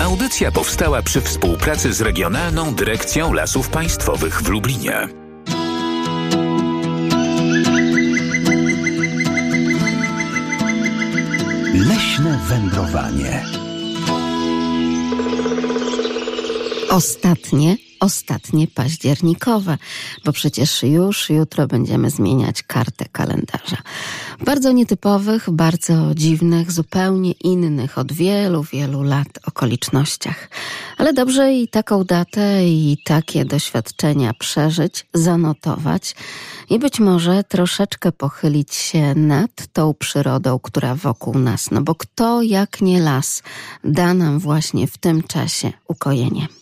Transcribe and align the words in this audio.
Audycja 0.00 0.52
powstała 0.52 1.02
przy 1.02 1.20
współpracy 1.20 1.92
z 1.92 2.00
Regionalną 2.00 2.74
Dyrekcją 2.74 3.32
Lasów 3.32 3.68
Państwowych 3.68 4.42
w 4.42 4.48
Lublinie. 4.48 5.08
Leśne 11.74 12.40
wędrowanie. 12.48 13.44
Ostatnie 16.90 17.76
ostatnie 18.00 18.66
październikowe, 18.66 19.78
bo 20.24 20.32
przecież 20.32 20.82
już 20.82 21.30
jutro 21.30 21.66
będziemy 21.66 22.10
zmieniać 22.10 22.62
kartę 22.62 23.04
kalendarza. 23.12 23.76
Bardzo 24.44 24.72
nietypowych, 24.72 25.50
bardzo 25.50 26.14
dziwnych, 26.14 26.72
zupełnie 26.72 27.32
innych 27.32 27.98
od 27.98 28.12
wielu, 28.12 28.62
wielu 28.62 29.02
lat 29.02 29.28
okolicznościach. 29.46 30.50
Ale 30.98 31.12
dobrze 31.12 31.52
i 31.52 31.68
taką 31.68 32.04
datę 32.04 32.68
i 32.68 32.98
takie 33.04 33.44
doświadczenia 33.44 34.34
przeżyć, 34.34 35.06
zanotować 35.14 36.14
i 36.70 36.78
być 36.78 37.00
może 37.00 37.44
troszeczkę 37.44 38.12
pochylić 38.12 38.74
się 38.74 39.14
nad 39.14 39.66
tą 39.72 39.94
przyrodą, 39.94 40.58
która 40.58 40.94
wokół 40.94 41.38
nas. 41.38 41.70
No 41.70 41.80
bo 41.82 41.94
kto 41.94 42.42
jak 42.42 42.80
nie 42.80 43.00
las 43.00 43.42
da 43.84 44.14
nam 44.14 44.38
właśnie 44.38 44.86
w 44.86 44.98
tym 44.98 45.22
czasie 45.22 45.72
ukojenie. 45.88 46.59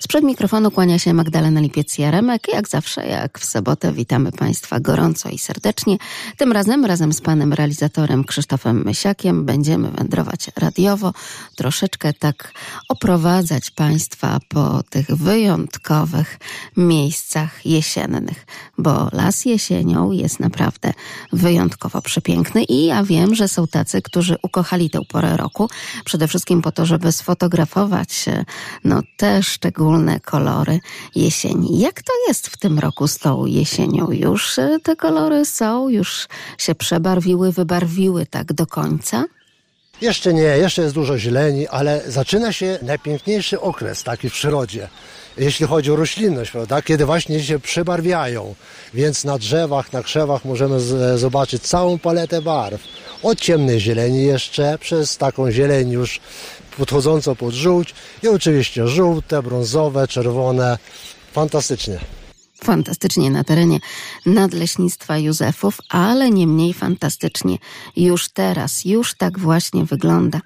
Sprzed 0.00 0.24
mikrofonu 0.24 0.70
kłania 0.70 0.98
się 0.98 1.14
Magdalena 1.14 1.60
Lipiec-Jaremek. 1.60 2.38
Jak 2.52 2.68
zawsze, 2.68 3.06
jak 3.06 3.38
w 3.38 3.44
sobotę, 3.44 3.92
witamy 3.92 4.32
Państwa 4.32 4.80
gorąco 4.80 5.28
i 5.28 5.38
serdecznie. 5.38 5.96
Tym 6.36 6.52
razem, 6.52 6.84
razem 6.84 7.12
z 7.12 7.20
panem 7.20 7.52
realizatorem 7.52 8.24
Krzysztofem 8.24 8.84
Mysiakiem, 8.84 9.44
będziemy 9.44 9.90
wędrować 9.90 10.50
radiowo, 10.56 11.12
troszeczkę 11.56 12.12
tak 12.12 12.52
oprowadzać 12.88 13.70
Państwa 13.70 14.38
po 14.48 14.82
tych 14.90 15.06
wyjątkowych 15.06 16.38
miejscach 16.76 17.66
jesiennych, 17.66 18.46
bo 18.78 19.08
las 19.12 19.44
jesienią 19.44 20.12
jest 20.12 20.40
naprawdę 20.40 20.92
wyjątkowo 21.32 22.02
przepiękny 22.02 22.64
i 22.64 22.86
ja 22.86 23.04
wiem, 23.04 23.34
że 23.34 23.48
są 23.48 23.66
tacy, 23.66 24.02
którzy 24.02 24.36
ukochali 24.42 24.90
tę 24.90 25.00
porę 25.08 25.36
roku, 25.36 25.68
przede 26.04 26.28
wszystkim 26.28 26.62
po 26.62 26.72
to, 26.72 26.86
żeby 26.86 27.12
sfotografować 27.12 28.24
no 28.84 29.02
te 29.16 29.42
szczególne 29.48 30.20
kolory 30.20 30.80
jesieni. 31.14 31.80
Jak 31.80 32.02
to 32.02 32.12
jest 32.28 32.46
w 32.46 32.56
tym 32.56 32.78
roku 32.78 33.08
z 33.08 33.18
tą 33.18 33.46
jesienią? 33.46 34.10
Już 34.10 34.58
e, 34.58 34.78
te 34.82 34.96
kolory 34.96 35.44
są, 35.44 35.88
już 35.88 36.28
się 36.58 36.74
przebarwiły, 36.74 37.52
wybarwiły 37.52 38.26
tak 38.26 38.52
do 38.52 38.66
końca? 38.66 39.24
Jeszcze 40.00 40.34
nie, 40.34 40.42
jeszcze 40.42 40.82
jest 40.82 40.94
dużo 40.94 41.18
zieleni, 41.18 41.68
ale 41.68 42.02
zaczyna 42.06 42.52
się 42.52 42.78
najpiękniejszy 42.82 43.60
okres 43.60 44.02
taki 44.02 44.30
w 44.30 44.32
przyrodzie, 44.32 44.88
jeśli 45.38 45.66
chodzi 45.66 45.92
o 45.92 45.96
roślinność, 45.96 46.50
prawda? 46.50 46.82
kiedy 46.82 47.06
właśnie 47.06 47.42
się 47.42 47.58
przebarwiają. 47.58 48.54
Więc 48.94 49.24
na 49.24 49.38
drzewach, 49.38 49.92
na 49.92 50.02
krzewach 50.02 50.44
możemy 50.44 50.80
z, 50.80 51.20
zobaczyć 51.20 51.62
całą 51.62 51.98
paletę 51.98 52.42
barw. 52.42 52.80
Od 53.22 53.40
ciemnej 53.40 53.80
zieleni 53.80 54.24
jeszcze, 54.24 54.78
przez 54.78 55.16
taką 55.16 55.50
zieleń 55.50 55.90
już 55.90 56.20
podchodzącą 56.78 57.34
pod 57.34 57.54
żółć 57.54 57.94
i 58.22 58.28
oczywiście 58.28 58.88
żółte, 58.88 59.42
brązowe, 59.42 60.08
czerwone. 60.08 60.78
Fantastycznie 61.32 61.98
fantastycznie 62.64 63.30
na 63.30 63.44
terenie 63.44 63.78
Nadleśnictwa 64.26 65.18
Józefów, 65.18 65.78
ale 65.88 66.30
nie 66.30 66.46
mniej 66.46 66.74
fantastycznie 66.74 67.58
już 67.96 68.28
teraz, 68.28 68.84
już 68.84 69.14
tak 69.14 69.38
właśnie 69.38 69.84
wygląda, 69.84 70.40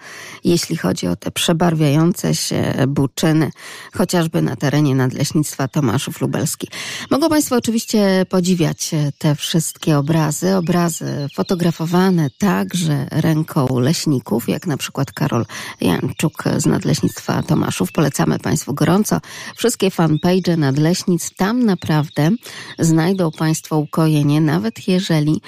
jeśli 0.44 0.77
chodzi 0.77 1.06
o 1.06 1.16
te 1.16 1.30
przebarwiające 1.30 2.34
się 2.34 2.74
buczyny, 2.88 3.50
chociażby 3.94 4.42
na 4.42 4.56
terenie 4.56 4.94
Nadleśnictwa 4.94 5.68
Tomaszów 5.68 6.20
Lubelski. 6.20 6.68
Mogą 7.10 7.28
Państwo 7.28 7.56
oczywiście 7.56 8.27
podziwiać 8.28 8.90
te 9.18 9.34
wszystkie 9.34 9.98
obrazy, 9.98 10.56
obrazy 10.56 11.28
fotografowane 11.34 12.30
także 12.39 13.06
ręką 13.11 13.78
leśników, 13.78 14.48
jak 14.48 14.67
na 14.67 14.77
przykład 14.77 15.12
Karol 15.12 15.46
Janczuk 15.80 16.45
z 16.56 16.67
Nadleśnictwa 16.67 17.42
Tomaszów. 17.42 17.92
Polecamy 17.92 18.39
Państwu 18.39 18.74
gorąco. 18.74 19.20
Wszystkie 19.56 19.90
fanpage 19.90 20.56
Nadleśnictw, 20.56 21.36
tam 21.36 21.64
naprawdę 21.64 22.02
naprawdę 22.02 22.30
znajdą 22.79 23.30
Państwo 23.30 23.79
ukojenie, 23.79 24.40
nawet 24.40 24.89
jeżeli 24.89 25.40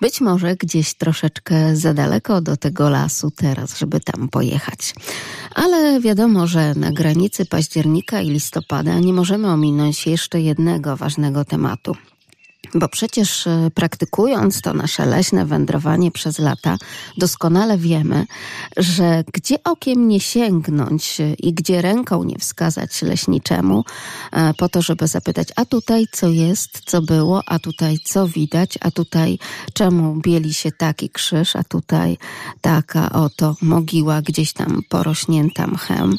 być 0.00 0.20
może 0.20 0.56
gdzieś 0.56 0.94
troszeczkę 0.94 1.76
za 1.76 1.94
daleko 1.94 2.40
do 2.40 2.56
tego 2.56 2.90
lasu 2.90 3.30
teraz, 3.30 3.78
żeby 3.78 4.00
tam 4.00 4.28
pojechać. 4.28 4.94
Ale 5.54 6.00
wiadomo, 6.00 6.46
że 6.46 6.74
na 6.74 6.92
granicy 6.92 7.46
października 7.46 8.20
i 8.20 8.30
listopada 8.30 8.98
nie 8.98 9.12
możemy 9.12 9.50
ominąć 9.50 10.06
jeszcze 10.06 10.40
jednego 10.40 10.96
ważnego 10.96 11.44
tematu. 11.44 11.96
Bo 12.74 12.88
przecież 12.88 13.46
e, 13.46 13.70
praktykując 13.74 14.60
to 14.60 14.74
nasze 14.74 15.06
leśne 15.06 15.46
wędrowanie 15.46 16.10
przez 16.10 16.38
lata, 16.38 16.76
doskonale 17.18 17.78
wiemy, 17.78 18.26
że 18.76 19.24
gdzie 19.32 19.62
okiem 19.64 20.08
nie 20.08 20.20
sięgnąć 20.20 21.20
e, 21.20 21.34
i 21.34 21.54
gdzie 21.54 21.82
ręką 21.82 22.24
nie 22.24 22.38
wskazać 22.38 23.02
leśniczemu, 23.02 23.84
e, 24.32 24.54
po 24.54 24.68
to, 24.68 24.82
żeby 24.82 25.06
zapytać, 25.06 25.48
a 25.56 25.64
tutaj 25.64 26.06
co 26.12 26.28
jest, 26.28 26.80
co 26.86 27.02
było, 27.02 27.42
a 27.46 27.58
tutaj 27.58 27.98
co 28.04 28.28
widać, 28.28 28.78
a 28.80 28.90
tutaj 28.90 29.38
czemu 29.72 30.14
bieli 30.20 30.54
się 30.54 30.72
taki 30.72 31.10
krzyż, 31.10 31.56
a 31.56 31.64
tutaj 31.64 32.18
taka 32.60 33.12
oto 33.12 33.56
mogiła 33.62 34.22
gdzieś 34.22 34.52
tam 34.52 34.82
porośnięta 34.88 35.66
mchem. 35.66 36.16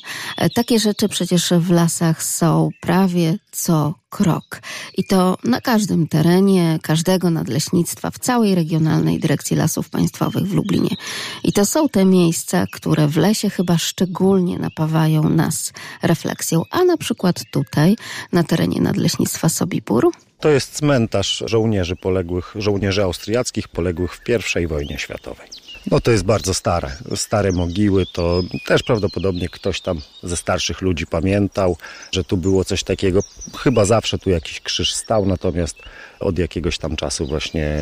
Takie 0.56 0.80
rzeczy 0.80 1.10
przecież 1.10 1.54
w 1.60 1.72
lasach 1.72 2.24
są 2.24 2.70
prawie 2.82 3.38
co 3.54 3.94
krok. 4.10 4.62
I 4.98 5.04
to 5.04 5.38
na 5.44 5.62
każdym 5.62 6.08
terenie, 6.08 6.80
każdego 6.82 7.30
nadleśnictwa, 7.30 8.12
w 8.12 8.20
całej 8.20 8.56
Regionalnej 8.56 9.20
Dyrekcji 9.20 9.58
Lasów 9.58 9.90
Państwowych 9.90 10.44
w 10.44 10.54
Lublinie. 10.54 10.96
I 11.44 11.54
to 11.54 11.66
są 11.66 11.90
te 11.90 12.06
miejsca, 12.06 12.66
które 12.72 13.08
w 13.08 13.18
lesie 13.18 13.50
chyba 13.50 13.78
szczególnie 13.78 14.60
napawają 14.60 15.30
nas 15.30 15.74
refleksją. 16.02 16.62
A 16.72 16.84
na 16.84 16.98
przykład 16.98 17.44
tutaj, 17.52 17.96
na 18.32 18.44
terenie 18.44 18.82
Nadleśnictwa 18.82 19.50
Sobibór, 19.50 20.12
to 20.40 20.50
jest 20.50 20.72
cmentarz 20.72 21.44
żołnierzy 21.46 21.96
poległych, 21.96 22.54
żołnierzy 22.56 23.04
austriackich 23.04 23.68
poległych 23.68 24.16
w 24.16 24.22
I 24.62 24.68
wojnie 24.68 25.00
światowej. 25.00 25.63
No 25.92 26.00
to 26.00 26.12
jest 26.12 26.24
bardzo 26.24 26.54
stare. 26.54 26.92
Stare 27.16 27.52
mogiły 27.52 28.06
to 28.06 28.44
też 28.66 28.84
prawdopodobnie 28.84 29.50
ktoś 29.50 29.82
tam 29.82 30.02
ze 30.24 30.38
starszych 30.38 30.82
ludzi 30.82 31.08
pamiętał, 31.08 31.78
że 32.12 32.24
tu 32.24 32.38
było 32.38 32.66
coś 32.66 32.84
takiego. 32.84 33.24
Chyba 33.58 33.86
zawsze 33.86 34.20
tu 34.20 34.30
jakiś 34.30 34.62
krzyż 34.62 34.94
stał, 34.94 35.26
natomiast 35.26 35.76
od 36.20 36.40
jakiegoś 36.40 36.78
tam 36.78 36.96
czasu 36.96 37.28
właśnie 37.28 37.78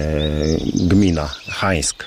gmina 0.74 1.28
Hańsk 1.48 2.06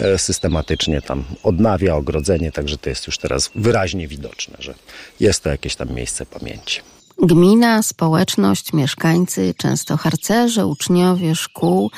e, 0.00 0.18
systematycznie 0.18 1.02
tam 1.02 1.24
odnawia 1.42 1.94
ogrodzenie, 1.94 2.52
także 2.52 2.78
to 2.78 2.90
jest 2.90 3.06
już 3.06 3.18
teraz 3.18 3.50
wyraźnie 3.54 4.08
widoczne, 4.08 4.56
że 4.58 4.74
jest 5.20 5.42
to 5.42 5.48
jakieś 5.48 5.76
tam 5.76 5.94
miejsce 5.94 6.26
pamięci. 6.26 6.80
Gmina, 7.24 7.82
społeczność, 7.82 8.72
mieszkańcy, 8.72 9.54
często 9.56 9.96
harcerze, 9.96 10.66
uczniowie 10.66 11.34
szkół 11.34 11.90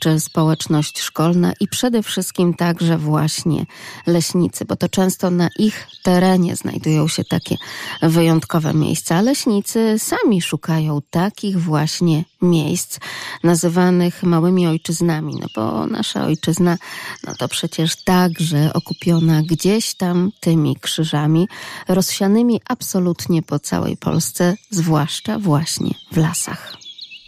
czy 0.00 0.20
społeczność 0.20 1.00
szkolna 1.00 1.52
i 1.60 1.68
przede 1.68 2.02
wszystkim 2.02 2.54
także 2.54 2.98
właśnie 2.98 3.66
leśnicy, 4.06 4.64
bo 4.64 4.76
to 4.76 4.88
często 4.88 5.30
na 5.30 5.48
ich 5.58 5.86
terenie 6.02 6.56
znajdują 6.56 7.08
się 7.08 7.24
takie 7.24 7.56
wyjątkowe 8.02 8.74
miejsca. 8.74 9.20
Leśnicy 9.20 9.98
sami 9.98 10.42
szukają 10.42 11.00
takich 11.10 11.60
właśnie 11.60 12.24
miejsc 12.42 12.98
nazywanych 13.44 14.22
małymi 14.22 14.66
ojczyznami, 14.66 15.34
no 15.40 15.46
bo 15.54 15.86
nasza 15.86 16.24
ojczyzna, 16.24 16.78
no 17.26 17.34
to 17.34 17.48
przecież 17.48 17.96
także 18.04 18.72
okupiona 18.72 19.42
gdzieś 19.42 19.94
tam 19.94 20.30
tymi 20.40 20.76
krzyżami, 20.76 21.48
rozsianymi 21.88 22.60
absolutnie 22.68 23.42
po 23.42 23.58
całej 23.58 23.96
Polsce, 23.96 24.56
zwłaszcza 24.70 25.38
właśnie 25.38 25.94
w 26.12 26.16
lasach. 26.16 26.76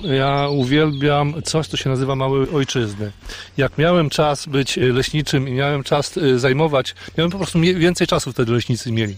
Ja 0.04 0.48
uwielbiam 0.48 1.42
coś, 1.42 1.66
co 1.66 1.76
się 1.76 1.90
nazywa 1.90 2.16
małe 2.16 2.50
ojczyzny. 2.50 3.12
Jak 3.56 3.78
miałem 3.78 4.10
czas 4.10 4.46
być 4.46 4.76
leśniczym 4.76 5.48
i 5.48 5.52
miałem 5.52 5.82
czas 5.82 6.16
y, 6.16 6.38
zajmować, 6.38 6.94
miałem 7.18 7.30
po 7.30 7.38
prostu 7.38 7.60
więcej 7.60 8.06
czasu 8.06 8.32
wtedy 8.32 8.52
leśnicy 8.52 8.92
mieli. 8.92 9.16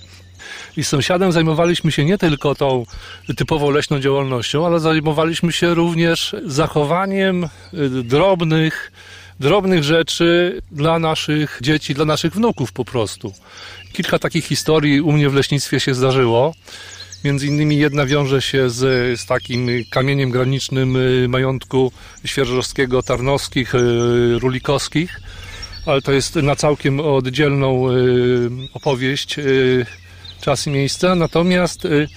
I 0.77 0.85
z 0.85 0.89
sąsiadem 0.89 1.33
zajmowaliśmy 1.33 1.93
się 1.93 2.05
nie 2.05 2.19
tylko 2.19 2.55
tą 2.55 2.87
typową 3.37 3.71
leśną 3.71 4.01
działalnością, 4.01 4.67
ale 4.67 4.81
zajmowaliśmy 4.81 5.53
się 5.53 5.75
również 5.75 6.37
zachowaniem 6.47 7.45
y, 7.45 7.49
drobnych, 7.89 8.93
drobnych 9.41 9.85
rzeczy 9.85 10.61
dla 10.71 10.99
naszych 10.99 11.59
dzieci, 11.63 11.95
dla 11.95 12.05
naszych 12.05 12.33
wnuków 12.33 12.73
po 12.73 12.85
prostu. 12.85 13.33
Kilka 13.93 14.19
takich 14.19 14.45
historii 14.45 15.01
u 15.01 15.13
mnie 15.13 15.31
w 15.31 15.35
leśnictwie 15.35 15.81
się 15.81 15.95
zdarzyło. 15.95 16.55
Między 17.25 17.47
innymi 17.47 17.79
jedna 17.79 18.07
wiąże 18.07 18.43
się 18.43 18.71
z, 18.71 18.81
z 19.21 19.27
takim 19.27 19.69
kamieniem 19.91 20.31
granicznym 20.31 20.97
y, 20.97 21.29
majątku 21.29 21.93
świerżowskiego, 22.25 23.03
tarnowskich, 23.03 23.75
y, 23.75 23.79
rulikowskich, 24.39 25.21
ale 25.87 26.03
to 26.03 26.13
jest 26.13 26.37
na 26.37 26.57
całkiem 26.57 27.01
oddzielną 27.01 27.87
opowieść. 28.75 29.37
Czas 30.43 30.67
i 30.67 30.71
miejsce, 30.71 31.15
natomiast 31.15 31.85
y, 31.85 32.09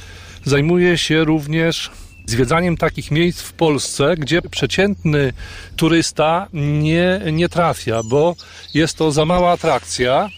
zajmuję 0.43 0.97
się 0.97 1.23
również 1.23 1.91
zwiedzaniem 2.25 2.77
takich 2.77 3.11
miejsc 3.11 3.41
w 3.41 3.53
Polsce, 3.53 4.15
gdzie 4.17 4.41
przeciętny 4.41 5.33
turysta 5.75 6.47
nie, 6.53 7.21
nie 7.31 7.49
trafia, 7.49 8.03
bo 8.03 8.35
jest 8.73 8.97
to 8.97 9.11
za 9.11 9.25
mała 9.25 9.51
atrakcja, 9.51 10.29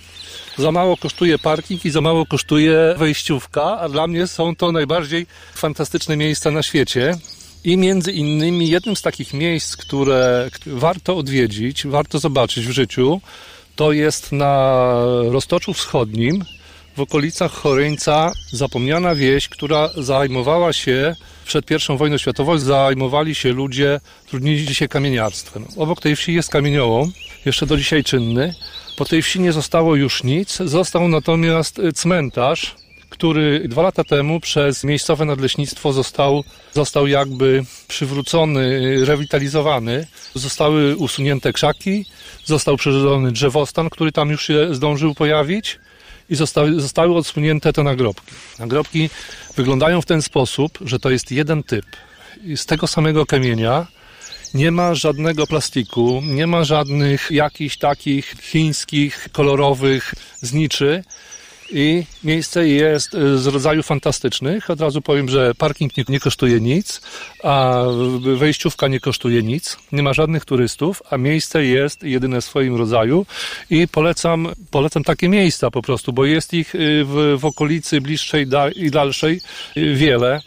za 0.58 0.72
mało 0.72 0.98
kosztuje 0.98 1.40
parking 1.40 1.86
i 1.86 1.90
za 1.90 2.02
mało 2.02 2.26
kosztuje 2.26 2.96
wejściówka, 2.98 3.80
a 3.80 3.90
dla 3.90 4.08
mnie 4.08 4.28
są 4.28 4.56
to 4.56 4.72
najbardziej 4.72 5.28
fantastyczne 5.54 6.18
miejsca 6.18 6.52
na 6.52 6.64
świecie. 6.64 7.18
I 7.64 7.78
między 7.78 8.12
innymi 8.12 8.70
jednym 8.70 8.96
z 8.96 9.02
takich 9.02 9.34
miejsc, 9.34 9.78
które 9.78 10.50
warto 10.66 11.18
odwiedzić, 11.18 11.88
warto 11.88 12.20
zobaczyć 12.20 12.66
w 12.68 12.72
życiu, 12.72 13.22
to 13.76 13.92
jest 13.92 14.32
na 14.32 14.84
Roztoczu 15.30 15.74
Wschodnim, 15.74 16.44
w 16.98 17.02
okolicach 17.02 17.52
Choryńca, 17.52 18.32
zapomniana 18.52 19.16
wieś, 19.16 19.50
która 19.50 19.90
zajmowała 19.98 20.74
się 20.74 21.16
przed 21.46 21.72
I 21.72 21.98
wojną 21.98 22.18
światową, 22.18 22.58
zajmowali 22.58 23.36
się 23.36 23.54
ludzie 23.54 24.00
trudnili 24.30 24.76
się 24.76 24.88
kamieniarstwem. 24.88 25.66
Obok 25.78 26.02
tej 26.02 26.16
wsi 26.16 26.34
jest 26.34 26.50
kamieniołom, 26.50 27.12
jeszcze 27.46 27.66
do 27.66 27.78
dzisiaj 27.78 28.04
czynny. 28.04 28.54
Po 28.98 29.06
tej 29.06 29.22
wsi 29.22 29.40
nie 29.40 29.52
zostało 29.52 29.96
już 29.96 30.24
nic, 30.24 30.58
został 30.58 31.08
natomiast 31.08 31.82
cmentarz, 31.96 32.76
który 33.10 33.68
dwa 33.68 33.82
lata 33.82 34.04
temu 34.04 34.40
przez 34.40 34.84
miejscowe 34.84 35.26
nadleśnictwo 35.26 35.94
został, 35.94 36.44
został 36.74 37.08
jakby 37.08 37.66
przywrócony, 37.88 38.96
rewitalizowany. 39.06 40.08
Zostały 40.34 40.96
usunięte 40.96 41.54
krzaki, 41.54 42.06
został 42.46 42.78
przeżywiony 42.78 43.32
drzewostan, 43.32 43.90
który 43.90 44.12
tam 44.12 44.30
już 44.30 44.48
się 44.48 44.76
zdążył 44.76 45.16
pojawić 45.16 45.80
i 46.30 46.36
zostały, 46.36 46.82
zostały 46.82 47.16
odsunięte 47.16 47.74
te 47.74 47.84
nagrobki. 47.84 48.32
Nagrobki 48.60 49.10
wyglądają 49.56 50.02
w 50.02 50.06
ten 50.06 50.22
sposób, 50.22 50.80
że 50.82 51.00
to 51.00 51.10
jest 51.10 51.32
jeden 51.32 51.64
typ. 51.64 51.86
Z 52.56 52.66
tego 52.66 52.88
samego 52.88 53.26
kamienia 53.26 53.88
nie 54.54 54.72
ma 54.72 54.96
żadnego 54.96 55.48
plastiku, 55.48 56.22
nie 56.26 56.48
ma 56.48 56.64
żadnych 56.64 57.32
jakichś 57.32 57.78
takich 57.78 58.36
chińskich, 58.42 59.30
kolorowych 59.32 60.14
zniczy 60.42 61.04
i 61.72 62.04
miejsce 62.24 62.68
jest 62.68 63.16
e, 63.16 63.38
z 63.38 63.48
rodzaju 63.48 63.84
fantastycznych. 63.84 64.70
Od 64.70 64.82
razu 64.82 65.02
powiem, 65.02 65.30
że 65.30 65.56
parking 65.56 65.98
nie, 65.98 66.04
nie, 66.10 66.20
kosztuje 66.20 66.62
nic, 66.62 67.02
a 67.44 67.84
wejściówka 68.36 68.88
nie 68.88 69.00
kosztuje 69.00 69.44
nic. 69.44 69.78
Nie 69.92 70.04
ma 70.04 70.14
żadnych 70.14 70.46
turystów, 70.46 71.02
a 71.10 71.18
miejsce 71.18 71.66
jest 71.66 72.04
jedyne 72.04 72.42
w 72.42 72.46
swoim 72.46 72.76
rodzaju 72.76 73.26
i 73.70 73.88
polecam, 73.88 74.48
polecam 74.72 75.04
takie 75.04 75.30
miejsca 75.30 75.72
po 75.72 75.82
prostu, 75.82 76.14
bo 76.14 76.26
jest 76.26 76.54
ich 76.54 76.76
e, 76.76 76.80
w, 77.04 77.38
w 77.40 77.46
okolicy 77.46 78.02
bliższej 78.02 78.48
da, 78.48 78.70
i 78.70 78.92
dalszej 78.92 79.42
e, 79.76 79.94
wiele. 79.94 80.42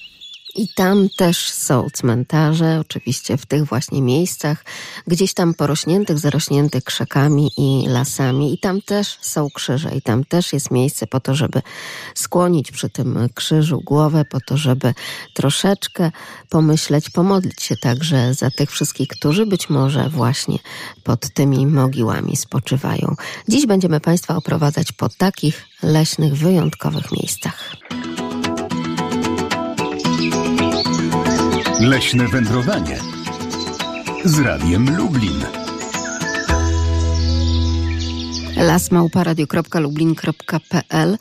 I 0.54 0.68
tam 0.68 1.08
też 1.16 1.50
są 1.50 1.90
cmentarze, 1.90 2.80
oczywiście 2.80 3.36
w 3.36 3.46
tych 3.46 3.64
właśnie 3.64 4.02
miejscach, 4.02 4.64
gdzieś 5.06 5.34
tam 5.34 5.54
porośniętych, 5.54 6.18
zarośniętych 6.18 6.84
krzakami 6.84 7.50
i 7.56 7.88
lasami. 7.88 8.54
I 8.54 8.58
tam 8.58 8.82
też 8.82 9.18
są 9.20 9.48
krzyże, 9.54 9.90
i 9.96 10.02
tam 10.02 10.24
też 10.24 10.52
jest 10.52 10.70
miejsce 10.70 11.06
po 11.06 11.20
to, 11.20 11.34
żeby 11.34 11.62
skłonić 12.14 12.72
przy 12.72 12.90
tym 12.90 13.28
krzyżu 13.34 13.80
głowę, 13.84 14.24
po 14.24 14.38
to, 14.40 14.56
żeby 14.56 14.94
troszeczkę 15.34 16.10
pomyśleć, 16.48 17.10
pomodlić 17.10 17.62
się 17.62 17.76
także 17.76 18.34
za 18.34 18.50
tych 18.50 18.70
wszystkich, 18.70 19.08
którzy 19.08 19.46
być 19.46 19.70
może 19.70 20.08
właśnie 20.08 20.58
pod 21.04 21.34
tymi 21.34 21.66
mogiłami 21.66 22.36
spoczywają. 22.36 23.14
Dziś 23.48 23.66
będziemy 23.66 24.00
Państwa 24.00 24.36
oprowadzać 24.36 24.92
po 24.92 25.08
takich 25.08 25.66
leśnych, 25.82 26.34
wyjątkowych 26.34 27.12
miejscach. 27.12 27.76
Leśne 31.80 32.28
wędrowanie 32.28 33.00
z 34.24 34.38
Radiem 34.38 34.96
Lublin. 34.96 35.44
lasmałparadio.lublin.pl 38.56 41.18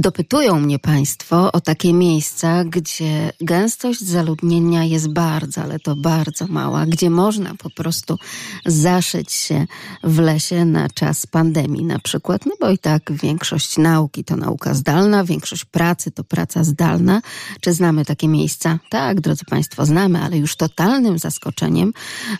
Dopytują 0.00 0.60
mnie 0.60 0.78
Państwo 0.78 1.52
o 1.52 1.60
takie 1.60 1.92
miejsca, 1.92 2.64
gdzie 2.64 3.32
gęstość 3.40 4.00
zaludnienia 4.00 4.84
jest 4.84 5.12
bardzo, 5.12 5.62
ale 5.62 5.78
to 5.78 5.96
bardzo 5.96 6.46
mała, 6.46 6.86
gdzie 6.86 7.10
można 7.10 7.54
po 7.54 7.70
prostu 7.70 8.18
zaszyć 8.66 9.32
się 9.32 9.66
w 10.04 10.18
lesie 10.18 10.64
na 10.64 10.88
czas 10.88 11.26
pandemii 11.26 11.84
na 11.84 11.98
przykład, 11.98 12.46
no 12.46 12.52
bo 12.60 12.70
i 12.70 12.78
tak 12.78 13.12
większość 13.12 13.78
nauki 13.78 14.24
to 14.24 14.36
nauka 14.36 14.74
zdalna, 14.74 15.24
większość 15.24 15.64
pracy 15.64 16.10
to 16.10 16.24
praca 16.24 16.64
zdalna. 16.64 17.22
Czy 17.60 17.72
znamy 17.72 18.04
takie 18.04 18.28
miejsca? 18.28 18.78
Tak, 18.90 19.20
drodzy 19.20 19.44
Państwo, 19.44 19.86
znamy, 19.86 20.22
ale 20.22 20.38
już 20.38 20.56
totalnym 20.56 21.18
zaskoczeniem 21.18 21.92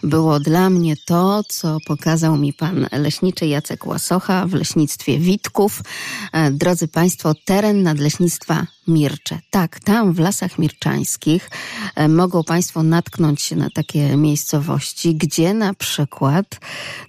było 0.02 0.40
dla 0.40 0.70
mnie 0.70 0.94
to, 1.06 1.42
co 1.48 1.78
pokazał 1.86 2.36
mi 2.36 2.52
pan 2.52 2.86
leśniczy 2.92 3.46
Jacek 3.46 3.86
Łasocha 3.86 4.46
w 4.46 4.54
leśnictwie 4.54 5.18
Witków. 5.18 5.82
E, 6.32 6.50
drodzy 6.50 6.88
Państwo, 6.88 7.34
teren 7.48 7.82
nadleśnictwa 7.82 8.66
Mircze. 8.88 9.38
Tak, 9.50 9.80
tam 9.80 10.12
w 10.12 10.18
Lasach 10.18 10.58
Mirczańskich 10.58 11.50
e, 11.94 12.08
mogą 12.08 12.44
Państwo 12.44 12.82
natknąć 12.82 13.42
się 13.42 13.56
na 13.56 13.70
takie 13.74 14.16
miejscowości, 14.16 15.14
gdzie 15.14 15.54
na 15.54 15.74
przykład, 15.74 16.60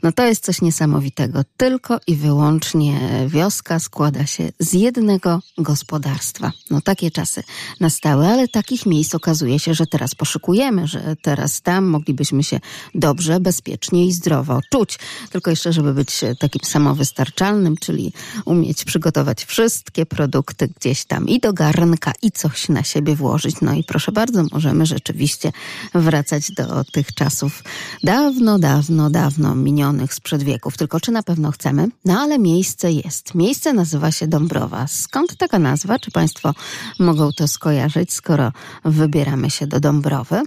no 0.03 0.11
to 0.11 0.25
jest 0.25 0.43
coś 0.45 0.61
niesamowitego, 0.61 1.41
tylko 1.57 1.99
i 2.07 2.15
wyłącznie 2.15 2.99
wioska 3.27 3.79
składa 3.79 4.25
się 4.25 4.51
z 4.59 4.73
jednego 4.73 5.39
gospodarstwa. 5.57 6.51
No 6.69 6.81
takie 6.81 7.11
czasy 7.11 7.43
nastały, 7.79 8.27
ale 8.27 8.47
takich 8.47 8.85
miejsc 8.85 9.15
okazuje 9.15 9.59
się, 9.59 9.73
że 9.73 9.87
teraz 9.87 10.15
poszukujemy, 10.15 10.87
że 10.87 11.15
teraz 11.21 11.61
tam 11.61 11.85
moglibyśmy 11.85 12.43
się 12.43 12.59
dobrze, 12.95 13.39
bezpiecznie 13.39 14.05
i 14.05 14.11
zdrowo 14.11 14.59
czuć. 14.71 14.99
Tylko 15.31 15.49
jeszcze, 15.49 15.73
żeby 15.73 15.93
być 15.93 16.21
takim 16.39 16.61
samowystarczalnym, 16.63 17.77
czyli 17.77 18.13
umieć 18.45 18.85
przygotować 18.85 19.45
wszystkie 19.45 20.05
produkty 20.05 20.67
gdzieś 20.67 21.05
tam 21.05 21.27
i 21.27 21.39
do 21.39 21.53
garnka 21.71 22.11
i 22.21 22.31
coś 22.31 22.69
na 22.69 22.83
siebie 22.83 23.15
włożyć. 23.15 23.55
No 23.61 23.73
i 23.73 23.83
proszę 23.83 24.11
bardzo, 24.11 24.43
możemy 24.51 24.85
rzeczywiście 24.85 25.51
wracać 25.93 26.51
do 26.51 26.83
tych 26.83 27.13
czasów 27.13 27.63
dawno, 28.03 28.59
dawno, 28.59 29.09
dawno 29.09 29.55
minionych 29.55 30.13
sprzed 30.13 30.43
wieków. 30.43 30.77
Tylko 30.77 30.99
czy 30.99 31.11
na 31.11 31.23
pewno 31.23 31.51
chcemy? 31.51 31.87
No 32.05 32.19
ale 32.19 32.39
miejsce 32.39 32.91
jest. 32.91 33.35
Miejsce 33.35 33.73
nazywa 33.73 34.11
się 34.11 34.27
Dąbrowa. 34.27 34.87
Skąd 34.87 35.37
taka 35.37 35.59
nazwa? 35.59 35.99
Czy 35.99 36.11
Państwo 36.11 36.53
mogą 36.99 37.31
to 37.31 37.47
skojarzyć, 37.47 38.13
skoro 38.13 38.51
wybieramy 38.85 39.49
się 39.49 39.67
do 39.67 39.79
Dąbrowy? 39.79 40.41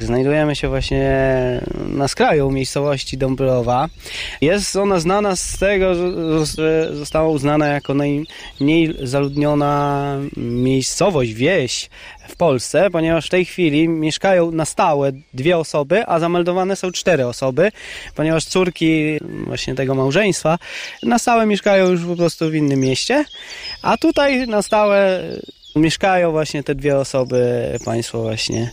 Znajdujemy 0.00 0.56
się 0.56 0.68
właśnie 0.68 1.20
na 1.88 2.08
skraju 2.08 2.50
miejscowości 2.50 3.18
Dąbrowa. 3.18 3.88
Jest 4.40 4.76
ona 4.76 5.00
znana 5.00 5.36
z 5.36 5.58
tego, 5.58 5.94
że 6.44 6.96
została 6.96 7.28
uznana 7.28 7.66
jako 7.66 7.94
najmniej 7.94 8.94
zaludniona 9.02 10.14
miejscowość, 10.36 11.32
wieś 11.32 11.90
w 12.28 12.36
Polsce, 12.36 12.90
ponieważ 12.90 13.26
w 13.26 13.30
tej 13.30 13.44
chwili 13.44 13.88
mieszkają 13.88 14.50
na 14.50 14.64
stałe 14.64 15.12
dwie 15.34 15.58
osoby, 15.58 16.06
a 16.06 16.18
zameldowane 16.18 16.76
są 16.76 16.92
cztery 16.92 17.26
osoby, 17.26 17.72
ponieważ 18.14 18.44
córki 18.44 19.18
właśnie 19.46 19.74
tego 19.74 19.94
małżeństwa 19.94 20.58
na 21.02 21.18
stałe 21.18 21.46
mieszkają 21.46 21.90
już 21.90 22.04
po 22.04 22.16
prostu 22.16 22.50
w 22.50 22.54
innym 22.54 22.80
mieście, 22.80 23.24
a 23.82 23.96
tutaj 23.96 24.46
na 24.46 24.62
stałe 24.62 25.22
mieszkają 25.76 26.30
właśnie 26.30 26.62
te 26.62 26.74
dwie 26.74 26.98
osoby, 26.98 27.62
państwo 27.84 28.22
właśnie, 28.22 28.70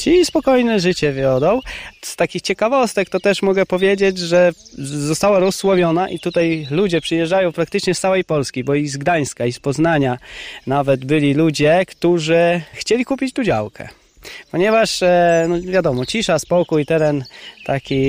czyli 0.00 0.24
spokojne 0.24 0.80
życie 0.80 1.12
wiodą. 1.12 1.60
Z 2.02 2.16
takich 2.16 2.42
ciekawostek 2.42 3.08
to 3.08 3.20
też 3.20 3.42
mogę 3.42 3.66
powiedzieć, 3.66 4.18
że 4.18 4.52
została 4.82 5.38
rozsławiona 5.38 6.08
i 6.08 6.18
tutaj 6.18 6.66
ludzie 6.70 7.00
przyjeżdżają 7.00 7.52
praktycznie 7.52 7.94
z 7.94 8.00
całej 8.00 8.24
Polski, 8.24 8.64
bo 8.64 8.74
i 8.74 8.88
z 8.88 8.96
Gdańska, 8.96 9.46
i 9.46 9.52
z 9.52 9.60
Poznania 9.60 10.18
nawet 10.66 11.04
byli 11.04 11.34
ludzie, 11.34 11.86
którzy 11.86 12.62
chcieli 12.72 13.04
kupić 13.04 13.32
tu 13.32 13.44
działkę 13.44 14.01
ponieważ 14.50 15.02
e, 15.02 15.46
no 15.48 15.60
wiadomo, 15.60 16.06
cisza, 16.06 16.38
spokój, 16.38 16.86
teren 16.86 17.24
taki 17.66 18.02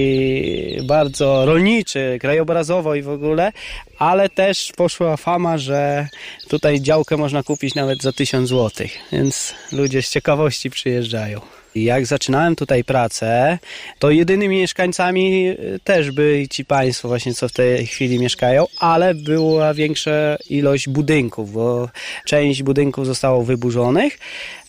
bardzo 0.87 1.45
rolniczy, 1.45 2.17
krajobrazowo 2.21 2.95
i 2.95 3.01
w 3.01 3.09
ogóle, 3.09 3.51
ale 3.99 4.29
też 4.29 4.71
poszła 4.77 5.17
fama, 5.17 5.57
że 5.57 6.07
tutaj 6.49 6.81
działkę 6.81 7.17
można 7.17 7.43
kupić 7.43 7.75
nawet 7.75 8.01
za 8.01 8.11
1000 8.11 8.49
zł, 8.49 8.87
więc 9.11 9.53
ludzie 9.71 10.01
z 10.01 10.09
ciekawości 10.09 10.69
przyjeżdżają. 10.69 11.41
Jak 11.75 12.05
zaczynałem 12.05 12.55
tutaj 12.55 12.83
pracę, 12.83 13.59
to 13.99 14.11
jedynymi 14.11 14.57
mieszkańcami 14.57 15.47
e, 15.47 15.55
też 15.83 16.11
byli 16.11 16.49
ci 16.49 16.65
państwo 16.65 17.07
właśnie, 17.07 17.33
co 17.33 17.49
w 17.49 17.51
tej 17.51 17.87
chwili 17.87 18.19
mieszkają, 18.19 18.65
ale 18.79 19.15
była 19.15 19.73
większa 19.73 20.11
ilość 20.49 20.89
budynków, 20.89 21.53
bo 21.53 21.89
część 22.25 22.63
budynków 22.63 23.05
zostało 23.05 23.43
wyburzonych, 23.43 24.19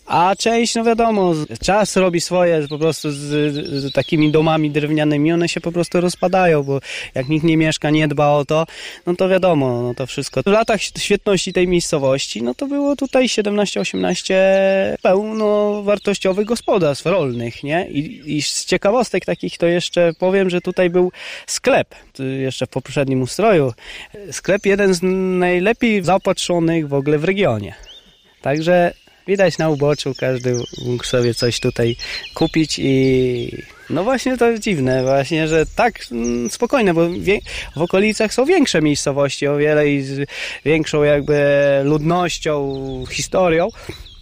A 0.06 0.34
część, 0.38 0.74
no 0.74 0.84
wiadomo, 0.84 1.34
czas 1.62 1.96
robi 1.96 2.20
swoje, 2.20 2.68
po 2.68 2.78
prostu 2.78 3.10
z, 3.10 3.16
z, 3.16 3.92
takimi 3.92 4.30
domami 4.30 4.70
drewnianymi, 4.70 5.32
one 5.32 5.48
się 5.48 5.60
po 5.60 5.72
prostu 5.72 6.00
rozpadają, 6.00 6.62
bo 6.62 6.80
jak 7.14 7.28
nikt 7.28 7.44
nie 7.44 7.56
mieszka, 7.56 7.90
nie 7.90 8.08
dba 8.08 8.28
o 8.28 8.44
to, 8.44 8.66
no 9.06 9.16
to 9.16 9.28
wiadomo, 9.28 9.82
no 9.82 9.94
to 9.94 10.06
wszystko. 10.06 10.42
W 10.42 10.46
latach 10.46 10.80
świetności 10.82 11.52
tej 11.52 11.68
miejscowości, 11.68 12.42
no 12.42 12.54
to 12.54 12.66
było 12.66 12.96
tutaj 12.96 13.26
17-18 13.26 14.34
pełnowartościowych 15.02 16.46
gospodarstw 16.46 17.06
rolnych, 17.06 17.62
nie? 17.62 17.88
I, 17.90 18.36
I 18.36 18.42
z 18.42 18.64
ciekawostek 18.64 19.24
takich 19.24 19.58
to 19.58 19.66
jeszcze 19.66 20.12
powiem, 20.18 20.50
że 20.50 20.60
tutaj 20.60 20.90
był 20.90 21.12
sklep, 21.46 21.94
jeszcze 22.40 22.66
w 22.66 22.70
poprzednim 22.70 23.22
ustroju. 23.22 23.72
Sklep 24.30 24.66
jeden 24.66 24.94
z 24.94 25.00
najlepiej 25.38 26.04
zaopatrzonych 26.04 26.88
w 26.88 26.94
ogóle 26.94 27.18
w 27.18 27.24
regionie. 27.24 27.74
Także 28.42 28.92
widać 29.26 29.58
na 29.58 29.70
uboczu, 29.70 30.14
każdy 30.18 30.56
mógł 30.84 31.04
sobie 31.04 31.34
coś 31.34 31.60
tutaj 31.60 31.96
kupić 32.34 32.78
i 32.78 33.64
no 33.90 34.04
właśnie 34.04 34.36
to 34.36 34.50
jest 34.50 34.62
dziwne 34.62 35.02
właśnie, 35.02 35.48
że 35.48 35.66
tak 35.66 36.00
mm, 36.12 36.50
spokojne, 36.50 36.94
bo 36.94 37.08
w 37.76 37.82
okolicach 37.82 38.34
są 38.34 38.44
większe 38.44 38.82
miejscowości 38.82 39.46
o 39.46 39.56
wiele 39.56 39.90
i 39.90 40.02
z 40.02 40.28
większą 40.64 41.02
jakby 41.02 41.44
ludnością, 41.84 42.74
historią, 43.10 43.68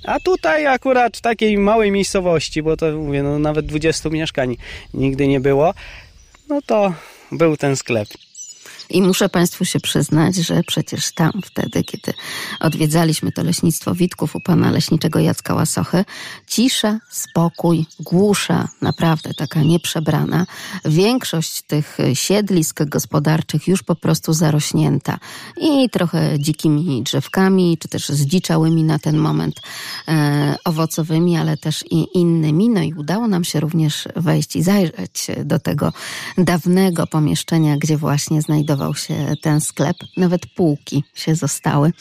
a 0.05 0.21
tutaj 0.21 0.67
akurat 0.67 1.17
w 1.17 1.21
takiej 1.21 1.59
małej 1.59 1.91
miejscowości, 1.91 2.63
bo 2.63 2.77
to 2.77 2.93
mówię, 2.93 3.23
no 3.23 3.39
nawet 3.39 3.67
20 3.67 4.09
mieszkań 4.09 4.57
nigdy 4.95 5.29
nie 5.29 5.41
było, 5.41 5.75
no 6.49 6.61
to 6.67 6.95
był 7.33 7.57
ten 7.57 7.77
sklep. 7.77 8.09
I 8.93 9.03
muszę 9.03 9.29
Państwu 9.29 9.65
się 9.65 9.81
przyznać, 9.81 10.37
że 10.37 10.63
przecież 10.63 11.13
tam 11.13 11.33
wtedy, 11.45 11.85
kiedy 11.85 12.13
odwiedzaliśmy 12.61 13.33
to 13.33 13.43
leśnictwo 13.43 13.95
Witków 13.95 14.37
u 14.37 14.41
pana 14.41 14.71
leśniczego 14.71 15.19
Jacka 15.19 15.55
Łasochy, 15.55 16.05
cisza, 16.47 16.99
spokój, 17.11 17.87
głusza, 18.01 18.69
naprawdę 18.83 19.35
taka 19.35 19.63
nieprzebrana. 19.63 20.47
Większość 20.85 21.63
tych 21.63 21.99
siedlisk 22.15 22.85
gospodarczych 22.85 23.69
już 23.69 23.83
po 23.83 23.95
prostu 23.95 24.33
zarośnięta 24.33 25.19
i 25.57 25.91
trochę 25.91 26.39
dzikimi 26.39 27.03
drzewkami, 27.03 27.79
czy 27.79 27.89
też 27.89 28.09
zdziczałymi 28.09 28.85
na 28.85 28.99
ten 28.99 29.17
moment 29.17 29.61
e, 30.09 30.57
owocowymi, 30.65 31.37
ale 31.37 31.57
też 31.57 31.85
i 31.91 32.19
innymi. 32.19 32.69
No 32.69 32.83
i 32.83 32.95
udało 32.95 33.29
nam 33.29 33.45
się 33.45 33.61
również 33.61 34.09
wejść 34.17 34.57
i 34.57 34.63
zajrzeć 34.63 35.27
do 35.45 35.59
tego 35.59 35.93
dawnego 36.39 37.07
pomieszczenia, 37.07 37.77
gdzie 37.77 37.97
właśnie 37.97 38.43
znajdował 38.43 38.82
znajdował 38.83 38.95
się 38.95 39.37
ten 39.43 39.61
sklep, 39.61 39.97
nawet 40.17 40.47
półki 40.47 41.05
się 41.15 41.35
zostały, 41.35 41.93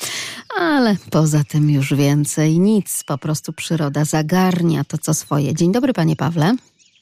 ale 0.59 0.95
poza 1.11 1.43
tym 1.43 1.69
już 1.69 1.93
więcej 1.93 2.59
nic, 2.59 3.03
po 3.03 3.17
prostu 3.17 3.53
przyroda 3.53 4.05
zagarnia 4.05 4.83
to 4.83 4.97
co 4.97 5.13
swoje. 5.13 5.55
Dzień 5.55 5.71
dobry, 5.71 5.93
panie 5.93 6.15
Pawle. 6.15 6.55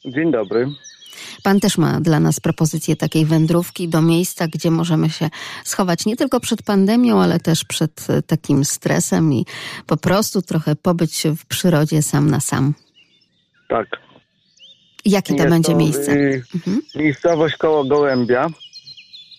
Dzień 0.05 0.31
dobry. 0.31 0.67
Pan 1.43 1.59
też 1.59 1.77
ma 1.77 2.00
dla 2.01 2.19
nas 2.19 2.39
propozycję 2.39 2.95
takiej 2.95 3.25
wędrówki 3.25 3.88
do 3.88 4.01
miejsca, 4.01 4.48
gdzie 4.48 4.71
możemy 4.71 5.09
się 5.09 5.29
schować 5.63 6.05
nie 6.05 6.15
tylko 6.15 6.39
przed 6.39 6.63
pandemią, 6.63 7.21
ale 7.21 7.39
też 7.39 7.65
przed 7.65 8.07
takim 8.27 8.65
stresem 8.65 9.33
i 9.33 9.45
po 9.86 9.98
prostu 9.98 10.41
trochę 10.41 10.75
pobyć 10.75 11.24
w 11.38 11.45
przyrodzie 11.45 12.01
sam 12.01 12.29
na 12.29 12.39
sam. 12.39 12.74
Tak. 13.69 13.88
Jakie 15.05 15.33
to 15.33 15.43
Jest 15.43 15.50
będzie 15.50 15.71
to, 15.71 15.77
miejsce? 15.77 16.12
Mhm. 16.12 16.81
Miejscowość 16.95 17.57
koło 17.57 17.83
Gołębia. 17.86 18.48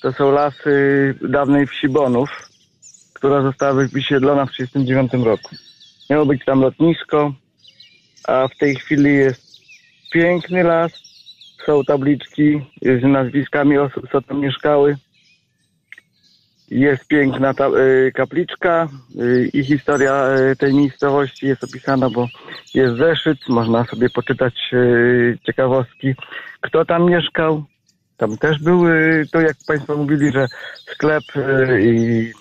To 0.03 0.13
są 0.13 0.33
lasy 0.33 1.15
dawnej 1.29 1.67
wsi 1.67 1.89
Bonów, 1.89 2.49
która 3.15 3.43
została 3.43 3.73
wysiedlona 3.73 4.47
w 4.47 4.51
1939 4.51 5.27
roku. 5.27 5.57
Miało 6.11 6.27
być 6.27 6.45
tam 6.45 6.61
lotnisko, 6.61 7.33
a 8.29 8.49
w 8.49 8.57
tej 8.57 8.75
chwili 8.75 9.15
jest 9.15 9.61
piękny 10.13 10.63
las, 10.63 10.93
są 11.67 11.85
tabliczki 11.85 12.61
z 12.83 13.03
nazwiskami 13.03 13.79
osób, 13.79 14.05
co 14.13 14.23
tam 14.23 14.41
mieszkały. 14.41 14.97
Jest 16.71 17.07
piękna 17.07 17.55
ta, 17.55 17.69
y, 17.69 18.13
kapliczka 18.15 18.89
y, 19.21 19.51
i 19.53 19.65
historia 19.65 20.27
y, 20.53 20.57
tej 20.57 20.75
miejscowości 20.75 21.47
jest 21.47 21.65
opisana, 21.65 22.11
bo 22.11 22.29
jest 22.75 22.97
zeszyt, 22.97 23.49
można 23.49 23.85
sobie 23.85 24.11
poczytać 24.11 24.55
ciekawostki, 25.47 26.15
kto 26.61 26.85
tam 26.85 27.11
mieszkał, 27.11 27.65
tam 28.21 28.39
też 28.39 28.59
były, 28.59 29.25
to 29.33 29.41
jak 29.41 29.57
Państwo 29.67 29.97
mówili, 29.97 30.33
że 30.33 30.47
sklep 30.93 31.25
y, 31.37 31.83
i 31.83 32.33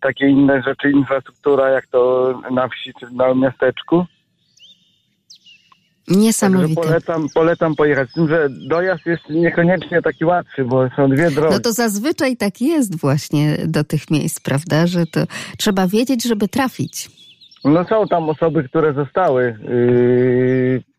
takie 0.00 0.26
inne 0.28 0.62
rzeczy, 0.62 0.90
infrastruktura, 0.90 1.70
jak 1.70 1.86
to 1.86 2.34
na 2.50 2.68
wsi 2.68 2.92
czy 3.00 3.06
na 3.12 3.34
miasteczku. 3.34 4.04
Niesamowite. 6.08 6.74
Także 6.74 6.88
polecam, 6.88 7.26
polecam 7.34 7.74
pojechać. 7.74 8.10
Z 8.10 8.12
tym, 8.12 8.28
że 8.28 8.48
dojazd 8.50 9.06
jest 9.06 9.28
niekoniecznie 9.30 10.02
taki 10.02 10.24
łatwy, 10.24 10.64
bo 10.64 10.88
są 10.96 11.08
dwie 11.08 11.30
drogi. 11.30 11.54
No 11.54 11.60
to 11.60 11.72
zazwyczaj 11.72 12.36
tak 12.36 12.60
jest 12.60 13.00
właśnie 13.00 13.56
do 13.66 13.84
tych 13.84 14.10
miejsc, 14.10 14.40
prawda? 14.40 14.86
Że 14.86 15.06
to 15.06 15.20
trzeba 15.58 15.86
wiedzieć, 15.86 16.24
żeby 16.24 16.48
trafić. 16.48 17.10
No 17.64 17.84
są 17.84 18.08
tam 18.08 18.28
osoby, 18.28 18.68
które 18.68 18.92
zostały 18.92 19.58
yy, 19.68 20.93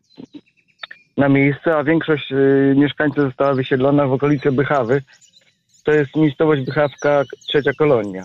na 1.16 1.28
miejsce, 1.28 1.76
a 1.76 1.84
większość 1.84 2.32
y, 2.32 2.74
mieszkańców 2.76 3.24
została 3.24 3.54
wysiedlona 3.54 4.06
w 4.06 4.12
okolice 4.12 4.52
Bychawy. 4.52 5.02
To 5.84 5.92
jest 5.92 6.16
miejscowość 6.16 6.62
Bychawka, 6.62 7.22
trzecia 7.48 7.72
kolonia. 7.72 8.24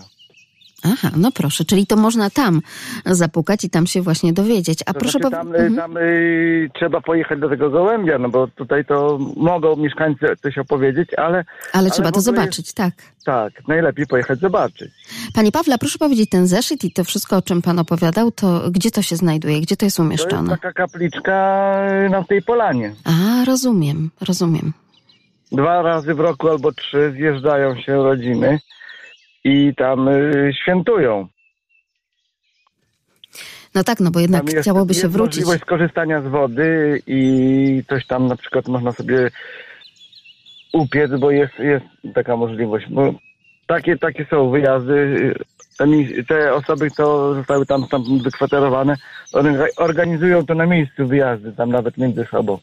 Aha, 0.84 1.10
no 1.16 1.32
proszę, 1.32 1.64
czyli 1.64 1.86
to 1.86 1.96
można 1.96 2.30
tam 2.30 2.60
zapukać 3.06 3.64
i 3.64 3.70
tam 3.70 3.86
się 3.86 4.02
właśnie 4.02 4.32
dowiedzieć. 4.32 4.82
A 4.86 4.92
to 4.92 5.00
proszę 5.00 5.18
znaczy, 5.18 5.36
tam, 5.36 5.48
mhm. 5.48 5.76
tam 5.76 5.96
y, 5.96 6.70
trzeba 6.74 7.00
pojechać 7.00 7.40
do 7.40 7.48
tego 7.48 7.70
gołębia, 7.70 8.18
no 8.18 8.28
bo 8.28 8.46
tutaj 8.46 8.84
to 8.84 9.18
mogą 9.36 9.76
mieszkańcy 9.76 10.26
coś 10.42 10.58
opowiedzieć, 10.58 11.14
ale... 11.14 11.26
Ale, 11.26 11.44
ale 11.72 11.90
trzeba 11.90 12.12
to 12.12 12.20
zobaczyć, 12.20 12.66
jest, 12.66 12.76
tak. 12.76 12.94
Tak, 13.24 13.68
najlepiej 13.68 14.06
pojechać 14.06 14.38
zobaczyć. 14.38 14.92
Panie 15.34 15.52
Pawle, 15.52 15.78
proszę 15.78 15.98
powiedzieć, 15.98 16.30
ten 16.30 16.46
zeszyt 16.46 16.84
i 16.84 16.92
to 16.92 17.04
wszystko, 17.04 17.36
o 17.36 17.42
czym 17.42 17.62
pan 17.62 17.78
opowiadał, 17.78 18.30
to 18.30 18.70
gdzie 18.70 18.90
to 18.90 19.02
się 19.02 19.16
znajduje, 19.16 19.60
gdzie 19.60 19.76
to 19.76 19.86
jest 19.86 20.00
umieszczone? 20.00 20.46
To 20.46 20.52
jest 20.52 20.62
taka 20.62 20.72
kapliczka 20.72 21.76
na 22.10 22.24
tej 22.24 22.42
polanie. 22.42 22.94
A, 23.04 23.44
rozumiem, 23.44 24.10
rozumiem. 24.20 24.72
Dwa 25.52 25.82
razy 25.82 26.14
w 26.14 26.20
roku 26.20 26.48
albo 26.48 26.72
trzy 26.72 27.12
zjeżdżają 27.16 27.76
się 27.80 27.94
rodziny 27.94 28.58
i 29.44 29.74
tam 29.76 30.08
y, 30.08 30.52
świętują. 30.62 31.28
No 33.74 33.84
tak, 33.84 34.00
no 34.00 34.10
bo 34.10 34.20
jednak 34.20 34.44
jest, 34.44 34.58
chciałoby 34.58 34.94
się 34.94 35.00
jest 35.00 35.12
wrócić. 35.12 35.36
możliwość 35.36 35.62
skorzystania 35.62 36.22
z 36.22 36.26
wody 36.26 37.02
i 37.06 37.82
coś 37.88 38.06
tam 38.06 38.26
na 38.26 38.36
przykład 38.36 38.68
można 38.68 38.92
sobie 38.92 39.30
upiec, 40.72 41.10
bo 41.20 41.30
jest, 41.30 41.58
jest 41.58 41.86
taka 42.14 42.36
możliwość. 42.36 42.86
Bo 42.90 43.14
takie, 43.66 43.98
takie 43.98 44.26
są 44.30 44.50
wyjazdy. 44.50 45.34
Te, 46.28 46.54
osoby, 46.54 46.90
które 46.90 47.34
zostały 47.34 47.66
tam, 47.66 47.88
tam 47.88 48.04
wykwaterowane, 48.24 48.96
organizują 49.76 50.46
to 50.46 50.54
na 50.54 50.66
miejscu 50.66 51.06
wyjazdy, 51.06 51.52
tam 51.52 51.70
nawet 51.70 51.98
między 51.98 52.24
sobą. 52.30 52.58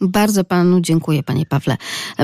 Bardzo 0.00 0.44
panu 0.44 0.80
dziękuję, 0.80 1.22
panie 1.22 1.46
Pawle. 1.46 1.76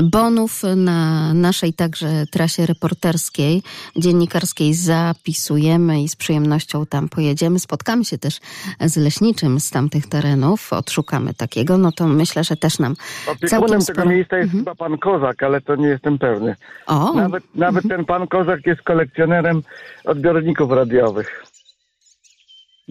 Bonów 0.03 0.61
na 0.75 1.33
naszej 1.33 1.73
także 1.73 2.07
trasie 2.31 2.65
reporterskiej, 2.65 3.63
dziennikarskiej 3.95 4.73
zapisujemy 4.73 6.01
i 6.01 6.09
z 6.09 6.15
przyjemnością 6.15 6.85
tam 6.85 7.09
pojedziemy. 7.09 7.59
Spotkamy 7.59 8.05
się 8.05 8.17
też 8.17 8.39
z 8.81 8.97
leśniczym 8.97 9.59
z 9.59 9.69
tamtych 9.69 10.07
terenów, 10.07 10.73
odszukamy 10.73 11.33
takiego, 11.33 11.77
no 11.77 11.91
to 11.91 12.07
myślę, 12.07 12.43
że 12.43 12.55
też 12.55 12.79
nam 12.79 12.95
Opiekunem 13.27 13.81
sporo... 13.81 13.97
tego 13.97 14.09
miejsca 14.09 14.37
jest 14.37 14.53
mhm. 14.53 14.63
chyba 14.63 14.75
pan 14.75 14.97
Kozak, 14.97 15.43
ale 15.43 15.61
to 15.61 15.75
nie 15.75 15.87
jestem 15.87 16.17
pewny. 16.17 16.55
O. 16.87 17.13
Nawet, 17.13 17.43
nawet 17.55 17.85
mhm. 17.85 17.99
ten 17.99 18.05
pan 18.05 18.27
Kozak 18.27 18.65
jest 18.65 18.81
kolekcjonerem 18.81 19.61
odbiorników 20.05 20.71
radiowych. 20.71 21.50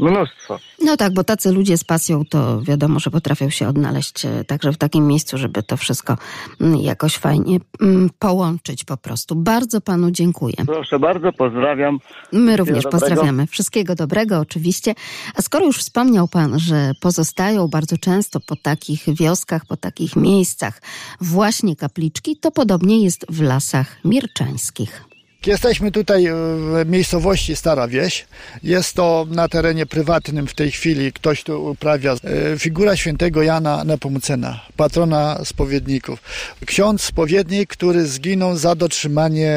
Mnóstwo. 0.01 0.59
No 0.85 0.97
tak, 0.97 1.15
bo 1.15 1.25
tacy 1.25 1.53
ludzie 1.53 1.79
z 1.79 1.85
pasją 1.85 2.25
to 2.25 2.63
wiadomo, 2.63 3.01
że 3.01 3.11
potrafią 3.11 3.51
się 3.51 3.69
odnaleźć 3.69 4.25
e, 4.25 4.45
także 4.45 4.73
w 4.73 4.79
takim 4.79 5.07
miejscu, 5.07 5.39
żeby 5.39 5.63
to 5.63 5.77
wszystko 5.77 6.17
mm, 6.61 6.77
jakoś 6.77 7.17
fajnie 7.17 7.59
mm, 7.81 8.11
połączyć 8.19 8.85
po 8.85 8.97
prostu. 8.97 9.37
Bardzo 9.37 9.81
panu 9.81 10.11
dziękuję. 10.11 10.55
Proszę 10.67 10.99
bardzo, 10.99 11.33
pozdrawiam. 11.33 11.99
My 12.33 12.57
również 12.57 12.85
pozdrawiamy. 12.85 13.47
Wszystkiego 13.47 13.95
dobrego 13.95 14.39
oczywiście. 14.39 14.95
A 15.35 15.43
skoro 15.43 15.67
już 15.67 15.79
wspomniał 15.79 16.29
pan, 16.29 16.59
że 16.59 16.93
pozostają 17.01 17.69
bardzo 17.69 17.99
często 17.99 18.41
po 18.41 18.57
takich 18.57 19.05
wioskach, 19.15 19.67
po 19.67 19.77
takich 19.77 20.17
miejscach 20.17 20.83
właśnie 21.21 21.77
kapliczki, 21.77 22.37
to 22.37 22.51
podobnie 22.51 23.05
jest 23.05 23.27
w 23.29 23.43
lasach 23.43 23.97
mirczańskich. 24.05 25.10
Jesteśmy 25.47 25.91
tutaj 25.91 26.29
w 26.29 26.85
miejscowości 26.87 27.57
Stara 27.57 27.89
Wieś. 27.89 28.27
Jest 28.63 28.95
to 28.95 29.27
na 29.31 29.49
terenie 29.49 29.87
prywatnym 29.87 30.47
w 30.47 30.55
tej 30.55 30.71
chwili. 30.71 31.13
Ktoś 31.13 31.43
tu 31.43 31.71
uprawia 31.71 32.13
e, 32.13 32.59
figura 32.59 32.97
świętego 32.97 33.43
Jana 33.43 33.85
Nepomucena, 33.85 34.61
patrona 34.77 35.41
spowiedników. 35.45 36.23
Ksiądz 36.67 37.03
spowiednik, 37.03 37.71
który 37.71 38.07
zginął 38.07 38.57
za 38.57 38.75
dotrzymanie 38.75 39.55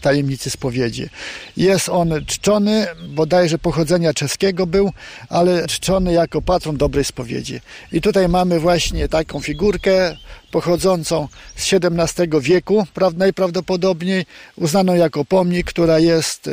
tajemnicy 0.00 0.50
spowiedzi. 0.50 1.08
Jest 1.56 1.88
on 1.88 2.10
czczony, 2.26 2.86
bodajże 3.08 3.58
pochodzenia 3.58 4.14
czeskiego 4.14 4.66
był, 4.66 4.92
ale 5.28 5.66
czczony 5.66 6.12
jako 6.12 6.42
patron 6.42 6.76
dobrej 6.76 7.04
spowiedzi. 7.04 7.60
I 7.92 8.00
tutaj 8.00 8.28
mamy 8.28 8.60
właśnie 8.60 9.08
taką 9.08 9.40
figurkę 9.40 10.16
pochodzącą 10.50 11.28
z 11.56 11.72
XVII 11.72 12.40
wieku, 12.40 12.86
najprawdopodobniej 13.16 14.26
uznaną 14.56 14.94
jako 14.94 15.24
pomnik, 15.24 15.66
która 15.66 15.98
jest 15.98 16.48
e, 16.48 16.52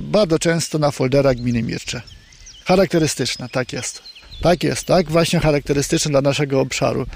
bardzo 0.00 0.38
często 0.38 0.78
na 0.78 0.90
folderach 0.90 1.36
gminy 1.36 1.62
Mircze. 1.62 2.02
Charakterystyczna, 2.64 3.48
tak 3.48 3.72
jest. 3.72 4.02
Tak 4.42 4.64
jest, 4.64 4.86
tak, 4.86 5.10
właśnie 5.10 5.40
charakterystyczna 5.40 6.10
dla 6.10 6.20
naszego 6.20 6.60
obszaru. 6.60 7.06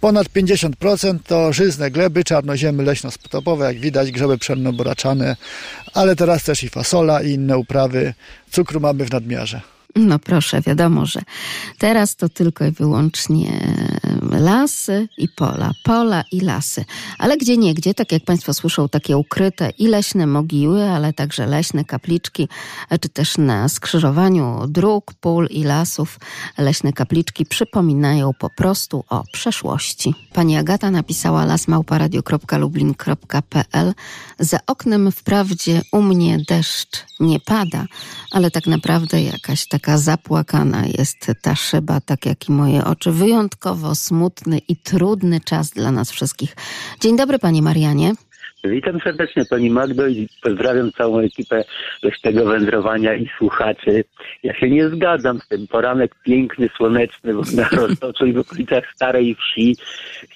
Ponad 0.00 0.26
50% 0.28 1.18
to 1.26 1.52
żyzne 1.52 1.90
gleby, 1.90 2.24
czarnoziemy 2.24 2.82
leśno-stopowe, 2.82 3.64
jak 3.64 3.80
widać, 3.80 4.10
grzeby 4.12 4.38
pszenno-boraczane, 4.38 5.36
ale 5.94 6.16
teraz 6.16 6.44
też 6.44 6.62
i 6.62 6.68
fasola 6.68 7.22
i 7.22 7.30
inne 7.30 7.58
uprawy. 7.58 8.14
Cukru 8.50 8.80
mamy 8.80 9.04
w 9.04 9.12
nadmiarze. 9.12 9.60
No 9.96 10.18
proszę, 10.18 10.60
wiadomo, 10.60 11.06
że 11.06 11.20
teraz 11.78 12.16
to 12.16 12.28
tylko 12.28 12.64
i 12.64 12.70
wyłącznie 12.70 13.74
lasy 14.30 15.08
i 15.18 15.28
pola, 15.28 15.70
pola 15.84 16.24
i 16.32 16.40
lasy. 16.40 16.84
Ale 17.18 17.36
gdzie 17.36 17.56
niegdzie, 17.56 17.94
tak 17.94 18.12
jak 18.12 18.24
Państwo 18.24 18.54
słyszą, 18.54 18.88
takie 18.88 19.16
ukryte 19.16 19.70
i 19.78 19.86
leśne 19.86 20.26
mogiły, 20.26 20.90
ale 20.90 21.12
także 21.12 21.46
leśne 21.46 21.84
kapliczki, 21.84 22.48
czy 23.00 23.08
też 23.08 23.38
na 23.38 23.68
skrzyżowaniu 23.68 24.66
dróg, 24.68 25.14
pól 25.20 25.46
i 25.50 25.64
lasów 25.64 26.18
leśne 26.58 26.92
kapliczki 26.92 27.46
przypominają 27.46 28.34
po 28.34 28.50
prostu 28.50 29.04
o 29.08 29.22
przeszłości. 29.32 30.14
Pani 30.32 30.56
Agata 30.56 30.90
napisała 30.90 31.44
lasmałparadio.lublin.pl 31.44 33.94
Za 34.38 34.58
oknem 34.66 35.12
wprawdzie 35.12 35.82
u 35.92 36.02
mnie 36.02 36.38
deszcz 36.48 37.06
nie 37.20 37.40
pada, 37.40 37.84
ale 38.30 38.50
tak 38.50 38.66
naprawdę 38.66 39.22
jakaś 39.22 39.68
taka 39.68 39.79
zapłakana 39.88 40.82
jest 40.98 41.32
ta 41.42 41.54
szyba, 41.54 42.00
tak 42.00 42.26
jak 42.26 42.48
i 42.48 42.52
moje 42.52 42.84
oczy. 42.84 43.12
Wyjątkowo 43.12 43.94
smutny 43.94 44.58
i 44.68 44.76
trudny 44.76 45.40
czas 45.40 45.70
dla 45.70 45.90
nas 45.90 46.10
wszystkich. 46.10 46.56
Dzień 47.00 47.16
dobry, 47.16 47.38
Panie 47.38 47.62
Marianie. 47.62 48.12
Witam 48.64 49.00
serdecznie 49.00 49.44
Pani 49.44 49.70
Magdo 49.70 50.06
i 50.06 50.28
pozdrawiam 50.42 50.92
całą 50.92 51.18
ekipę 51.18 51.64
Leśnego 52.02 52.44
Wędrowania 52.44 53.14
i 53.14 53.30
słuchaczy. 53.38 54.04
Ja 54.42 54.54
się 54.54 54.70
nie 54.70 54.88
zgadzam 54.88 55.40
z 55.40 55.48
tym. 55.48 55.66
Poranek 55.66 56.14
piękny, 56.24 56.68
słoneczny 56.76 57.34
na 57.54 57.68
Roztoczu 57.68 58.32
w 58.32 58.38
okolicach 58.38 58.84
Starej 58.94 59.34
Wsi. 59.34 59.76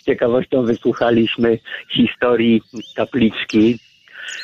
Z 0.01 0.05
ciekawością 0.05 0.65
wysłuchaliśmy 0.65 1.59
historii 1.91 2.63
kapliczki. 2.97 3.79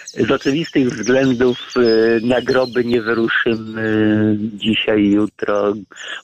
Z 0.06 0.30
oczywistych 0.30 0.88
względów 0.88 1.74
y, 1.76 2.20
na 2.24 2.40
groby 2.40 2.84
nie 2.84 3.02
wyruszymy 3.02 4.36
dzisiaj, 4.40 5.04
jutro. 5.04 5.74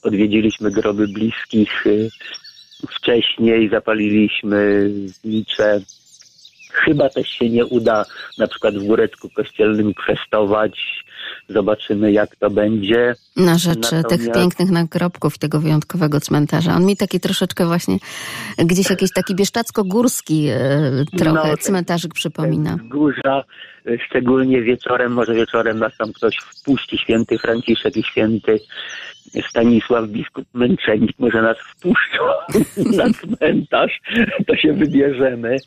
Odwiedziliśmy 0.03 0.71
groby 0.71 1.07
bliskich. 1.07 1.87
Y, 1.87 2.09
wcześniej 2.89 3.69
zapaliliśmy 3.69 4.89
znicze. 5.05 5.81
Chyba 6.71 7.09
też 7.09 7.29
się 7.29 7.49
nie 7.49 7.65
uda 7.65 8.05
na 8.37 8.47
przykład 8.47 8.75
w 8.75 8.87
Górecku 8.87 9.29
Kościelnym 9.29 9.93
przestować. 9.93 11.03
Zobaczymy, 11.49 12.11
jak 12.11 12.35
to 12.35 12.49
będzie. 12.49 13.15
Na 13.35 13.57
rzecz 13.57 13.91
Natomiast... 13.91 14.09
tych 14.09 14.31
pięknych 14.33 14.69
nagrobków 14.69 15.37
tego 15.37 15.59
wyjątkowego 15.59 16.19
cmentarza. 16.19 16.75
On 16.75 16.85
mi 16.85 16.97
taki 16.97 17.19
troszeczkę 17.19 17.65
właśnie 17.65 17.97
gdzieś 18.57 18.89
jakiś 18.89 19.11
taki 19.13 19.35
bieszczacko-górski 19.35 20.47
e, 20.49 21.17
trochę 21.17 21.49
no, 21.49 21.57
cmentarzyk 21.57 22.13
przypomina. 22.13 22.77
Górza, 22.83 23.43
e, 23.87 23.97
szczególnie 24.09 24.61
wieczorem, 24.61 25.11
może 25.11 25.33
wieczorem 25.33 25.79
nas 25.79 25.97
tam 25.97 26.13
ktoś 26.13 26.37
wpuści, 26.37 26.97
święty 26.97 27.37
Franciszek 27.37 27.97
i 27.97 28.03
święty 28.03 28.59
Stanisław 29.49 30.09
biskup 30.09 30.45
Męczennik 30.53 31.19
może 31.19 31.41
nas 31.41 31.57
wpuszczą 31.57 32.23
na 32.97 33.13
cmentarz, 33.13 33.99
to 34.47 34.55
się 34.55 34.73
wybierzemy. 34.73 35.57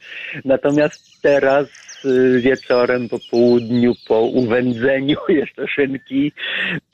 Natomiast 0.44 1.22
teraz 1.22 1.66
y, 2.04 2.40
wieczorem, 2.40 3.08
po 3.08 3.18
południu, 3.30 3.92
po 4.08 4.20
uwędzeniu 4.20 5.16
jeszcze 5.50 5.74
szynki, 5.74 6.32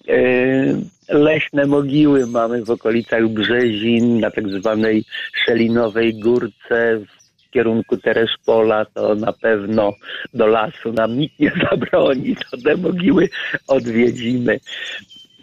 y, 0.09 0.77
leśne 1.09 1.67
mogiły 1.67 2.27
mamy 2.27 2.65
w 2.65 2.71
okolicach 2.71 3.29
Brzezin, 3.29 4.21
na 4.21 4.31
tak 4.31 4.49
zwanej 4.49 5.05
Szelinowej 5.45 6.15
Górce, 6.15 7.01
w 7.47 7.51
kierunku 7.51 7.97
Tereszpola, 7.97 8.85
to 8.85 9.15
na 9.15 9.33
pewno 9.33 9.93
do 10.35 10.47
lasu 10.47 10.93
nam 10.93 11.19
nikt 11.19 11.39
nie 11.41 11.53
zabroni, 11.71 12.37
to 12.37 12.57
te 12.65 12.77
mogiły 12.77 13.29
odwiedzimy. 13.69 14.59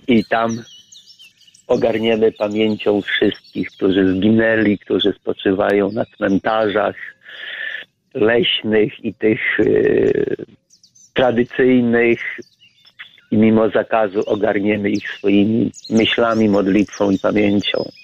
I 0.08 0.26
tam 0.26 0.64
ogarniemy 1.68 2.32
pamięcią 2.32 3.02
wszystkich, 3.02 3.72
którzy 3.72 4.14
zginęli, 4.14 4.78
którzy 4.78 5.14
spoczywają 5.14 5.92
na 5.92 6.06
cmentarzach 6.06 6.96
leśnych 8.14 9.06
i 9.06 9.14
tych 9.14 9.60
y, 9.60 10.46
tradycyjnych 11.14 12.40
i 13.34 13.38
mimo 13.38 13.70
zakazu 13.70 14.24
ogarniemy 14.26 14.90
ich 14.90 15.10
swoimi 15.10 15.72
myślami, 15.90 16.50
modlitwą 16.50 17.12
i 17.12 17.20
pamięcią. 17.20 18.03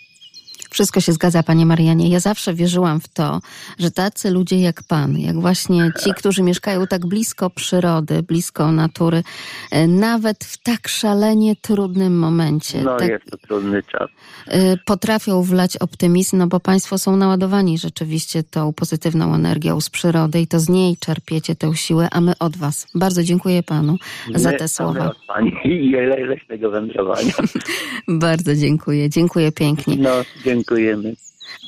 Wszystko 0.69 1.01
się 1.01 1.11
zgadza, 1.11 1.43
panie 1.43 1.65
Marianie. 1.65 2.09
Ja 2.09 2.19
zawsze 2.19 2.53
wierzyłam 2.53 2.99
w 2.99 3.07
to, 3.07 3.39
że 3.79 3.91
tacy 3.91 4.31
ludzie 4.31 4.59
jak 4.59 4.83
pan, 4.83 5.17
jak 5.17 5.39
właśnie 5.39 5.91
ci, 6.03 6.13
którzy 6.13 6.43
mieszkają 6.43 6.87
tak 6.87 7.05
blisko 7.05 7.49
przyrody, 7.49 8.23
blisko 8.23 8.71
natury, 8.71 9.23
e, 9.71 9.87
nawet 9.87 10.43
w 10.43 10.63
tak 10.63 10.87
szalenie 10.87 11.55
trudnym 11.55 12.19
momencie. 12.19 12.81
No 12.81 12.97
tak, 12.97 13.09
jest 13.09 13.25
to 13.31 13.37
trudny 13.37 13.83
czas. 13.83 14.09
E, 14.47 14.77
potrafią 14.77 15.43
wlać 15.43 15.77
optymizm, 15.77 16.37
no 16.37 16.47
bo 16.47 16.59
państwo 16.59 16.97
są 16.97 17.15
naładowani 17.15 17.77
rzeczywiście 17.77 18.43
tą 18.43 18.73
pozytywną 18.73 19.35
energią 19.35 19.81
z 19.81 19.89
przyrody 19.89 20.41
i 20.41 20.47
to 20.47 20.59
z 20.59 20.69
niej 20.69 20.97
czerpiecie 20.99 21.55
tę 21.55 21.75
siłę, 21.75 22.07
a 22.11 22.21
my 22.21 22.33
od 22.39 22.57
was. 22.57 22.87
Bardzo 22.95 23.23
dziękuję 23.23 23.63
panu 23.63 23.97
my 24.29 24.39
za 24.39 24.51
te 24.51 24.67
słowa. 24.67 25.09
Od 25.09 25.17
pani 25.27 25.51
i 25.63 25.91
leśnego 26.25 26.71
wędrowania. 26.71 27.33
Bardzo 28.07 28.55
dziękuję. 28.55 29.09
Dziękuję 29.09 29.51
pięknie. 29.51 29.95
No, 29.99 30.09
dziękuję. 30.43 30.58
Dziękujemy. 30.59 31.15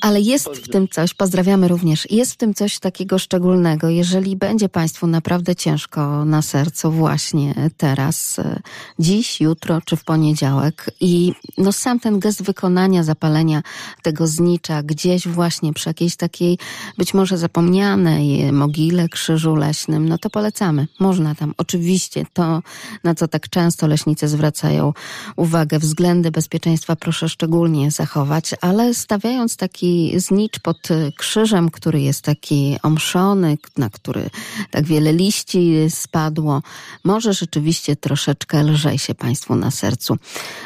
Ale 0.00 0.20
jest 0.20 0.48
w 0.48 0.68
tym 0.68 0.88
coś, 0.88 1.14
pozdrawiamy 1.14 1.68
również, 1.68 2.10
jest 2.10 2.32
w 2.32 2.36
tym 2.36 2.54
coś 2.54 2.78
takiego 2.78 3.18
szczególnego, 3.18 3.88
jeżeli 3.88 4.36
będzie 4.36 4.68
Państwu 4.68 5.06
naprawdę 5.06 5.56
ciężko 5.56 6.24
na 6.24 6.42
sercu 6.42 6.92
właśnie 6.92 7.70
teraz, 7.76 8.38
e, 8.38 8.60
dziś, 8.98 9.40
jutro 9.40 9.80
czy 9.84 9.96
w 9.96 10.04
poniedziałek 10.04 10.90
i 11.00 11.32
no 11.58 11.72
sam 11.72 12.00
ten 12.00 12.18
gest 12.18 12.42
wykonania, 12.42 13.02
zapalenia 13.02 13.62
tego 14.02 14.26
znicza 14.26 14.82
gdzieś 14.82 15.28
właśnie 15.28 15.72
przy 15.72 15.90
jakiejś 15.90 16.16
takiej 16.16 16.58
być 16.98 17.14
może 17.14 17.38
zapomnianej 17.38 18.52
mogile, 18.52 19.08
krzyżu 19.08 19.56
leśnym, 19.56 20.08
no 20.08 20.18
to 20.18 20.30
polecamy. 20.30 20.86
Można 21.00 21.34
tam. 21.34 21.54
Oczywiście 21.58 22.26
to, 22.32 22.62
na 23.04 23.14
co 23.14 23.28
tak 23.28 23.48
często 23.48 23.86
leśnicy 23.86 24.28
zwracają 24.28 24.92
uwagę, 25.36 25.78
względy 25.78 26.30
bezpieczeństwa 26.30 26.96
proszę 26.96 27.28
szczególnie 27.28 27.90
zachować, 27.90 28.54
ale 28.60 28.94
stawiając 28.94 29.56
taki 29.72 30.20
znicz 30.20 30.58
pod 30.58 30.88
krzyżem, 31.16 31.70
który 31.70 32.00
jest 32.00 32.22
taki 32.22 32.78
omszony, 32.82 33.58
na 33.76 33.90
który 33.90 34.30
tak 34.70 34.84
wiele 34.84 35.12
liści 35.12 35.74
spadło, 35.88 36.62
może 37.04 37.32
rzeczywiście 37.32 37.96
troszeczkę 37.96 38.62
lżej 38.62 38.98
się 38.98 39.14
Państwu 39.14 39.54
na 39.54 39.70
sercu 39.70 40.16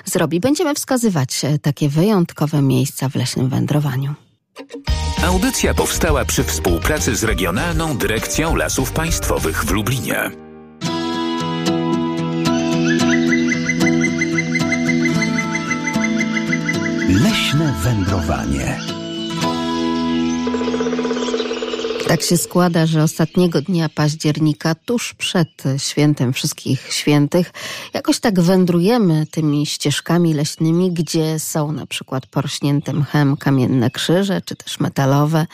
zrobi. 0.04 0.40
Będziemy 0.40 0.74
wskazywać 0.74 1.42
takie 1.62 1.88
wyjątkowe 1.88 2.62
miejsca 2.62 3.08
w 3.08 3.14
leśnym 3.14 3.48
wędrowaniu. 3.48 4.14
Audycja 5.24 5.74
powstała 5.74 6.24
przy 6.24 6.44
współpracy 6.44 7.16
z 7.16 7.24
Regionalną 7.24 7.96
Dyrekcją 7.96 8.56
Lasów 8.56 8.92
Państwowych 8.92 9.64
w 9.64 9.70
Lublinie. 9.70 10.30
Leśne 17.08 17.74
wędrowanie. 17.82 18.95
Tak 22.08 22.22
się 22.22 22.36
składa, 22.36 22.86
że 22.86 23.02
ostatniego 23.02 23.62
dnia 23.62 23.88
października, 23.88 24.74
tuż 24.74 25.14
przed 25.14 25.48
świętem 25.78 26.32
Wszystkich 26.32 26.92
Świętych, 26.92 27.52
jakoś 27.94 28.20
tak 28.20 28.40
wędrujemy 28.40 29.26
tymi 29.30 29.66
ścieżkami 29.66 30.34
leśnymi, 30.34 30.92
gdzie 30.92 31.38
są 31.38 31.72
na 31.72 31.86
przykład 31.86 32.26
porośnięte 32.26 32.92
mchem 32.92 33.36
kamienne 33.36 33.90
krzyże, 33.90 34.40
czy 34.40 34.56
też 34.56 34.80
metalowe, 34.80 35.46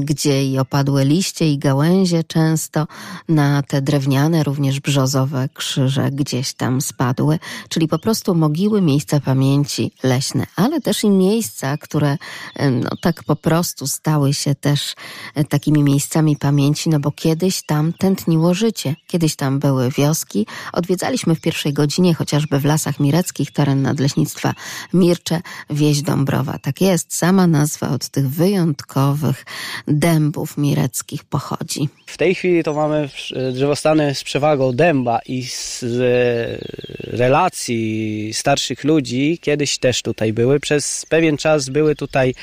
gdzie 0.00 0.44
i 0.44 0.58
opadłe 0.58 1.04
liście 1.04 1.52
i 1.52 1.58
gałęzie 1.58 2.24
często 2.24 2.86
na 3.28 3.62
te 3.62 3.82
drewniane, 3.82 4.42
również 4.42 4.80
brzozowe 4.80 5.48
krzyże 5.54 6.10
gdzieś 6.10 6.54
tam 6.54 6.80
spadły, 6.80 7.38
czyli 7.68 7.88
po 7.88 7.98
prostu 7.98 8.34
mogiły, 8.34 8.82
miejsca 8.82 9.20
pamięci 9.20 9.92
leśne, 10.02 10.46
ale 10.56 10.80
też 10.80 11.04
i 11.04 11.10
miejsca, 11.10 11.76
które 11.76 12.16
no 12.70 12.90
tak 13.00 13.24
po 13.24 13.36
prostu 13.36 13.86
stały 13.86 14.34
się 14.34 14.54
też 14.54 14.94
takimi 15.48 15.83
miejscami 15.84 16.36
pamięci, 16.36 16.90
no 16.90 17.00
bo 17.00 17.10
kiedyś 17.10 17.62
tam 17.62 17.92
tętniło 17.92 18.54
życie. 18.54 18.96
Kiedyś 19.06 19.36
tam 19.36 19.58
były 19.58 19.90
wioski. 19.90 20.46
Odwiedzaliśmy 20.72 21.34
w 21.34 21.40
pierwszej 21.40 21.72
godzinie 21.72 22.14
chociażby 22.14 22.60
w 22.60 22.64
Lasach 22.64 23.00
Mireckich 23.00 23.52
teren 23.52 23.82
nadleśnictwa 23.82 24.54
Mircze, 24.92 25.40
wieś 25.70 26.02
Dąbrowa. 26.02 26.58
Tak 26.58 26.80
jest, 26.80 27.14
sama 27.14 27.46
nazwa 27.46 27.88
od 27.88 28.08
tych 28.08 28.30
wyjątkowych 28.30 29.44
dębów 29.88 30.58
mireckich 30.58 31.24
pochodzi. 31.24 31.88
W 32.06 32.16
tej 32.16 32.34
chwili 32.34 32.62
to 32.62 32.74
mamy 32.74 33.08
drzewostany 33.52 34.14
z 34.14 34.24
przewagą 34.24 34.72
dęba 34.72 35.18
i 35.26 35.42
z 35.42 35.84
relacji 36.98 38.30
starszych 38.32 38.84
ludzi. 38.84 39.38
Kiedyś 39.42 39.78
też 39.78 40.02
tutaj 40.02 40.32
były. 40.32 40.60
Przez 40.60 41.06
pewien 41.08 41.36
czas 41.36 41.68
były 41.68 41.96
tutaj 41.96 42.34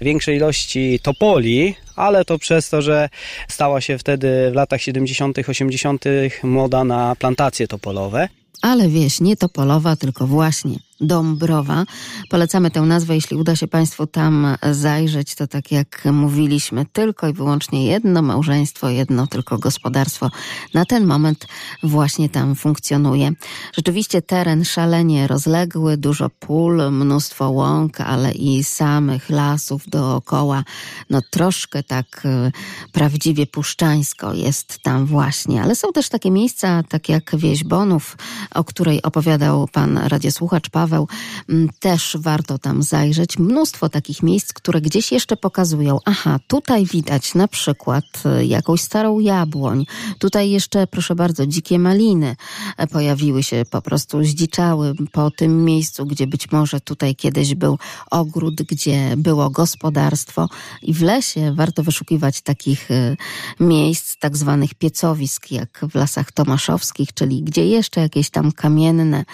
większej 0.00 0.36
ilości 0.36 1.00
topoli, 1.02 1.74
ale 1.96 2.24
to 2.24 2.38
przez 2.38 2.68
to, 2.68 2.82
że 2.82 3.08
stała 3.48 3.80
się 3.80 3.98
wtedy 3.98 4.50
w 4.50 4.54
latach 4.54 4.82
70., 4.82 5.38
80. 5.48 6.04
moda 6.42 6.84
na 6.84 7.16
plantacje 7.16 7.68
topolowe. 7.68 8.28
Ale 8.62 8.88
wieś 8.88 9.20
nie 9.20 9.36
topolowa, 9.36 9.96
tylko 9.96 10.26
właśnie 10.26 10.89
Dąbrowa. 11.00 11.84
Polecamy 12.30 12.70
tę 12.70 12.80
nazwę, 12.80 13.14
jeśli 13.14 13.36
uda 13.36 13.56
się 13.56 13.68
Państwu 13.68 14.06
tam 14.06 14.56
zajrzeć, 14.70 15.34
to 15.34 15.46
tak 15.46 15.72
jak 15.72 16.04
mówiliśmy, 16.12 16.86
tylko 16.92 17.28
i 17.28 17.32
wyłącznie 17.32 17.86
jedno 17.86 18.22
małżeństwo, 18.22 18.88
jedno 18.88 19.26
tylko 19.26 19.58
gospodarstwo 19.58 20.30
na 20.74 20.84
ten 20.84 21.06
moment 21.06 21.46
właśnie 21.82 22.28
tam 22.28 22.54
funkcjonuje. 22.54 23.32
Rzeczywiście 23.76 24.22
teren 24.22 24.64
szalenie 24.64 25.26
rozległy, 25.26 25.96
dużo 25.96 26.30
pól, 26.30 26.92
mnóstwo 26.92 27.50
łąk, 27.50 28.00
ale 28.00 28.32
i 28.32 28.64
samych 28.64 29.30
lasów 29.30 29.82
dookoła. 29.88 30.64
No 31.10 31.20
troszkę 31.30 31.82
tak 31.82 32.22
e, 32.24 32.52
prawdziwie 32.92 33.46
puszczańsko 33.46 34.34
jest 34.34 34.78
tam 34.82 35.06
właśnie, 35.06 35.62
ale 35.62 35.74
są 35.74 35.92
też 35.92 36.08
takie 36.08 36.30
miejsca, 36.30 36.82
tak 36.82 37.08
jak 37.08 37.36
wieś 37.36 37.64
Bonów, 37.64 38.16
o 38.54 38.64
której 38.64 39.02
opowiadał 39.02 39.68
pan 39.72 39.98
radiosłuchacz 39.98 40.70
Paweł 40.70 40.89
Paweł, 40.90 41.08
mm, 41.48 41.68
też 41.80 42.16
warto 42.20 42.58
tam 42.58 42.82
zajrzeć. 42.82 43.38
Mnóstwo 43.38 43.88
takich 43.88 44.22
miejsc, 44.22 44.52
które 44.52 44.80
gdzieś 44.80 45.12
jeszcze 45.12 45.36
pokazują, 45.36 45.98
aha, 46.04 46.40
tutaj 46.46 46.86
widać 46.86 47.34
na 47.34 47.48
przykład 47.48 48.04
y, 48.40 48.46
jakąś 48.46 48.80
starą 48.80 49.18
jabłoń, 49.18 49.86
tutaj 50.18 50.50
jeszcze, 50.50 50.86
proszę 50.86 51.14
bardzo, 51.14 51.46
dzikie 51.46 51.78
maliny 51.78 52.36
e, 52.76 52.86
pojawiły 52.86 53.42
się, 53.42 53.62
po 53.70 53.82
prostu 53.82 54.24
zdziczały 54.24 54.94
po 55.12 55.30
tym 55.30 55.64
miejscu, 55.64 56.06
gdzie 56.06 56.26
być 56.26 56.52
może 56.52 56.80
tutaj 56.80 57.16
kiedyś 57.16 57.54
był 57.54 57.78
ogród, 58.10 58.54
gdzie 58.62 59.16
było 59.16 59.50
gospodarstwo. 59.50 60.48
I 60.82 60.94
w 60.94 61.02
lesie 61.02 61.54
warto 61.54 61.82
wyszukiwać 61.82 62.40
takich 62.40 62.90
y, 62.90 63.16
miejsc, 63.60 64.16
tak 64.18 64.36
zwanych 64.36 64.74
piecowisk, 64.74 65.50
jak 65.50 65.84
w 65.90 65.94
lasach 65.94 66.32
tomaszowskich, 66.32 67.14
czyli 67.14 67.42
gdzie 67.42 67.66
jeszcze 67.66 68.00
jakieś 68.00 68.30
tam 68.30 68.52
kamienne, 68.52 69.24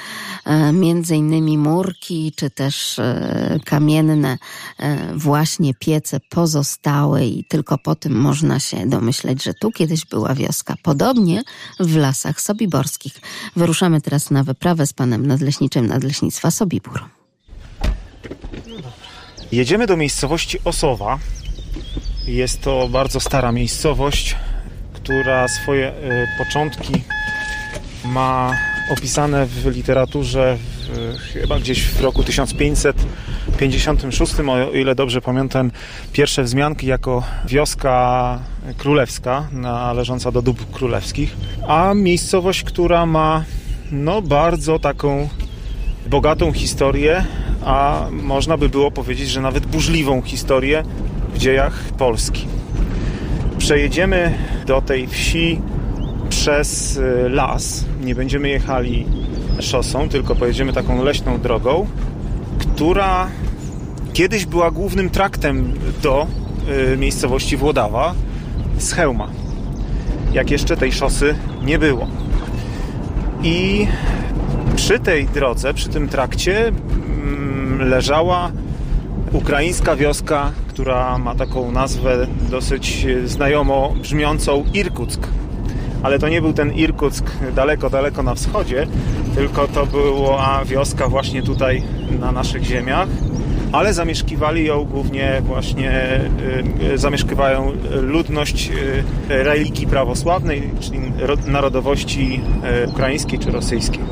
e, 0.45 0.73
między 0.73 1.17
innymi 1.17 1.46
murki, 1.55 2.33
czy 2.37 2.51
też 2.51 2.99
e, 2.99 3.59
kamienne 3.65 4.39
e, 4.79 5.15
właśnie 5.15 5.75
piece 5.75 6.21
pozostały 6.21 7.25
i 7.25 7.45
tylko 7.45 7.79
po 7.79 7.95
tym 7.95 8.13
można 8.13 8.61
się 8.61 8.87
domyśleć, 8.87 9.43
że 9.43 9.55
tu 9.55 9.71
kiedyś 9.71 10.07
była 10.07 10.35
wioska. 10.35 10.75
Podobnie 10.83 11.43
w 11.81 11.97
lasach 11.97 12.41
sobiborskich. 12.41 13.21
Wyruszamy 13.57 14.01
teraz 14.01 14.31
na 14.31 14.45
wyprawę 14.45 14.87
z 14.87 14.93
panem 14.93 15.27
nadleśniczym 15.27 15.87
Nadleśnictwa 15.87 16.51
Sobibór. 16.51 17.05
Jedziemy 19.53 19.87
do 19.87 19.97
miejscowości 19.97 20.59
Osowa. 20.65 21.19
Jest 22.27 22.61
to 22.61 22.89
bardzo 22.89 23.21
stara 23.21 23.53
miejscowość, 23.53 24.37
która 24.93 25.49
swoje 25.49 25.89
y, 25.89 26.27
początki 26.39 26.93
ma 28.05 28.57
opisane 28.91 29.47
w 29.47 29.67
literaturze 29.67 30.59
chyba 31.33 31.59
gdzieś 31.59 31.85
w 31.85 32.01
roku 32.01 32.23
1556, 32.23 34.35
o 34.49 34.73
ile 34.73 34.95
dobrze 34.95 35.21
pamiętam, 35.21 35.71
pierwsze 36.13 36.43
wzmianki 36.43 36.87
jako 36.87 37.23
wioska 37.49 38.39
królewska, 38.79 39.49
należąca 39.53 40.33
do 40.33 40.43
dóbr 40.43 40.65
królewskich, 40.73 41.37
a 41.69 41.95
miejscowość, 41.95 42.63
która 42.63 43.07
ma 43.07 43.45
no, 43.91 44.23
bardzo 44.23 44.79
taką 44.79 45.29
bogatą 46.07 46.53
historię, 46.53 47.25
a 47.65 48.07
można 48.11 48.57
by 48.57 48.69
było 48.69 48.91
powiedzieć, 48.91 49.31
że 49.31 49.41
nawet 49.41 49.67
burzliwą 49.67 50.23
historię 50.23 50.83
w 51.35 51.39
dziejach 51.39 51.85
Polski. 51.99 52.47
Przejedziemy 53.59 54.35
do 54.67 54.83
tej 54.83 55.07
wsi 55.07 55.61
przez 56.29 56.97
y, 56.97 57.29
las. 57.29 57.85
Nie 58.01 58.15
będziemy 58.15 58.49
jechali 58.49 59.07
szosą, 59.61 60.09
tylko 60.09 60.35
pojedziemy 60.35 60.73
taką 60.73 61.05
leśną 61.05 61.39
drogą, 61.41 61.87
która 62.59 63.29
kiedyś 64.13 64.47
była 64.47 64.71
głównym 64.71 65.11
traktem 65.11 65.73
do 66.03 66.27
y, 66.93 66.97
miejscowości 66.97 67.57
Włodawa 67.57 68.15
z 68.79 68.93
Chełma. 68.93 69.29
Jak 70.33 70.51
jeszcze 70.51 70.77
tej 70.77 70.93
szosy 70.93 71.35
nie 71.63 71.79
było. 71.79 72.07
I 73.43 73.87
przy 74.77 74.99
tej 74.99 75.27
drodze, 75.27 75.75
przy 75.75 75.89
tym 75.89 76.09
trakcie 76.09 76.69
mm, 76.69 77.89
leżała 77.89 78.51
ukraińska 79.33 79.97
wioska, 79.97 80.53
która 80.69 81.19
ma 81.19 81.35
taką 81.35 81.73
nazwę 81.73 82.27
dosyć 82.51 83.07
znajomo 83.25 83.95
brzmiącą 84.03 84.65
Irkuck 84.75 85.29
ale 86.07 86.19
to 86.19 86.29
nie 86.29 86.43
był 86.43 86.53
ten 86.53 86.73
Irkuck 86.73 87.31
daleko, 87.55 87.91
daleko 87.91 88.23
na 88.23 88.35
wschodzie, 88.35 88.87
tylko 89.35 89.69
to 89.69 89.87
była 89.87 90.65
wioska 90.65 91.09
właśnie 91.09 91.43
tutaj 91.43 91.83
na 92.21 92.33
naszych 92.33 92.65
ziemiach, 92.65 93.09
ale 93.73 93.95
zamieszkiwali 93.95 94.65
ją 94.65 94.85
głównie 94.85 95.43
właśnie, 95.45 96.21
y, 96.93 96.99
zamieszkiwają 96.99 97.73
ludność 98.03 98.71
y, 98.71 99.45
religii 99.45 99.87
prawosławnej, 99.87 100.71
czyli 100.81 101.01
narodowości 101.47 102.41
y, 102.85 102.89
ukraińskiej 102.89 103.39
czy 103.39 103.51
rosyjskiej. 103.51 104.03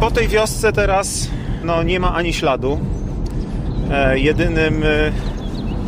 Po 0.00 0.10
tej 0.10 0.28
wiosce 0.28 0.72
teraz 0.72 1.28
no, 1.64 1.82
nie 1.82 2.00
ma 2.00 2.14
ani 2.14 2.32
śladu. 2.32 2.80
Jedynym 4.14 4.82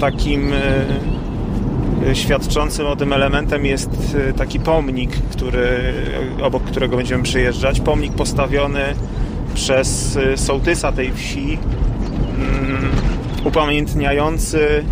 takim 0.00 0.52
świadczącym 2.14 2.86
o 2.86 2.96
tym 2.96 3.12
elementem 3.12 3.66
jest 3.66 3.90
y, 4.30 4.32
taki 4.32 4.60
pomnik, 4.60 5.10
który, 5.10 5.94
obok 6.42 6.62
którego 6.62 6.96
będziemy 6.96 7.22
przyjeżdżać. 7.22 7.80
Pomnik 7.80 8.12
postawiony 8.12 8.82
przez 9.54 10.16
y, 10.16 10.36
sołtysa 10.36 10.92
tej 10.92 11.12
wsi, 11.12 11.58
um, 12.38 12.90
upamiętniający 13.44 14.84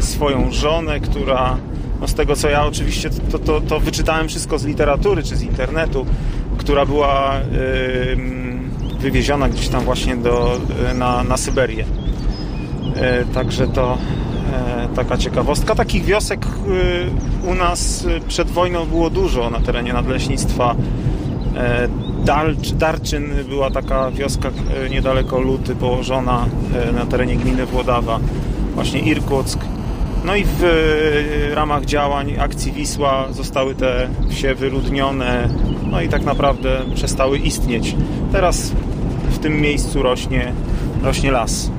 swoją 0.00 0.52
żonę, 0.52 1.00
która 1.00 1.56
no 2.00 2.08
z 2.08 2.14
tego 2.14 2.36
co 2.36 2.48
ja 2.48 2.66
oczywiście 2.66 3.10
to, 3.32 3.38
to, 3.38 3.60
to 3.60 3.80
wyczytałem 3.80 4.28
wszystko 4.28 4.58
z 4.58 4.64
literatury 4.64 5.22
czy 5.22 5.36
z 5.36 5.42
internetu, 5.42 6.06
która 6.58 6.86
była 6.86 7.34
wywieziona 8.98 9.48
gdzieś 9.48 9.68
tam 9.68 9.84
właśnie 9.84 10.16
do, 10.16 10.60
na, 10.94 11.24
na 11.24 11.36
Syberię. 11.36 11.84
Także 13.34 13.68
to 13.68 13.98
E, 13.98 14.19
taka 14.94 15.16
ciekawostka. 15.18 15.74
Takich 15.74 16.04
wiosek 16.04 16.46
e, 16.46 17.50
u 17.50 17.54
nas 17.54 18.06
przed 18.28 18.50
wojną 18.50 18.86
było 18.86 19.10
dużo 19.10 19.50
na 19.50 19.60
terenie 19.60 19.92
nadleśnictwa. 19.92 20.74
E, 21.56 21.88
Dalcz, 22.24 22.72
Darczyn 22.72 23.24
była 23.48 23.70
taka 23.70 24.10
wioska 24.10 24.50
niedaleko 24.90 25.40
Luty 25.40 25.74
położona 25.74 26.46
na 26.94 27.06
terenie 27.06 27.36
gminy 27.36 27.66
Włodawa. 27.66 28.20
Właśnie 28.74 29.00
Irkuck. 29.00 29.58
No 30.24 30.36
i 30.36 30.44
w 30.44 30.62
ramach 31.54 31.84
działań 31.84 32.36
akcji 32.38 32.72
Wisła 32.72 33.32
zostały 33.32 33.74
te 33.74 34.08
wsie 34.30 34.54
wyludnione, 34.54 35.48
no 35.90 36.00
i 36.00 36.08
tak 36.08 36.24
naprawdę 36.24 36.80
przestały 36.94 37.38
istnieć. 37.38 37.96
Teraz 38.32 38.72
w 39.30 39.38
tym 39.38 39.60
miejscu 39.60 40.02
rośnie, 40.02 40.52
rośnie 41.02 41.30
las. 41.30 41.70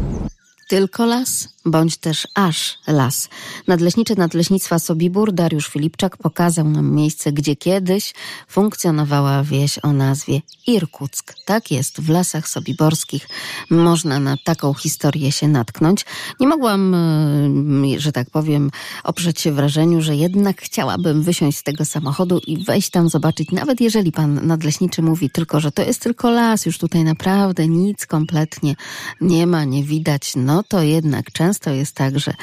Tylko 0.70 1.06
las? 1.06 1.50
Bądź 1.66 1.98
też 1.98 2.28
aż 2.34 2.80
las. 2.88 3.30
Nadleśniczy 3.68 4.16
Nadleśnictwa 4.18 4.80
Sobibór 4.80 5.34
Dariusz 5.34 5.68
Filipczak 5.68 6.18
pokazał 6.18 6.70
nam 6.70 6.92
miejsce, 6.92 7.32
gdzie 7.32 7.56
kiedyś 7.56 8.14
funkcjonowała 8.48 9.44
wieś 9.44 9.80
o 9.84 9.94
nazwie 9.94 10.42
Irkuck. 10.68 11.34
Tak 11.46 11.72
jest, 11.72 12.02
w 12.02 12.10
lasach 12.10 12.50
sobiborskich 12.50 13.28
można 13.70 14.20
na 14.20 14.38
taką 14.44 14.74
historię 14.74 15.32
się 15.32 15.48
natknąć. 15.48 16.06
Nie 16.40 16.48
mogłam, 16.48 16.96
e, 16.96 18.00
że 18.00 18.12
tak 18.12 18.30
powiem, 18.30 18.72
oprzeć 19.04 19.42
się 19.42 19.52
wrażeniu, 19.52 20.02
że 20.02 20.16
jednak 20.16 20.62
chciałabym 20.62 21.22
wysiąść 21.22 21.58
z 21.58 21.64
tego 21.64 21.86
samochodu 21.86 22.42
i 22.48 22.64
wejść 22.64 22.90
tam 22.90 23.10
zobaczyć, 23.10 23.52
nawet 23.52 23.82
jeżeli 23.82 24.12
pan 24.12 24.48
nadleśniczy 24.48 25.02
mówi 25.02 25.30
tylko, 25.30 25.60
że 25.60 25.72
to 25.72 25.82
jest 25.82 26.02
tylko 26.02 26.32
las, 26.32 26.66
już 26.66 26.78
tutaj 26.78 27.04
naprawdę 27.04 27.68
nic 27.68 28.06
kompletnie 28.06 28.76
nie 29.22 29.48
ma, 29.48 29.64
nie 29.64 29.84
widać, 29.84 30.34
no 30.36 30.64
to 30.64 30.82
jednak 30.82 31.32
często 31.32 31.51
jest 31.72 31.96
tak, 31.96 32.20
że 32.20 32.34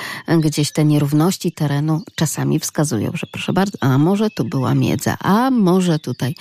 gdzieś 0.40 0.72
te 0.72 0.84
nierówności 0.84 1.52
terenu 1.52 2.02
czasami 2.14 2.58
wskazują, 2.58 3.10
że 3.14 3.26
proszę 3.26 3.52
bardzo, 3.52 3.78
a 3.80 3.98
może 3.98 4.30
tu 4.30 4.44
była 4.44 4.74
miedza, 4.74 5.16
a 5.20 5.50
może 5.50 5.98
tutaj 5.98 6.34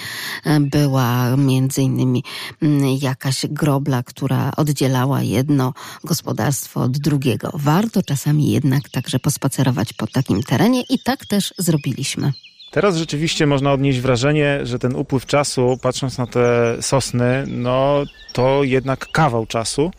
e, 0.45 0.60
była 0.60 1.38
między 1.38 1.82
innymi 1.82 2.23
mm, 2.62 2.97
jakaś 3.01 3.45
grobla, 3.49 4.03
która 4.03 4.51
oddzielała 4.58 5.21
jedno 5.21 5.73
gospodarstwo 6.03 6.82
od 6.82 6.97
drugiego. 6.97 7.51
Warto 7.53 8.03
czasami 8.03 8.51
jednak 8.51 8.89
także 8.89 9.19
pospacerować 9.19 9.93
po 9.93 10.08
takim 10.08 10.43
terenie 10.43 10.82
i 10.89 10.99
tak 10.99 11.25
też 11.25 11.53
zrobiliśmy. 11.58 12.34
Teraz 12.71 12.97
rzeczywiście 12.97 13.47
można 13.47 13.73
odnieść 13.73 13.99
wrażenie, 13.99 14.60
że 14.63 14.80
ten 14.80 14.95
upływ 14.95 15.25
czasu, 15.25 15.77
patrząc 15.82 16.17
na 16.17 16.27
te 16.27 16.77
sosny, 16.82 17.43
no 17.47 18.03
to 18.34 18.63
jednak 18.63 19.12
kawał 19.12 19.45
czasu, 19.45 19.91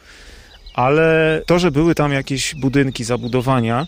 ale 0.78 1.42
to, 1.46 1.58
że 1.58 1.70
były 1.70 1.94
tam 1.94 2.12
jakieś 2.12 2.54
budynki, 2.54 3.04
zabudowania, 3.04 3.86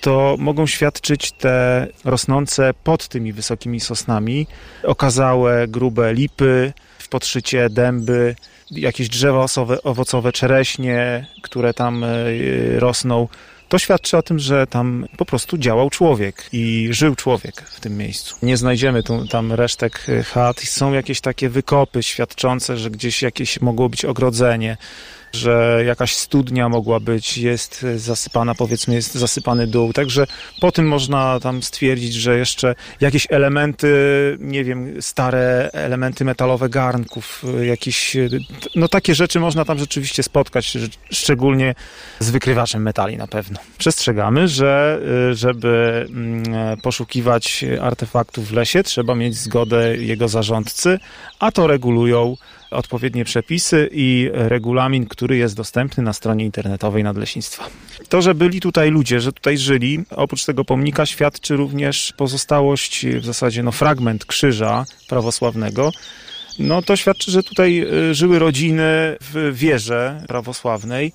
to 0.00 0.36
mogą 0.38 0.66
świadczyć 0.66 1.32
te 1.32 1.86
rosnące 2.04 2.74
pod 2.84 3.08
tymi 3.08 3.32
wysokimi 3.32 3.80
sosnami, 3.80 4.46
okazałe, 4.82 5.68
grube 5.68 6.14
lipy, 6.14 6.72
w 6.98 7.08
podszycie 7.08 7.70
dęby, 7.70 8.36
jakieś 8.70 9.08
drzewa 9.08 9.46
owocowe, 9.84 10.32
czereśnie, 10.32 11.26
które 11.42 11.74
tam 11.74 12.04
e, 12.04 12.08
rosną. 12.78 13.28
To 13.68 13.78
świadczy 13.78 14.16
o 14.16 14.22
tym, 14.22 14.38
że 14.38 14.66
tam 14.66 15.06
po 15.16 15.24
prostu 15.24 15.58
działał 15.58 15.90
człowiek 15.90 16.48
i 16.52 16.88
żył 16.90 17.14
człowiek 17.14 17.62
w 17.62 17.80
tym 17.80 17.96
miejscu. 17.96 18.36
Nie 18.42 18.56
znajdziemy 18.56 19.02
tu, 19.02 19.26
tam 19.26 19.52
resztek 19.52 20.06
chat. 20.32 20.60
Są 20.60 20.92
jakieś 20.92 21.20
takie 21.20 21.48
wykopy 21.48 22.02
świadczące, 22.02 22.76
że 22.76 22.90
gdzieś 22.90 23.22
jakieś 23.22 23.60
mogło 23.60 23.88
być 23.88 24.04
ogrodzenie 24.04 24.76
że 25.32 25.82
jakaś 25.86 26.16
studnia 26.16 26.68
mogła 26.68 27.00
być, 27.00 27.38
jest 27.38 27.86
zasypana, 27.96 28.54
powiedzmy, 28.54 28.94
jest 28.94 29.14
zasypany 29.14 29.66
dół. 29.66 29.92
Także 29.92 30.26
po 30.60 30.72
tym 30.72 30.88
można 30.88 31.40
tam 31.40 31.62
stwierdzić, 31.62 32.14
że 32.14 32.38
jeszcze 32.38 32.74
jakieś 33.00 33.26
elementy, 33.30 33.88
nie 34.40 34.64
wiem, 34.64 35.02
stare 35.02 35.70
elementy 35.72 36.24
metalowe 36.24 36.68
garnków, 36.68 37.44
jakieś, 37.62 38.16
no 38.74 38.88
takie 38.88 39.14
rzeczy 39.14 39.40
można 39.40 39.64
tam 39.64 39.78
rzeczywiście 39.78 40.22
spotkać, 40.22 40.76
szczególnie 41.10 41.74
z 42.18 42.30
wykrywaczem 42.30 42.82
metali 42.82 43.16
na 43.16 43.26
pewno. 43.26 43.58
Przestrzegamy, 43.78 44.48
że 44.48 45.00
żeby 45.32 46.06
mm, 46.08 46.80
poszukiwać 46.80 47.64
artefaktów 47.80 48.48
w 48.48 48.52
lesie, 48.52 48.82
trzeba 48.82 49.14
mieć 49.14 49.36
zgodę 49.36 49.96
jego 49.96 50.28
zarządcy, 50.28 50.98
a 51.38 51.52
to 51.52 51.66
regulują 51.66 52.36
odpowiednie 52.70 53.24
przepisy 53.24 53.88
i 53.92 54.30
regulamin, 54.32 55.06
który 55.06 55.36
jest 55.36 55.56
dostępny 55.56 56.02
na 56.02 56.12
stronie 56.12 56.44
internetowej 56.44 57.04
Nadleśnictwa. 57.04 57.68
To, 58.08 58.22
że 58.22 58.34
byli 58.34 58.60
tutaj 58.60 58.90
ludzie, 58.90 59.20
że 59.20 59.32
tutaj 59.32 59.58
żyli, 59.58 60.04
oprócz 60.10 60.44
tego 60.44 60.64
pomnika 60.64 61.06
świadczy 61.06 61.56
również 61.56 62.12
pozostałość, 62.16 63.06
w 63.06 63.24
zasadzie 63.24 63.62
no, 63.62 63.72
fragment 63.72 64.24
krzyża 64.24 64.84
prawosławnego, 65.08 65.92
no 66.58 66.82
to 66.82 66.96
świadczy, 66.96 67.30
że 67.30 67.42
tutaj 67.42 67.86
y, 68.10 68.14
żyły 68.14 68.38
rodziny 68.38 69.16
w 69.20 69.52
wierze 69.54 70.24
prawosławnej. 70.28 71.12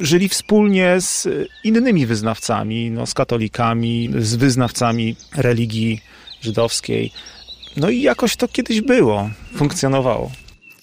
Żyli 0.00 0.28
wspólnie 0.28 1.00
z 1.00 1.28
innymi 1.64 2.06
wyznawcami, 2.06 2.90
no, 2.90 3.06
z 3.06 3.14
katolikami, 3.14 4.10
z 4.18 4.36
wyznawcami 4.36 5.16
religii 5.36 6.00
żydowskiej. 6.40 7.12
No 7.76 7.90
i 7.90 8.02
jakoś 8.02 8.36
to 8.36 8.48
kiedyś 8.48 8.80
było, 8.80 9.30
funkcjonowało. 9.56 10.30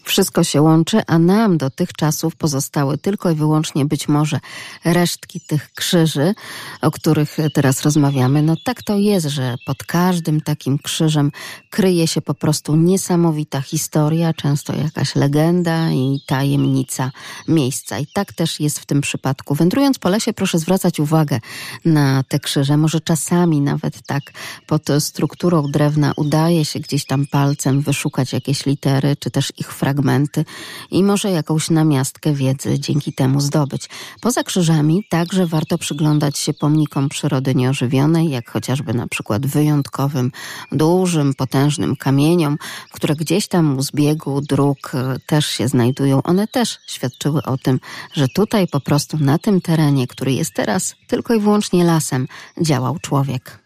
Wszystko 0.04 0.44
się 0.44 0.62
łączy, 0.62 1.02
a 1.08 1.20
nam 1.20 1.58
do 1.58 1.70
tych 1.70 1.94
czasów 1.94 2.36
pozostały 2.36 2.98
tylko 2.98 3.32
i 3.32 3.36
wyłącznie 3.36 3.86
być 3.86 4.08
może 4.08 4.40
resztki 4.86 5.42
tych 5.42 5.72
krzyży, 5.72 6.34
o 6.82 6.92
których 6.92 7.38
teraz 7.54 7.82
rozmawiamy. 7.82 8.42
No 8.42 8.56
tak 8.66 8.84
to 8.84 8.98
jest, 8.98 9.28
że 9.28 9.56
pod 9.66 9.84
każdym 9.84 10.42
takim 10.42 10.80
krzyżem 10.80 11.32
kryje 11.70 12.08
się 12.08 12.22
po 12.22 12.34
prostu 12.34 12.76
niesamowita 12.76 13.62
historia, 13.62 14.34
często 14.34 14.76
jakaś 14.76 15.16
legenda 15.16 15.92
i 15.92 16.20
tajemnica 16.28 17.12
miejsca. 17.48 18.00
I 18.00 18.08
tak 18.14 18.34
też 18.34 18.60
jest 18.60 18.80
w 18.80 18.86
tym 18.86 19.02
przypadku. 19.02 19.56
Wędrując 19.56 20.00
po 20.00 20.10
lesie, 20.10 20.34
proszę 20.34 20.60
zwracać 20.60 21.00
uwagę 21.00 21.40
na 21.86 22.24
te 22.24 22.40
krzyże. 22.40 22.78
Może 22.78 23.02
czasami 23.02 23.62
nawet 23.62 24.02
tak 24.08 24.24
pod 24.68 24.88
strukturą 25.00 25.72
drewna 25.72 26.14
udaje 26.16 26.66
się 26.66 26.80
gdzieś 26.80 27.06
tam 27.06 27.28
palcem 27.28 27.82
wyszukać 27.82 28.34
jakieś 28.34 28.66
litery, 28.66 29.16
czy 29.20 29.32
też 29.32 29.54
ich 29.58 29.74
fragmenty 29.74 29.93
fragmenty 29.94 30.46
i 30.92 31.04
może 31.04 31.32
jakąś 31.32 31.70
namiastkę 31.70 32.34
wiedzy 32.34 32.80
dzięki 32.80 33.14
temu 33.14 33.42
zdobyć. 33.42 33.90
Poza 34.22 34.44
krzyżami 34.44 35.04
także 35.10 35.48
warto 35.48 35.78
przyglądać 35.78 36.38
się 36.38 36.54
pomnikom 36.54 37.10
przyrody 37.10 37.56
nieożywionej, 37.56 38.30
jak 38.30 38.52
chociażby 38.52 38.94
na 38.94 39.08
przykład 39.08 39.46
wyjątkowym, 39.46 40.32
dużym, 40.72 41.34
potężnym 41.34 41.96
kamieniom, 41.96 42.58
które 42.92 43.16
gdzieś 43.16 43.48
tam 43.48 43.78
u 43.78 43.82
zbiegu 43.82 44.42
dróg 44.42 44.92
e, 44.96 45.20
też 45.26 45.46
się 45.46 45.68
znajdują. 45.68 46.24
One 46.24 46.48
też 46.48 46.80
świadczyły 46.88 47.44
o 47.44 47.58
tym, 47.58 47.80
że 48.14 48.28
tutaj 48.28 48.68
po 48.68 48.80
prostu 48.80 49.18
na 49.18 49.38
tym 49.38 49.62
terenie, 49.62 50.08
który 50.08 50.34
jest 50.34 50.54
teraz 50.54 50.96
tylko 51.08 51.34
i 51.34 51.40
wyłącznie 51.40 51.84
lasem, 51.84 52.28
działał 52.62 53.00
człowiek. 53.00 53.60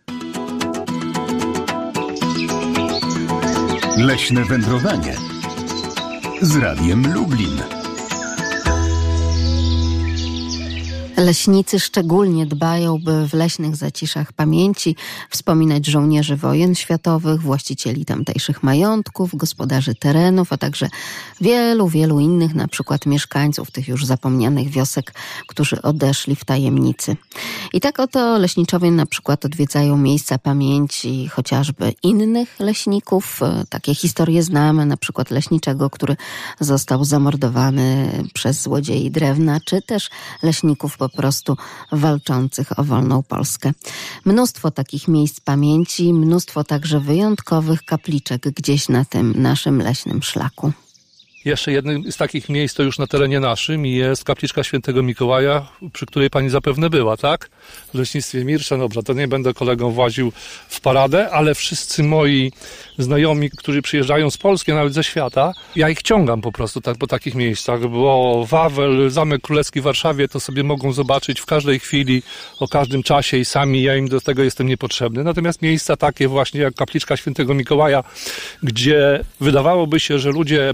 Leśne 3.98 4.46
wędrowanie 4.46 5.27
z 6.42 6.56
Radiem 6.56 7.14
Lublin. 7.14 7.77
Leśnicy 11.18 11.80
szczególnie 11.80 12.46
dbają, 12.46 13.00
by 13.04 13.28
w 13.28 13.34
leśnych 13.34 13.76
zaciszach 13.76 14.34
pamięci 14.34 14.96
wspominać 15.30 15.86
żołnierzy 15.86 16.36
wojen 16.36 16.76
światowych, 16.76 17.42
właścicieli 17.42 18.06
tamtejszych 18.06 18.64
majątków, 18.64 19.36
gospodarzy 19.36 19.96
terenów, 19.96 20.54
a 20.54 20.58
także 20.58 20.90
wielu, 21.42 21.88
wielu 21.88 22.20
innych, 22.20 22.56
na 22.56 22.68
przykład 22.68 23.06
mieszkańców 23.06 23.72
tych 23.72 23.88
już 23.88 24.06
zapomnianych 24.06 24.70
wiosek, 24.70 25.14
którzy 25.48 25.82
odeszli 25.82 26.36
w 26.36 26.46
tajemnicy. 26.46 27.16
I 27.74 27.82
tak 27.82 28.00
oto 28.00 28.38
leśniczowie 28.38 28.92
na 28.92 29.06
przykład 29.06 29.46
odwiedzają 29.46 29.98
miejsca 29.98 30.38
pamięci 30.38 31.28
chociażby 31.28 31.94
innych 32.04 32.60
leśników. 32.60 33.40
Takie 33.70 33.96
historie 33.96 34.44
znamy, 34.44 34.86
na 34.86 34.98
przykład 34.98 35.32
leśniczego, 35.32 35.90
który 35.90 36.16
został 36.60 37.06
zamordowany 37.06 38.12
przez 38.34 38.62
złodziei 38.62 39.12
drewna, 39.12 39.60
czy 39.66 39.82
też 39.82 40.10
leśników 40.44 40.98
po 40.98 41.07
prostu 41.10 41.58
walczących 41.92 42.80
o 42.80 42.84
wolną 42.84 43.24
Polskę. 43.24 43.72
Mnóstwo 44.26 44.72
takich 44.72 45.08
miejsc 45.08 45.40
pamięci, 45.40 46.14
mnóstwo 46.14 46.64
także 46.64 47.00
wyjątkowych 47.00 47.84
kapliczek 47.84 48.42
gdzieś 48.42 48.90
na 48.90 49.06
tym 49.06 49.34
naszym 49.42 49.82
leśnym 49.82 50.24
szlaku. 50.24 50.72
Jeszcze 51.48 51.72
jednym 51.72 52.12
z 52.12 52.18
takich 52.18 52.50
miejsc 52.50 52.76
to 52.76 52.84
już 52.84 53.00
na 53.00 53.08
terenie 53.08 53.40
naszym 53.40 53.86
jest 53.86 54.24
kapliczka 54.24 54.64
świętego 54.64 55.04
Mikołaja, 55.04 55.68
przy 55.94 56.06
której 56.06 56.30
pani 56.30 56.50
zapewne 56.50 56.90
była, 56.90 57.18
tak? 57.18 57.50
W 57.94 57.98
leśnictwie 57.98 58.46
Mirsza. 58.46 58.78
Dobrze, 58.78 59.04
to 59.04 59.14
nie 59.14 59.28
będę 59.28 59.54
kolegą 59.54 59.92
właził 59.92 60.32
w 60.70 60.82
paradę, 60.82 61.30
ale 61.30 61.56
wszyscy 61.56 62.04
moi 62.04 62.52
znajomi, 62.98 63.50
którzy 63.50 63.82
przyjeżdżają 63.82 64.30
z 64.30 64.38
Polski, 64.38 64.74
nawet 64.74 64.94
ze 64.94 65.04
świata, 65.04 65.54
ja 65.76 65.90
ich 65.90 66.02
ciągam 66.02 66.42
po 66.42 66.52
prostu 66.52 66.82
tak, 66.82 66.98
po 66.98 67.08
takich 67.08 67.36
miejscach, 67.36 67.88
bo 67.88 68.46
Wawel, 68.50 69.10
Zamek 69.10 69.42
Królewski 69.42 69.82
w 69.82 69.84
Warszawie 69.84 70.28
to 70.28 70.40
sobie 70.40 70.64
mogą 70.64 70.94
zobaczyć 70.94 71.40
w 71.40 71.46
każdej 71.46 71.80
chwili, 71.80 72.24
o 72.60 72.68
każdym 72.68 73.04
czasie 73.04 73.38
i 73.38 73.46
sami 73.46 73.84
ja 73.84 73.96
im 73.96 74.08
do 74.08 74.22
tego 74.22 74.44
jestem 74.44 74.68
niepotrzebny. 74.68 75.24
Natomiast 75.24 75.62
miejsca 75.62 75.98
takie 75.98 76.28
właśnie 76.28 76.62
jak 76.62 76.74
kapliczka 76.74 77.18
świętego 77.18 77.54
Mikołaja, 77.54 78.04
gdzie 78.64 79.24
wydawałoby 79.42 80.00
się, 80.00 80.20
że 80.20 80.30
ludzie 80.32 80.74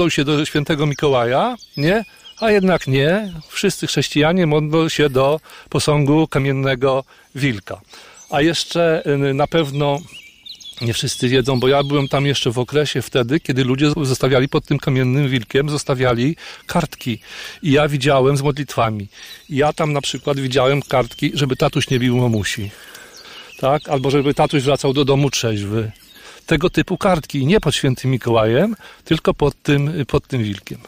modlą 0.00 0.10
się 0.10 0.24
do 0.24 0.44
świętego 0.44 0.86
Mikołaja, 0.86 1.56
nie? 1.76 2.04
A 2.40 2.50
jednak 2.50 2.86
nie. 2.86 3.32
Wszyscy 3.48 3.86
chrześcijanie 3.86 4.46
modlą 4.46 4.88
się 4.88 5.10
do 5.10 5.40
posągu 5.68 6.28
kamiennego 6.28 7.04
wilka. 7.34 7.80
A 8.30 8.40
jeszcze 8.40 9.02
y, 9.30 9.34
na 9.34 9.46
pewno 9.46 10.00
nie 10.80 10.92
wszyscy 10.94 11.28
wiedzą, 11.28 11.60
bo 11.60 11.68
ja 11.68 11.82
byłem 11.84 12.08
tam 12.08 12.26
jeszcze 12.26 12.50
w 12.50 12.58
okresie 12.58 13.02
wtedy, 13.02 13.40
kiedy 13.40 13.64
ludzie 13.64 13.90
zostawiali 14.02 14.48
pod 14.48 14.64
tym 14.64 14.78
kamiennym 14.78 15.28
wilkiem, 15.28 15.68
zostawiali 15.70 16.36
kartki. 16.66 17.18
I 17.62 17.72
ja 17.72 17.88
widziałem 17.88 18.36
z 18.36 18.42
modlitwami. 18.42 19.08
Ja 19.50 19.72
tam 19.72 19.92
na 19.92 20.00
przykład 20.00 20.40
widziałem 20.40 20.82
kartki, 20.82 21.30
żeby 21.34 21.56
tatuś 21.56 21.90
nie 21.90 21.98
bił 21.98 22.16
mamusi. 22.16 22.70
Tak? 23.58 23.88
Albo 23.88 24.10
żeby 24.10 24.34
tatuś 24.34 24.62
wracał 24.62 24.92
do 24.92 25.04
domu 25.04 25.30
trzeźwy. 25.30 25.92
Tego 26.50 26.70
typu 26.70 26.98
kartki. 26.98 27.46
Nie 27.46 27.60
pod 27.60 27.74
świętym 27.74 28.10
Mikołajem, 28.10 28.76
tylko 29.04 29.34
pod 29.34 29.62
tym, 29.62 29.92
pod 30.06 30.26
tym 30.26 30.42
wilkiem. 30.42 30.78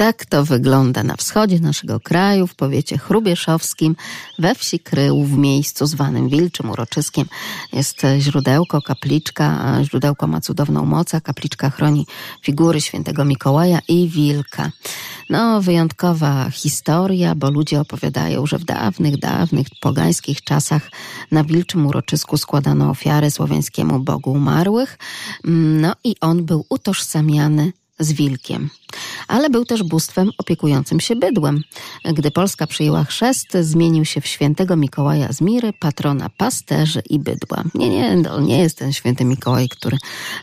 Tak 0.00 0.26
to 0.26 0.44
wygląda 0.44 1.02
na 1.02 1.16
wschodzie 1.16 1.60
naszego 1.60 2.00
kraju, 2.00 2.46
w 2.46 2.54
powiecie 2.54 2.98
chrubieszowskim, 2.98 3.96
we 4.38 4.54
wsi 4.54 4.78
Krył, 4.78 5.24
w 5.24 5.38
miejscu 5.38 5.86
zwanym 5.86 6.28
Wilczym 6.28 6.70
Uroczyskiem. 6.70 7.26
Jest 7.72 8.02
źródełko, 8.18 8.82
kapliczka. 8.82 9.78
Źródełko 9.82 10.26
ma 10.26 10.40
cudowną 10.40 10.86
moc, 10.86 11.14
a 11.14 11.20
kapliczka 11.20 11.70
chroni 11.70 12.06
figury 12.42 12.80
świętego 12.80 13.24
Mikołaja 13.24 13.78
i 13.88 14.08
wilka. 14.08 14.70
No, 15.30 15.62
wyjątkowa 15.62 16.50
historia, 16.50 17.34
bo 17.34 17.50
ludzie 17.50 17.80
opowiadają, 17.80 18.46
że 18.46 18.58
w 18.58 18.64
dawnych, 18.64 19.18
dawnych, 19.18 19.66
pogańskich 19.80 20.42
czasach 20.42 20.90
na 21.30 21.44
Wilczym 21.44 21.86
Uroczysku 21.86 22.36
składano 22.36 22.90
ofiary 22.90 23.30
słowiańskiemu 23.30 23.98
Bogu 23.98 24.32
umarłych. 24.32 24.98
No 25.44 25.92
i 26.04 26.16
on 26.20 26.44
był 26.44 26.66
utożsamiany 26.68 27.72
z 28.00 28.12
wilkiem. 28.12 28.70
Ale 29.28 29.50
był 29.50 29.64
też 29.64 29.82
bóstwem 29.82 30.30
opiekującym 30.38 31.00
się 31.00 31.16
bydłem. 31.16 31.62
Gdy 32.04 32.30
Polska 32.30 32.66
przyjęła 32.66 33.04
chrzest, 33.04 33.56
zmienił 33.60 34.04
się 34.04 34.20
w 34.20 34.26
świętego 34.26 34.76
Mikołaja 34.76 35.32
z 35.32 35.40
Miry, 35.40 35.72
patrona 35.72 36.30
pasterzy 36.36 37.02
i 37.10 37.18
bydła. 37.18 37.64
Nie, 37.74 37.88
nie, 37.88 38.22
to 38.24 38.40
nie 38.40 38.58
jest 38.58 38.78
ten 38.78 38.92
święty 38.92 39.24
Mikołaj, 39.24 39.68
który 39.68 39.98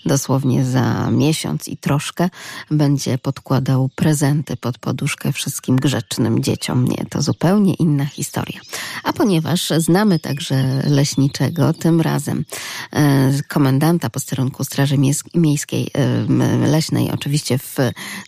dosłownie 0.06 0.66
za 0.66 1.12
miesiąc 1.12 1.68
i 1.68 1.78
troszkę 1.78 2.30
będzie 2.72 3.18
podkładał 3.18 3.90
prezenty 3.96 4.58
pod 4.58 4.78
poduszkę 4.78 5.32
wszystkim 5.32 5.76
grzecznym 5.76 6.44
dzieciom. 6.44 6.88
Nie, 6.88 7.06
to 7.10 7.22
zupełnie 7.22 7.74
inna 7.74 8.06
historia. 8.06 8.60
A 9.04 9.14
ponieważ 9.14 9.70
znamy 9.78 10.20
także 10.20 10.82
leśniczego, 10.84 11.74
tym 11.74 12.02
razem 12.02 12.46
e, 12.94 13.32
komendanta 13.48 14.10
posterunku 14.10 14.64
Straży 14.64 14.98
Miejskiej 15.36 15.90
e, 15.94 16.68
Leśnej, 16.68 17.12
oczywiście 17.12 17.47
w 17.58 17.76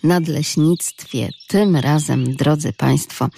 nadleśnictwie. 0.03 1.29
Tym 1.47 1.75
razem, 1.75 2.35
drodzy 2.35 2.73
Państwo, 2.73 3.29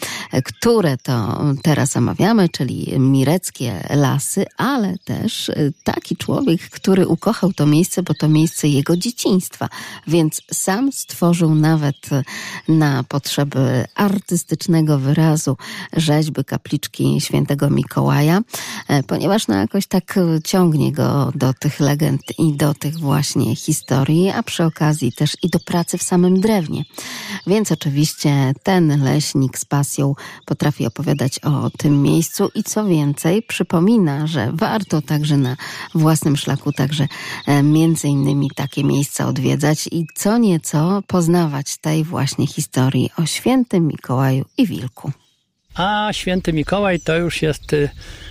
które 0.46 0.98
to 0.98 1.44
teraz 1.64 1.98
omawiamy, 1.98 2.50
czyli 2.50 3.00
Mireckie 3.00 3.88
Lasy, 3.90 4.46
ale 4.58 4.98
też 4.98 5.52
taki 5.84 6.16
człowiek, 6.18 6.62
który 6.70 7.08
ukochał 7.08 7.54
to 7.54 7.66
miejsce, 7.66 8.04
bo 8.04 8.14
to 8.14 8.28
miejsce 8.28 8.68
jego 8.68 8.98
dzieciństwa, 8.98 9.70
więc 10.08 10.42
sam 10.54 10.92
stworzył 10.92 11.56
nawet 11.56 12.10
na 12.68 13.04
potrzeby 13.04 13.86
artystycznego 13.96 15.00
wyrazu 15.00 15.58
rzeźby 15.94 16.46
kapliczki 16.46 17.22
świętego 17.22 17.70
Mikołaja, 17.70 18.42
ponieważ 19.08 19.48
no 19.48 19.56
jakoś 19.56 19.88
tak 19.88 20.20
ciągnie 20.44 20.92
go 20.92 21.32
do 21.36 21.54
tych 21.54 21.80
legend 21.80 22.22
i 22.40 22.54
do 22.54 22.74
tych 22.74 23.00
właśnie 23.00 23.56
historii, 23.56 24.30
a 24.30 24.44
przy 24.44 24.64
okazji 24.64 25.12
też 25.14 25.38
i 25.44 25.50
do 25.50 25.60
pracy 25.72 25.98
w 25.98 26.04
samym 26.04 26.40
drewnie. 26.40 26.84
Więc 27.48 27.72
oczywiście 27.72 28.54
ten 28.64 29.04
leśnik 29.04 29.58
z 29.58 29.66
pasją 29.66 30.14
potrafi 30.46 30.86
opowiadać 30.86 31.40
o 31.40 31.70
tym 31.78 32.02
miejscu 32.02 32.50
i 32.56 32.64
co 32.64 32.86
więcej 32.86 33.44
przypomina, 33.44 34.28
że 34.28 34.52
warto 34.54 35.02
także 35.02 35.38
na 35.38 35.56
własnym 35.96 36.38
szlaku 36.38 36.72
także 36.72 37.08
e, 37.48 37.64
między 37.64 38.08
innymi 38.08 38.50
takie 38.56 38.84
miejsca 38.84 39.28
odwiedzać 39.28 39.88
i 39.92 40.06
co 40.16 40.38
nieco 40.38 41.02
poznawać 41.08 41.78
tej 41.78 42.04
właśnie 42.04 42.48
historii 42.48 43.10
o 43.18 43.26
świętym 43.26 43.88
Mikołaju 43.88 44.46
i 44.58 44.68
Wilku. 44.68 45.12
A 45.76 46.10
święty 46.12 46.54
Mikołaj 46.54 47.00
to 47.00 47.18
już 47.18 47.42
jest, 47.42 47.74
y, 47.74 47.90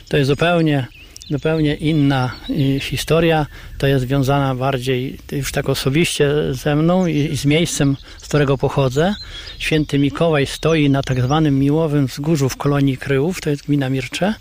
to 0.08 0.16
jest 0.16 0.28
zupełnie 0.28 0.86
zupełnie 1.30 1.74
inna 1.74 2.30
y, 2.50 2.80
historia. 2.80 3.46
To 3.78 3.86
jest 3.86 4.04
związana 4.04 4.54
bardziej 4.54 5.18
już 5.32 5.52
tak 5.52 5.68
osobiście 5.68 6.30
ze 6.50 6.76
mną 6.76 7.06
i, 7.06 7.36
z 7.36 7.44
miejscem, 7.44 7.96
z 8.18 8.28
którego 8.28 8.58
pochodzę. 8.58 9.14
Święty 9.58 9.98
Mikołaj 9.98 10.46
stoi 10.46 10.90
na 10.90 11.02
tak 11.02 11.22
zwanym 11.22 11.58
Miłowym 11.58 12.06
Wzgórzu 12.06 12.48
w 12.48 12.56
kolonii 12.56 12.96
Kryłów, 12.96 13.40
to 13.40 13.50
jest 13.50 13.66
gmina 13.66 13.90
Mircze. 13.90 14.34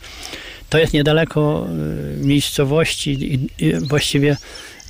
To 0.70 0.78
jest 0.78 0.94
niedaleko 0.94 1.68
y, 2.22 2.26
miejscowości 2.26 3.40
i 3.60 3.74
właściwie 3.74 4.38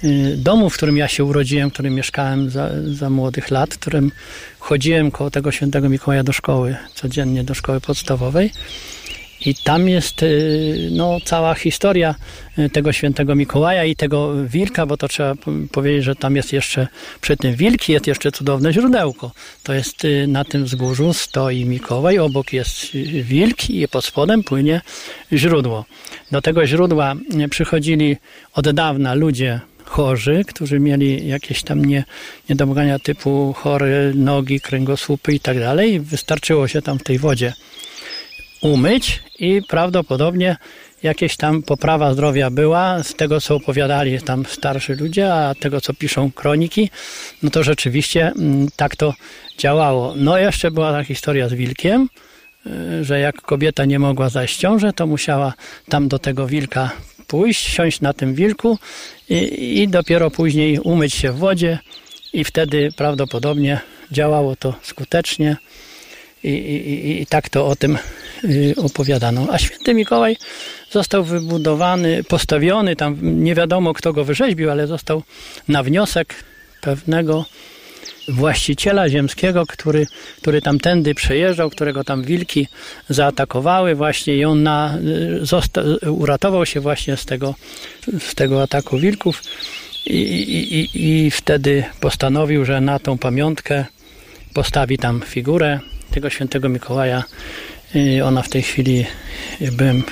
y, 0.04 0.38
domu, 0.38 0.70
w 0.70 0.74
którym 0.74 0.98
ja 0.98 1.08
się 1.08 1.24
urodziłem, 1.24 1.70
w 1.70 1.74
którym 1.74 1.96
mieszkałem 1.96 2.50
za, 2.50 2.70
za 2.94 3.10
młodych 3.10 3.52
lat, 3.52 3.74
w 3.74 3.80
którym 3.80 4.12
chodziłem 4.60 5.12
koło 5.12 5.32
tego 5.32 5.52
świętego 5.52 5.90
Mikołaja 5.90 6.24
do 6.24 6.34
szkoły, 6.34 6.76
codziennie 6.96 7.44
do 7.44 7.54
szkoły 7.54 7.82
podstawowej. 7.82 8.52
I 9.46 9.56
tam 9.56 9.90
jest 9.90 10.24
y, 10.24 10.90
no, 10.92 11.18
cała 11.26 11.54
historia 11.54 12.16
y, 12.60 12.70
tego 12.70 12.94
świętego 12.94 13.36
Mikołaja 13.36 13.86
i 13.86 13.96
tego 13.96 14.34
wilka, 14.46 14.86
bo 14.86 14.98
to 14.98 15.08
trzeba 15.08 15.34
powiedzieć, 15.72 16.04
że 16.04 16.16
tam 16.16 16.36
jest 16.36 16.54
jeszcze 16.54 16.88
przy 17.22 17.38
tym 17.38 17.56
wilki, 17.56 17.92
jest 17.92 18.08
jeszcze 18.08 18.32
cudowne 18.32 18.74
źródełko. 18.74 19.32
To 19.64 19.74
jest 19.74 20.06
y, 20.06 20.28
na 20.28 20.46
tym 20.46 20.64
wzgórzu 20.64 21.14
stoi 21.14 21.66
Mikołaj, 21.66 22.20
obok 22.20 22.54
jest 22.54 22.92
wilk 23.24 23.70
i 23.70 23.88
pod 23.88 24.06
spodem 24.06 24.44
płynie 24.44 24.82
źródło. 25.34 25.86
Do 26.32 26.42
tego 26.42 26.68
źródła 26.68 27.16
przychodzili 27.50 28.18
od 28.54 28.70
dawna 28.70 29.14
ludzie 29.14 29.60
chorzy, 29.86 30.44
którzy 30.48 30.80
mieli 30.80 31.28
jakieś 31.28 31.64
tam 31.64 31.86
nie, 31.86 32.04
niedomagania 32.50 33.00
typu 33.00 33.54
chore 33.58 34.12
nogi, 34.16 34.60
kręgosłupy 34.60 35.34
i 35.34 35.40
tak 35.40 35.60
dalej. 35.60 36.00
Wystarczyło 36.00 36.68
się 36.68 36.82
tam 36.82 37.00
w 37.00 37.04
tej 37.04 37.20
wodzie 37.20 37.54
umyć 38.62 39.24
i 39.40 39.62
prawdopodobnie 39.68 40.58
jakieś 41.04 41.38
tam 41.38 41.64
poprawa 41.64 42.14
zdrowia 42.14 42.50
była, 42.50 43.04
z 43.04 43.16
tego 43.16 43.42
co 43.42 43.56
opowiadali 43.56 44.22
tam 44.22 44.46
starsi 44.46 44.94
ludzie, 44.94 45.34
a 45.34 45.56
tego 45.56 45.82
co 45.82 45.94
piszą 45.94 46.32
kroniki, 46.32 46.90
no 47.44 47.50
to 47.50 47.64
rzeczywiście 47.64 48.28
mm, 48.28 48.68
tak 48.76 48.96
to 48.96 49.14
działało. 49.58 50.14
No 50.16 50.38
jeszcze 50.38 50.72
była 50.72 50.92
ta 50.92 51.04
historia 51.04 51.50
z 51.50 51.54
wilkiem, 51.54 52.10
y, 52.68 53.04
że 53.04 53.20
jak 53.20 53.42
kobieta 53.42 53.86
nie 53.86 54.00
mogła 54.00 54.30
zajść 54.30 54.58
ciążę, 54.58 54.94
to 54.94 55.08
musiała 55.08 55.54
tam 55.90 56.08
do 56.08 56.20
tego 56.20 56.48
wilka 56.48 56.92
pójść, 57.28 57.68
siąść 57.68 58.02
na 58.02 58.14
tym 58.14 58.36
wilku 58.36 58.78
i, 59.30 59.82
i 59.82 59.88
dopiero 59.88 60.32
później 60.32 60.80
umyć 60.80 61.14
się 61.14 61.32
w 61.32 61.38
wodzie 61.38 61.80
i 62.34 62.44
wtedy 62.44 62.90
prawdopodobnie 62.96 63.80
działało 64.12 64.56
to 64.56 64.74
skutecznie. 64.82 65.58
I, 66.44 66.50
i, 66.50 67.22
I, 67.22 67.26
tak 67.26 67.50
to 67.50 67.68
o 67.68 67.76
tym 67.76 67.98
opowiadano. 68.78 69.48
A 69.52 69.58
święty 69.58 69.94
Mikołaj 69.94 70.38
został 70.92 71.24
wybudowany, 71.24 72.24
postawiony, 72.24 72.96
tam 72.96 73.18
nie 73.22 73.56
wiadomo 73.56 73.94
kto 73.94 74.14
go 74.14 74.24
wyrzeźbił, 74.24 74.72
ale 74.72 74.88
został 74.88 75.24
na 75.68 75.84
wniosek 75.84 76.36
pewnego 76.82 77.46
właściciela 78.28 79.10
ziemskiego, 79.10 79.66
który, 79.68 80.08
który 80.42 80.62
tamtędy 80.62 81.16
przejeżdżał, 81.16 81.70
którego 81.70 82.04
tam 82.04 82.24
wilki 82.24 82.68
zaatakowały 83.10 83.96
właśnie 83.96 84.36
i 84.36 84.46
on 84.46 84.64
na, 84.64 84.98
y, 85.42 85.46
zosta, 85.46 85.82
uratował 86.08 86.66
się 86.66 86.80
właśnie 86.80 87.18
z 87.18 87.26
tego, 87.26 87.56
z 88.20 88.36
tego 88.36 88.62
ataku 88.62 88.98
wilków 88.98 89.44
i, 90.06 90.14
i, 90.14 90.90
i 90.94 91.32
wtedy 91.32 91.84
postanowił, 92.00 92.66
że 92.66 92.82
na 92.82 93.00
tą 93.00 93.18
pamiątkę 93.18 93.86
postawi 94.54 94.98
tam 94.98 95.22
figurę 95.26 95.80
tego 96.12 96.30
świętego 96.30 96.70
Mikołaja. 96.70 97.24
Ona 98.26 98.42
w 98.42 98.50
tej 98.50 98.62
chwili, 98.62 99.06
byłem 99.72 100.04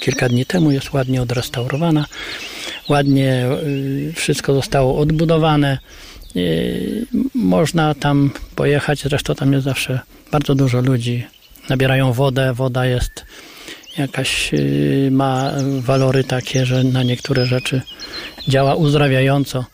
kilka 0.00 0.28
dni 0.28 0.46
temu, 0.46 0.70
jest 0.70 0.92
ładnie 0.92 1.22
odrestaurowana. 1.22 2.06
Ładnie 2.88 3.46
y, 3.66 4.12
wszystko 4.16 4.54
zostało 4.54 4.98
odbudowane. 4.98 5.78
Można 7.34 7.94
tam 7.94 8.30
pojechać, 8.54 9.02
zresztą 9.02 9.34
tam 9.34 9.52
jest 9.52 9.64
zawsze 9.64 10.00
bardzo 10.32 10.54
dużo 10.54 10.80
ludzi. 10.80 11.26
Nabierają 11.68 12.12
wodę, 12.12 12.54
woda 12.54 12.86
jest 12.86 13.24
jakaś, 13.98 14.54
y, 14.54 15.08
ma 15.12 15.52
walory 15.80 16.24
takie, 16.24 16.66
że 16.66 16.84
na 16.84 17.02
niektóre 17.02 17.46
rzeczy 17.46 17.82
działa 18.48 18.74
uzdrawiająco. 18.74 19.64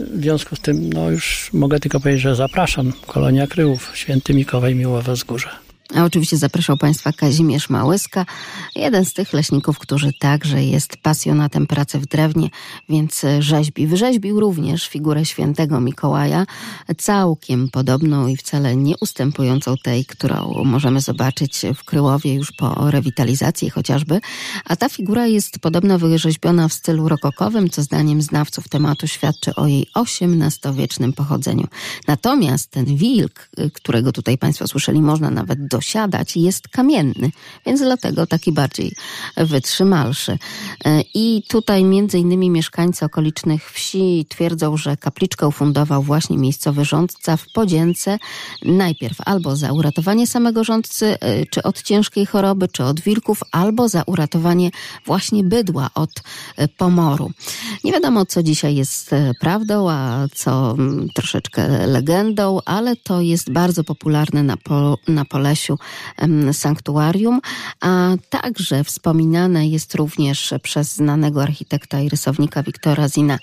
W 0.00 0.20
związku 0.20 0.56
z 0.56 0.60
tym, 0.60 0.92
no 0.92 1.10
już 1.10 1.50
mogę 1.52 1.80
tylko 1.80 2.00
powiedzieć, 2.00 2.22
że 2.22 2.34
zapraszam. 2.34 2.92
Kolonia 3.06 3.46
Kryłów, 3.46 3.90
Święty 3.94 4.34
Mikołaj, 4.34 4.74
Miłowe 4.74 5.12
Wzgórze. 5.12 5.63
A 5.94 6.04
oczywiście 6.04 6.36
zapraszał 6.36 6.76
Państwa 6.76 7.12
Kazimierz 7.12 7.70
Małyska, 7.70 8.26
jeden 8.74 9.04
z 9.04 9.12
tych 9.12 9.32
leśników, 9.32 9.78
którzy 9.78 10.12
także 10.20 10.64
jest 10.64 10.96
pasjonatem 10.96 11.66
pracy 11.66 11.98
w 11.98 12.06
drewnie, 12.06 12.48
więc 12.88 13.22
rzeźbi. 13.38 13.86
Wyrzeźbił 13.86 14.40
również 14.40 14.88
figurę 14.88 15.24
świętego 15.24 15.80
Mikołaja, 15.80 16.46
całkiem 16.98 17.68
podobną 17.68 18.26
i 18.26 18.36
wcale 18.36 18.76
nie 18.76 18.94
ustępującą 19.00 19.74
tej, 19.82 20.04
którą 20.04 20.64
możemy 20.64 21.00
zobaczyć 21.00 21.62
w 21.74 21.84
Kryłowie 21.84 22.34
już 22.34 22.52
po 22.52 22.90
rewitalizacji 22.90 23.70
chociażby. 23.70 24.20
A 24.64 24.76
ta 24.76 24.88
figura 24.88 25.26
jest 25.26 25.58
podobno 25.58 25.98
wyrzeźbiona 25.98 26.68
w 26.68 26.72
stylu 26.72 27.08
rokokowym, 27.08 27.70
co 27.70 27.82
zdaniem 27.82 28.22
znawców 28.22 28.68
tematu 28.68 29.06
świadczy 29.06 29.54
o 29.54 29.66
jej 29.66 29.86
XVIII-wiecznym 29.94 31.12
pochodzeniu. 31.12 31.66
Natomiast 32.08 32.70
ten 32.70 32.84
wilk, 32.96 33.48
którego 33.72 34.12
tutaj 34.12 34.38
Państwo 34.38 34.68
słyszeli, 34.68 35.02
można 35.02 35.30
nawet 35.30 35.66
dosiadać, 35.74 36.36
jest 36.36 36.68
kamienny, 36.68 37.30
więc 37.66 37.80
dlatego 37.80 38.26
taki 38.26 38.52
bardziej 38.52 38.92
wytrzymalszy. 39.36 40.38
I 41.14 41.42
tutaj 41.48 41.84
między 41.84 42.18
innymi 42.18 42.50
mieszkańcy 42.50 43.04
okolicznych 43.04 43.72
wsi 43.72 44.26
twierdzą, 44.28 44.76
że 44.76 44.96
kapliczkę 44.96 45.48
ufundował 45.48 46.02
właśnie 46.02 46.38
miejscowy 46.38 46.84
rządca 46.84 47.36
w 47.36 47.46
podzięce 47.54 48.18
najpierw 48.62 49.16
albo 49.24 49.56
za 49.56 49.72
uratowanie 49.72 50.26
samego 50.26 50.64
rządcy, 50.64 51.16
czy 51.50 51.62
od 51.62 51.82
ciężkiej 51.82 52.26
choroby, 52.26 52.68
czy 52.68 52.84
od 52.84 53.00
wilków, 53.00 53.40
albo 53.52 53.88
za 53.88 54.02
uratowanie 54.06 54.70
właśnie 55.06 55.44
bydła 55.44 55.90
od 55.94 56.10
pomoru. 56.76 57.30
Nie 57.84 57.92
wiadomo, 57.92 58.26
co 58.26 58.42
dzisiaj 58.42 58.74
jest 58.76 59.10
prawdą, 59.40 59.90
a 59.90 60.26
co 60.34 60.76
troszeczkę 61.14 61.86
legendą, 61.86 62.58
ale 62.64 62.96
to 62.96 63.20
jest 63.20 63.52
bardzo 63.52 63.84
popularne 63.84 64.42
na, 64.42 64.56
po, 64.56 64.98
na 65.08 65.24
Polesiu 65.24 65.63
sanktuarium, 66.52 67.40
a 67.80 68.10
także 68.28 68.84
wspominane 68.84 69.68
jest 69.68 69.94
również 69.94 70.54
przez 70.62 70.94
znanego 70.94 71.42
architekta 71.42 72.00
i 72.00 72.08
rysownika 72.08 72.62
Wiktora 72.62 73.08
Zina 73.08 73.38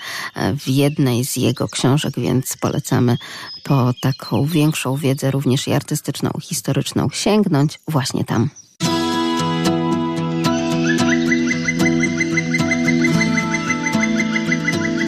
w 0.60 0.68
jednej 0.68 1.26
z 1.26 1.36
jego 1.36 1.68
książek, 1.68 2.14
więc 2.18 2.58
polecamy 2.58 3.18
po 3.64 3.94
taką 4.02 4.46
większą 4.46 4.96
wiedzę 4.96 5.32
również 5.32 5.68
i 5.68 5.74
artystyczną, 5.74 6.32
historyczną 6.42 7.08
sięgnąć 7.14 7.80
właśnie 7.88 8.24
tam. 8.26 8.50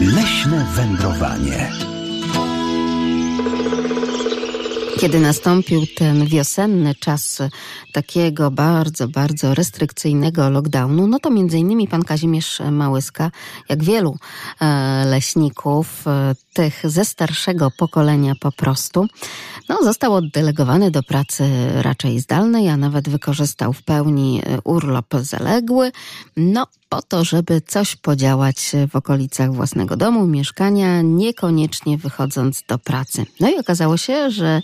Leśne 0.00 0.66
wędrowanie. 0.74 1.93
Kiedy 5.04 5.20
nastąpił 5.20 5.86
ten 5.96 6.26
wiosenny 6.26 6.94
czas 6.94 7.42
takiego 7.92 8.50
bardzo, 8.50 9.08
bardzo 9.08 9.54
restrykcyjnego 9.54 10.50
lockdownu, 10.50 11.06
no 11.06 11.18
to 11.18 11.30
między 11.30 11.58
innymi 11.58 11.88
pan 11.88 12.02
Kazimierz 12.02 12.60
Małyska, 12.70 13.30
jak 13.68 13.84
wielu 13.84 14.16
e, 14.60 15.04
leśników, 15.06 16.06
e, 16.06 16.34
tych 16.52 16.80
ze 16.84 17.04
starszego 17.04 17.70
pokolenia 17.70 18.34
po 18.40 18.52
prostu, 18.52 19.06
no, 19.68 19.78
został 19.82 20.14
oddelegowany 20.14 20.90
do 20.90 21.02
pracy 21.02 21.44
raczej 21.82 22.20
zdalnej, 22.20 22.68
a 22.68 22.76
nawet 22.76 23.08
wykorzystał 23.08 23.72
w 23.72 23.82
pełni 23.82 24.42
urlop 24.64 25.14
zaległy, 25.22 25.92
no 26.36 26.66
po 26.88 27.02
to, 27.02 27.24
żeby 27.24 27.60
coś 27.60 27.96
podziałać 27.96 28.72
w 28.90 28.96
okolicach 28.96 29.54
własnego 29.54 29.96
domu, 29.96 30.26
mieszkania, 30.26 31.02
niekoniecznie 31.02 31.98
wychodząc 31.98 32.62
do 32.68 32.78
pracy. 32.78 33.26
No 33.40 33.50
i 33.50 33.58
okazało 33.58 33.96
się, 33.96 34.30
że 34.30 34.46
e, 34.46 34.62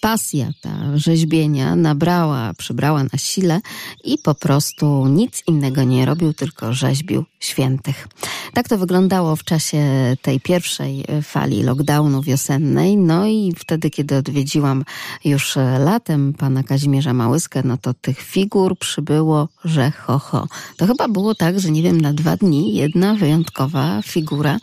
pasja 0.00 0.50
ta 0.60 0.98
rzeźbienia 0.98 1.76
nabrała, 1.76 2.54
przybrała 2.54 3.02
na 3.02 3.18
sile 3.18 3.60
i 4.04 4.18
po 4.18 4.34
prostu 4.34 5.06
nic 5.06 5.42
innego 5.46 5.82
nie 5.82 6.06
robił, 6.06 6.32
tylko 6.32 6.72
rzeźbił 6.72 7.24
świętych. 7.40 8.08
Tak 8.52 8.68
to 8.68 8.78
wyglądało 8.78 9.36
w 9.36 9.44
czasie 9.44 9.78
tej 10.22 10.40
pierwszej 10.40 11.04
fali 11.22 11.62
lockdownu 11.62 12.22
wiosennej. 12.22 12.96
No 12.96 13.26
i 13.26 13.52
wtedy, 13.58 13.90
kiedy 13.90 14.16
odwiedziłam 14.16 14.84
już 15.24 15.56
latem 15.78 16.34
pana 16.34 16.62
Kazimierza 16.62 17.12
Małyskę, 17.12 17.62
no 17.64 17.76
to 17.76 17.94
tych 17.94 18.20
figur 18.20 18.78
przybyło, 18.78 19.48
że 19.64 19.90
ho, 19.90 20.18
ho. 20.18 20.48
To 20.76 20.86
chyba 20.86 21.08
było 21.08 21.34
tak, 21.34 21.60
że 21.60 21.70
nie 21.70 21.82
wiem, 21.82 22.00
na 22.00 22.12
dwa 22.12 22.36
dni 22.36 22.74
jedna 22.74 23.14
wyjątkowa 23.14 24.02
figura. 24.02 24.58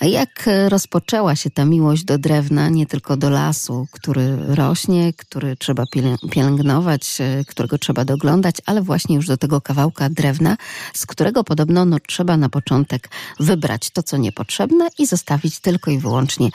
Jak 0.00 0.48
rozpoczęła 0.68 1.36
się 1.36 1.50
ta 1.50 1.64
miłość 1.64 2.04
do 2.04 2.18
drewna, 2.18 2.68
nie 2.68 2.86
tylko 2.86 3.16
do 3.16 3.30
lasu, 3.30 3.86
który 3.90 4.11
rośnie, 4.48 5.12
który 5.12 5.56
trzeba 5.56 5.84
pielęgnować, 6.30 7.18
którego 7.46 7.78
trzeba 7.78 8.04
doglądać, 8.04 8.56
ale 8.66 8.82
właśnie 8.82 9.16
już 9.16 9.26
do 9.26 9.36
tego 9.36 9.60
kawałka 9.60 10.08
drewna, 10.10 10.56
z 10.94 11.06
którego 11.06 11.44
podobno 11.44 11.84
no, 11.84 11.96
trzeba 12.06 12.36
na 12.36 12.48
początek 12.48 13.08
wybrać 13.40 13.90
to, 13.90 14.02
co 14.02 14.16
niepotrzebne 14.16 14.88
i 14.98 15.06
zostawić 15.06 15.60
tylko 15.60 15.90
i 15.90 15.98
wyłącznie 15.98 16.48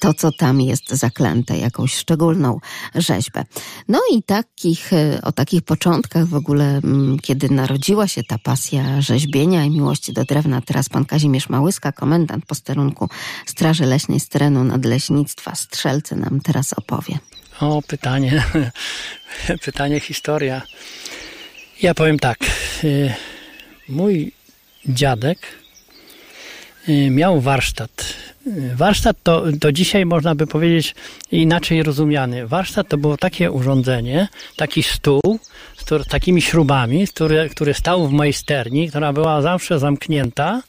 to, 0.00 0.14
co 0.14 0.32
tam 0.32 0.60
jest 0.60 0.88
zaklęte, 0.88 1.58
jakąś 1.58 1.94
szczególną 1.94 2.60
rzeźbę. 2.94 3.44
No 3.88 4.00
i 4.12 4.22
takich, 4.22 4.90
o 5.22 5.32
takich 5.32 5.62
początkach 5.62 6.26
w 6.26 6.34
ogóle, 6.34 6.80
kiedy 7.22 7.48
narodziła 7.48 8.08
się 8.08 8.22
ta 8.22 8.38
pasja 8.38 9.00
rzeźbienia 9.00 9.64
i 9.64 9.70
miłości 9.70 10.12
do 10.12 10.24
drewna, 10.24 10.60
teraz 10.60 10.88
pan 10.88 11.04
Kazimierz 11.04 11.48
Małyska, 11.48 11.92
komendant 11.92 12.46
posterunku 12.46 13.08
Straży 13.46 13.86
Leśnej 13.86 14.20
z 14.20 14.28
terenu 14.28 14.64
Nadleśnictwa 14.64 15.54
Strzelcy 15.54 16.16
nam 16.16 16.40
teraz 16.40 16.72
opowie. 16.84 17.18
O, 17.60 17.82
pytanie, 17.82 18.44
pytanie, 19.66 20.00
historia. 20.00 20.62
Ja 21.82 21.94
powiem 21.94 22.18
tak, 22.18 22.38
mój 23.88 24.32
dziadek 24.86 25.38
miał 27.10 27.40
warsztat. 27.40 28.14
Warsztat 28.74 29.16
to, 29.22 29.44
to 29.60 29.72
dzisiaj 29.72 30.06
można 30.06 30.34
by 30.34 30.46
powiedzieć 30.46 30.94
inaczej 31.32 31.82
rozumiany. 31.82 32.46
Warsztat 32.46 32.88
to 32.88 32.98
było 32.98 33.16
takie 33.16 33.50
urządzenie, 33.50 34.28
taki 34.56 34.82
stół 34.82 35.38
z 35.76 36.08
takimi 36.08 36.42
śrubami, 36.42 37.08
który, 37.08 37.48
który 37.48 37.74
stał 37.74 38.08
w 38.08 38.12
majsterni, 38.12 38.88
która 38.88 39.12
była 39.12 39.42
zawsze 39.42 39.78
zamknięta 39.78 40.62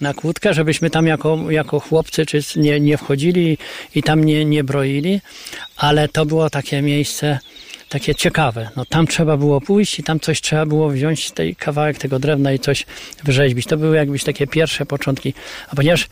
na 0.00 0.14
kłódkę, 0.14 0.54
żebyśmy 0.54 0.90
tam 0.90 1.06
jako, 1.06 1.50
jako 1.50 1.80
chłopcy 1.80 2.26
czy 2.26 2.40
nie, 2.56 2.80
nie 2.80 2.96
wchodzili 2.98 3.58
i 3.94 4.02
tam 4.02 4.24
nie, 4.24 4.44
nie 4.44 4.64
broili, 4.64 5.20
ale 5.76 6.08
to 6.08 6.26
było 6.26 6.50
takie 6.50 6.82
miejsce 6.82 7.38
takie 7.94 8.14
ciekawe. 8.14 8.70
No 8.76 8.84
tam 8.84 9.06
trzeba 9.06 9.36
było 9.36 9.60
pójść 9.60 9.98
i 9.98 10.02
tam 10.02 10.20
coś 10.20 10.40
trzeba 10.40 10.66
było 10.66 10.88
wziąć, 10.88 11.30
tej 11.30 11.56
kawałek 11.56 11.98
tego 11.98 12.18
drewna 12.18 12.52
i 12.52 12.58
coś 12.58 12.86
wyrzeźbić. 13.24 13.66
To 13.66 13.76
były 13.76 13.96
jakbyś 13.96 14.24
takie 14.24 14.46
pierwsze 14.46 14.86
początki. 14.86 15.34
A 15.68 15.76
ponieważ 15.76 16.06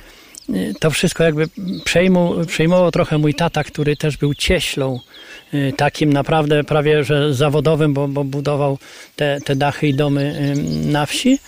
y, 0.50 0.74
to 0.80 0.90
wszystko 0.90 1.24
jakby 1.24 1.48
przejmował, 1.84 2.46
przejmował 2.46 2.90
trochę 2.90 3.18
mój 3.18 3.34
tata, 3.34 3.64
który 3.64 3.96
też 3.96 4.16
był 4.16 4.34
cieślą, 4.34 5.00
y, 5.54 5.72
takim 5.76 6.12
naprawdę 6.12 6.64
prawie 6.64 7.04
że 7.04 7.34
zawodowym, 7.34 7.94
bo, 7.94 8.08
bo 8.08 8.24
budował 8.24 8.78
te, 9.16 9.38
te 9.44 9.56
dachy 9.56 9.88
i 9.88 9.94
domy 9.94 10.54
na 10.84 11.06
wsi 11.06 11.38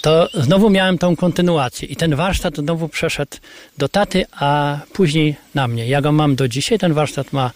to 0.00 0.28
znowu 0.34 0.70
miałem 0.70 0.98
tą 0.98 1.16
kontynuację 1.16 1.88
i 1.88 1.96
ten 1.96 2.14
warsztat 2.14 2.56
znowu 2.56 2.88
przeszedł 2.88 3.36
do 3.78 3.88
taty, 3.88 4.24
a 4.32 4.78
później 4.92 5.36
na 5.54 5.68
mnie. 5.68 5.86
Ja 5.86 6.00
go 6.00 6.12
mam 6.12 6.36
do 6.36 6.48
dzisiaj, 6.48 6.78
ten 6.78 6.92
warsztat 6.92 7.32
ma 7.32 7.50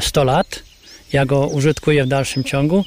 100 0.00 0.22
y, 0.22 0.24
lat 0.24 0.62
ja 1.12 1.26
go 1.26 1.46
użytkuję 1.46 2.04
w 2.04 2.08
dalszym 2.08 2.44
ciągu. 2.44 2.84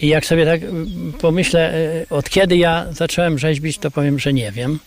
I 0.00 0.08
jak 0.08 0.26
sobie 0.26 0.46
tak 0.46 0.62
mm, 0.62 1.12
pomyślę, 1.20 1.74
e, 1.74 2.06
od 2.10 2.30
kiedy 2.30 2.56
ja 2.56 2.86
zacząłem 2.92 3.38
rzeźbić, 3.38 3.78
to 3.78 3.90
powiem, 3.90 4.18
że 4.18 4.32
nie 4.32 4.52
wiem. 4.52 4.78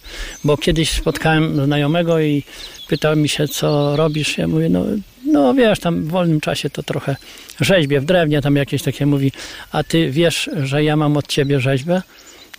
Bo 0.44 0.58
kiedyś 0.58 0.90
spotkałem 0.90 1.66
znajomego 1.66 2.20
i 2.20 2.44
pytał 2.88 3.16
mi 3.16 3.30
się, 3.30 3.48
co 3.48 3.96
robisz. 3.96 4.38
Ja 4.38 4.48
mówię, 4.48 4.70
no, 4.70 4.86
no 5.26 5.54
wiesz, 5.54 5.80
tam 5.80 6.04
w 6.04 6.08
wolnym 6.08 6.42
czasie 6.42 6.70
to 6.70 6.84
trochę 6.84 7.16
rzeźbię 7.62 8.02
w 8.02 8.06
drewnie, 8.06 8.42
tam 8.42 8.56
jakieś 8.56 8.84
takie 8.84 9.06
mówi, 9.06 9.32
a 9.72 9.84
ty 9.84 10.12
wiesz, 10.12 10.50
że 10.64 10.84
ja 10.84 10.96
mam 10.96 11.18
od 11.18 11.28
ciebie 11.28 11.60
rzeźbę? 11.60 12.02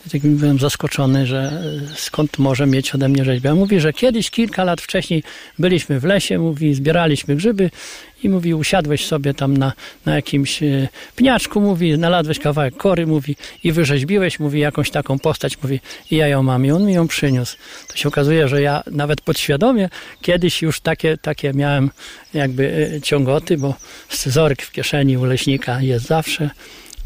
Tak 0.08 0.20
byłem 0.22 0.58
zaskoczony, 0.58 1.26
że 1.26 1.62
skąd 1.96 2.38
może 2.38 2.66
mieć 2.66 2.94
ode 2.94 3.08
mnie 3.08 3.24
rzeźbę. 3.24 3.54
Mówi, 3.54 3.80
że 3.80 3.92
kiedyś, 3.92 4.30
kilka 4.30 4.64
lat 4.64 4.80
wcześniej 4.80 5.22
byliśmy 5.58 6.00
w 6.00 6.04
lesie, 6.04 6.38
mówi, 6.38 6.74
zbieraliśmy 6.74 7.36
grzyby 7.36 7.70
i 8.22 8.28
mówi, 8.28 8.54
usiadłeś 8.54 9.06
sobie 9.06 9.34
tam 9.34 9.56
na, 9.56 9.72
na 10.06 10.14
jakimś 10.14 10.62
e, 10.62 10.88
pniaczku, 11.16 11.60
mówi, 11.60 11.94
znalazłeś 11.94 12.38
kawałek 12.38 12.76
kory, 12.76 13.06
mówi, 13.06 13.36
i 13.64 13.72
wyrzeźbiłeś, 13.72 14.40
mówi, 14.40 14.60
jakąś 14.60 14.90
taką 14.90 15.18
postać, 15.18 15.62
mówi, 15.62 15.80
i 16.10 16.16
ja 16.16 16.28
ją 16.28 16.42
mam. 16.42 16.66
I 16.66 16.70
on 16.70 16.86
mi 16.86 16.92
ją 16.92 17.08
przyniósł. 17.08 17.56
To 17.88 17.96
się 17.96 18.08
okazuje, 18.08 18.48
że 18.48 18.62
ja 18.62 18.82
nawet 18.90 19.20
podświadomie 19.20 19.88
kiedyś 20.20 20.62
już 20.62 20.80
takie, 20.80 21.18
takie 21.18 21.52
miałem 21.52 21.90
jakby 22.34 22.90
e, 22.96 23.00
ciągoty, 23.00 23.58
bo 23.58 23.74
scyzoryk 24.08 24.62
w 24.62 24.72
kieszeni 24.72 25.16
u 25.16 25.24
leśnika 25.24 25.82
jest 25.82 26.06
zawsze 26.06 26.50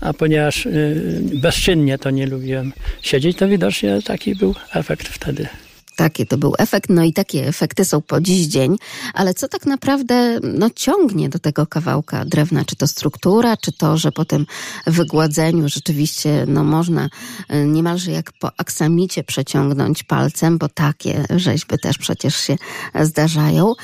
a 0.02 0.12
ponieważ 0.12 0.66
y, 0.66 1.22
bezczynnie 1.34 1.98
to 1.98 2.10
nie 2.10 2.26
lubiłem 2.26 2.72
siedzieć, 3.02 3.36
to 3.36 3.48
widocznie 3.48 4.02
taki 4.02 4.34
był 4.34 4.54
efekt 4.74 5.08
wtedy. 5.08 5.48
Taki 5.96 6.26
to 6.26 6.38
był 6.38 6.54
efekt, 6.58 6.90
no 6.90 7.04
i 7.04 7.12
takie 7.12 7.46
efekty 7.46 7.84
są 7.84 8.02
po 8.02 8.20
dziś 8.20 8.46
dzień, 8.46 8.76
ale 9.14 9.34
co 9.34 9.48
tak 9.48 9.66
naprawdę 9.66 10.40
no, 10.42 10.70
ciągnie 10.70 11.28
do 11.28 11.38
tego 11.38 11.66
kawałka 11.66 12.24
drewna? 12.24 12.64
Czy 12.64 12.76
to 12.76 12.86
struktura, 12.86 13.56
czy 13.56 13.72
to, 13.72 13.96
że 13.96 14.12
po 14.12 14.24
tym 14.24 14.46
wygładzeniu 14.86 15.68
rzeczywiście 15.68 16.44
no, 16.48 16.64
można 16.64 17.08
y, 17.54 17.66
niemalże 17.66 18.10
jak 18.10 18.32
po 18.32 18.50
aksamicie 18.56 19.24
przeciągnąć 19.24 20.02
palcem, 20.02 20.58
bo 20.58 20.68
takie 20.68 21.24
rzeźby 21.36 21.78
też 21.78 21.98
przecież 21.98 22.36
się 22.36 22.56
zdarzają. 23.00 23.74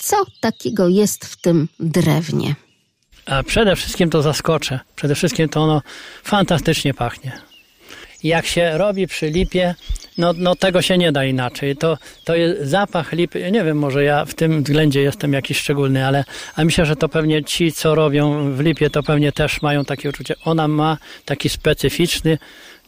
Co 0.00 0.16
takiego 0.40 0.88
jest 0.88 1.24
w 1.24 1.40
tym 1.40 1.68
drewnie? 1.80 2.54
A 3.28 3.42
przede 3.42 3.76
wszystkim 3.76 4.10
to 4.10 4.22
zaskoczę. 4.22 4.80
Przede 4.96 5.14
wszystkim 5.14 5.48
to 5.48 5.60
ono 5.60 5.82
fantastycznie 6.24 6.94
pachnie. 6.94 7.32
Jak 8.22 8.46
się 8.46 8.78
robi 8.78 9.06
przy 9.06 9.30
lipie, 9.30 9.74
no, 10.18 10.32
no 10.36 10.56
tego 10.56 10.82
się 10.82 10.98
nie 10.98 11.12
da 11.12 11.24
inaczej. 11.24 11.76
To, 11.76 11.98
to 12.24 12.36
jest 12.36 12.70
zapach 12.70 13.12
lipy. 13.12 13.50
Nie 13.52 13.64
wiem, 13.64 13.78
może 13.78 14.04
ja 14.04 14.24
w 14.24 14.34
tym 14.34 14.62
względzie 14.62 15.00
jestem 15.00 15.32
jakiś 15.32 15.58
szczególny, 15.58 16.06
ale, 16.06 16.24
ale 16.54 16.64
myślę, 16.64 16.86
że 16.86 16.96
to 16.96 17.08
pewnie 17.08 17.44
ci, 17.44 17.72
co 17.72 17.94
robią 17.94 18.52
w 18.52 18.60
lipie, 18.60 18.90
to 18.90 19.02
pewnie 19.02 19.32
też 19.32 19.62
mają 19.62 19.84
takie 19.84 20.08
uczucie. 20.08 20.34
Ona 20.44 20.68
ma 20.68 20.96
taki 21.24 21.48
specyficzny, 21.48 22.38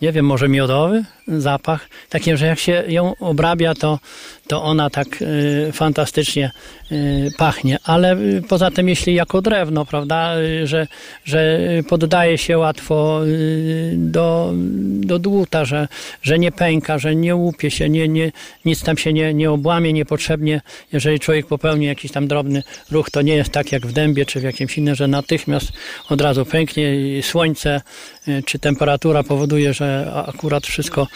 nie 0.03 0.13
wiem, 0.13 0.27
może 0.27 0.49
miodowy 0.49 1.05
zapach, 1.39 1.89
takim, 2.09 2.37
że 2.37 2.47
jak 2.47 2.59
się 2.59 2.85
ją 2.89 3.15
obrabia, 3.17 3.75
to, 3.75 3.99
to 4.47 4.63
ona 4.63 4.91
tak 4.91 5.23
y, 5.23 5.71
fantastycznie 5.73 6.51
y, 6.93 7.31
pachnie. 7.39 7.79
Ale 7.85 8.17
y, 8.17 8.43
poza 8.49 8.71
tym, 8.71 8.89
jeśli 8.89 9.15
jako 9.15 9.43
drewno, 9.43 9.87
prawda, 9.87 10.39
y, 10.39 10.67
że, 10.67 10.87
że 11.25 11.59
poddaje 11.89 12.39
się 12.39 12.59
łatwo 12.59 13.21
y, 13.27 13.95
do, 13.97 14.53
do 15.01 15.19
dłuta, 15.19 15.65
że, 15.65 15.89
że 16.23 16.39
nie 16.39 16.53
pęka, 16.53 16.99
że 16.99 17.17
nie 17.17 17.37
łupie 17.37 17.71
się, 17.71 17.89
nie, 17.89 18.09
nie, 18.09 18.33
nic 18.65 18.83
tam 18.83 18.97
się 18.97 19.13
nie, 19.13 19.35
nie 19.35 19.51
obłamie 19.51 19.93
niepotrzebnie. 19.93 20.61
Jeżeli 20.93 21.21
człowiek 21.21 21.47
popełni 21.47 21.87
jakiś 21.87 22.13
tam 22.13 22.29
drobny 22.29 22.63
ruch, 22.91 23.11
to 23.11 23.23
nie 23.23 23.35
jest 23.35 23.51
tak 23.51 23.73
jak 23.73 23.87
w 23.87 23.93
dębie 23.93 24.27
czy 24.27 24.41
w 24.41 24.43
jakimś 24.43 24.79
innym, 24.79 24.95
że 24.95 25.09
natychmiast 25.09 25.73
od 26.09 26.21
razu 26.21 26.45
pęknie 26.45 27.19
i 27.19 27.23
słońce 27.23 27.81
czy 28.47 28.59
temperatura 28.59 29.23
powoduje, 29.23 29.75
że 29.75 30.13
akurat 30.27 30.67
wszystko 30.67 31.07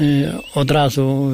y, 0.00 0.32
od 0.54 0.70
razu 0.70 1.30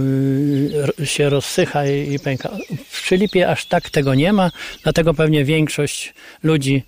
y, 1.01 1.07
się 1.07 1.30
rozsycha 1.30 1.86
i, 1.86 2.18
pęka. 2.18 2.51
W 2.89 3.11
Lipie 3.11 3.49
aż 3.49 3.66
tak 3.66 3.91
tego 3.91 4.14
nie 4.14 4.32
ma, 4.32 4.51
dlatego 4.82 5.14
pewnie 5.14 5.45
większość 5.45 6.14
ludzi, 6.43 6.82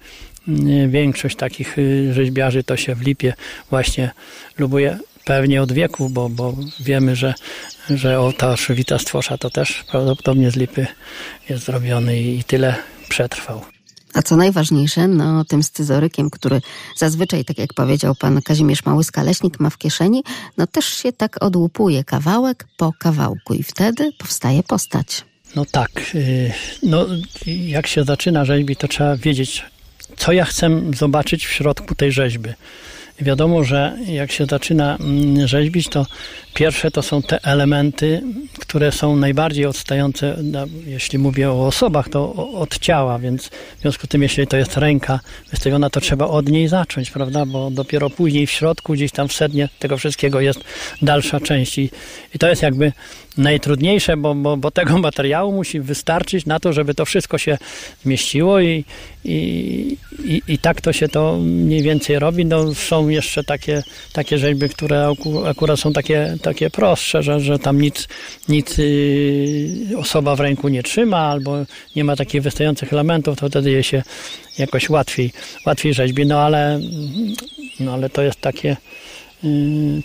większość 0.88 1.36
takich 1.36 1.76
rzeźbiarzy 2.12 2.64
to 2.64 2.76
się 2.76 2.94
w 2.94 3.02
Lipie 3.02 3.34
właśnie 3.70 4.10
lubuje 4.58 4.98
pewnie 5.24 5.62
od 5.62 5.72
wieków, 5.72 6.12
bo, 6.12 6.28
bo 6.28 6.54
wiemy, 6.80 7.16
że, 7.16 7.34
że 7.90 8.20
ołtarz 8.20 8.72
Wita 8.72 8.98
Stwosza 8.98 9.38
to 9.38 9.50
też 9.50 9.84
prawdopodobnie 9.90 10.50
z 10.50 10.56
lipy 10.56 10.86
jest 11.48 11.64
zrobiony 11.64 12.20
i 12.20 12.44
tyle 12.44 12.74
przetrwał. 13.08 13.64
A 14.14 14.22
co 14.22 14.36
najważniejsze, 14.36 15.08
no 15.08 15.44
tym 15.44 15.62
scyzorykiem, 15.62 16.30
który 16.30 16.60
zazwyczaj, 16.96 17.44
tak 17.44 17.58
jak 17.58 17.74
powiedział 17.74 18.14
pan 18.14 18.42
Kazimierz 18.42 18.82
Małyska-Leśnik, 18.84 19.60
ma 19.60 19.70
w 19.70 19.78
kieszeni, 19.78 20.22
no 20.56 20.66
też 20.66 20.84
się 20.84 21.12
tak 21.12 21.44
odłupuje 21.44 22.04
kawałek 22.04 22.66
po 22.76 22.92
kawałku 22.98 23.54
i 23.54 23.62
wtedy 23.62 24.12
powstaje 24.18 24.62
postać. 24.62 25.24
No 25.56 25.64
tak, 25.64 25.90
y, 26.14 26.52
no 26.82 27.06
jak 27.46 27.86
się 27.86 28.04
zaczyna 28.04 28.44
rzeźbi, 28.44 28.76
to 28.76 28.88
trzeba 28.88 29.16
wiedzieć, 29.16 29.64
co 30.16 30.32
ja 30.32 30.44
chcę 30.44 30.80
zobaczyć 30.96 31.46
w 31.46 31.50
środku 31.50 31.94
tej 31.94 32.12
rzeźby. 32.12 32.50
Wiadomo, 33.20 33.64
że 33.64 33.96
jak 34.06 34.32
się 34.32 34.46
zaczyna 34.46 34.96
mm, 34.96 35.48
rzeźbić, 35.48 35.88
to 35.88 36.06
pierwsze 36.54 36.90
to 36.90 37.02
są 37.02 37.22
te 37.22 37.44
elementy, 37.44 38.22
które 38.58 38.92
są 38.92 39.16
najbardziej 39.16 39.66
odstające, 39.66 40.36
no, 40.42 40.66
jeśli 40.86 41.18
mówię 41.18 41.50
o 41.50 41.66
osobach, 41.66 42.08
to 42.08 42.34
od 42.52 42.78
ciała, 42.78 43.18
więc 43.18 43.48
w 43.78 43.80
związku 43.80 44.06
z 44.06 44.08
tym, 44.08 44.22
jeśli 44.22 44.46
to 44.46 44.56
jest 44.56 44.76
ręka 44.76 45.20
wystawiona, 45.50 45.90
to 45.90 46.00
trzeba 46.00 46.26
od 46.26 46.48
niej 46.48 46.68
zacząć, 46.68 47.10
prawda? 47.10 47.46
Bo 47.46 47.70
dopiero 47.70 48.10
później 48.10 48.46
w 48.46 48.50
środku, 48.50 48.92
gdzieś 48.92 49.12
tam 49.12 49.28
w 49.28 49.32
sednie 49.32 49.68
tego 49.78 49.96
wszystkiego 49.96 50.40
jest 50.40 50.60
dalsza 51.02 51.40
część. 51.40 51.78
I, 51.78 51.90
i 52.34 52.38
to 52.38 52.48
jest 52.48 52.62
jakby 52.62 52.92
najtrudniejsze, 53.40 54.16
bo, 54.16 54.34
bo, 54.34 54.56
bo 54.56 54.70
tego 54.70 54.98
materiału 55.08 55.52
musi 55.52 55.80
wystarczyć 55.80 56.46
na 56.46 56.60
to, 56.60 56.72
żeby 56.72 56.94
to 56.94 57.04
wszystko 57.04 57.38
się 57.38 57.58
zmieściło 58.04 58.60
i, 58.60 58.84
i, 59.24 59.96
i, 60.24 60.42
i 60.48 60.58
tak 60.58 60.80
to 60.80 60.92
się 60.92 61.08
to 61.08 61.38
mniej 61.40 61.82
więcej 61.82 62.18
robi. 62.18 62.44
No, 62.44 62.74
są 62.74 63.08
jeszcze 63.08 63.44
takie, 63.44 63.82
takie 64.12 64.38
rzeźby, 64.38 64.68
które 64.68 65.06
aku- 65.08 65.46
akurat 65.46 65.80
są 65.80 65.92
takie, 65.92 66.36
takie 66.42 66.70
prostsze, 66.70 67.22
że, 67.22 67.40
że 67.40 67.58
tam 67.58 67.80
nic, 67.80 68.08
nic 68.48 68.78
yy, 68.78 69.98
osoba 69.98 70.36
w 70.36 70.40
ręku 70.40 70.68
nie 70.68 70.82
trzyma 70.82 71.18
albo 71.18 71.56
nie 71.96 72.04
ma 72.04 72.16
takich 72.16 72.42
wystających 72.42 72.92
elementów, 72.92 73.38
to 73.38 73.48
wtedy 73.48 73.70
je 73.70 73.82
się 73.82 74.02
jakoś 74.58 74.90
łatwiej, 74.90 75.32
łatwiej 75.66 75.94
rzeźbi. 75.94 76.26
No 76.26 76.40
ale, 76.40 76.80
no, 77.80 77.92
ale 77.92 78.10
to 78.10 78.22
jest 78.22 78.40
takie, 78.40 78.76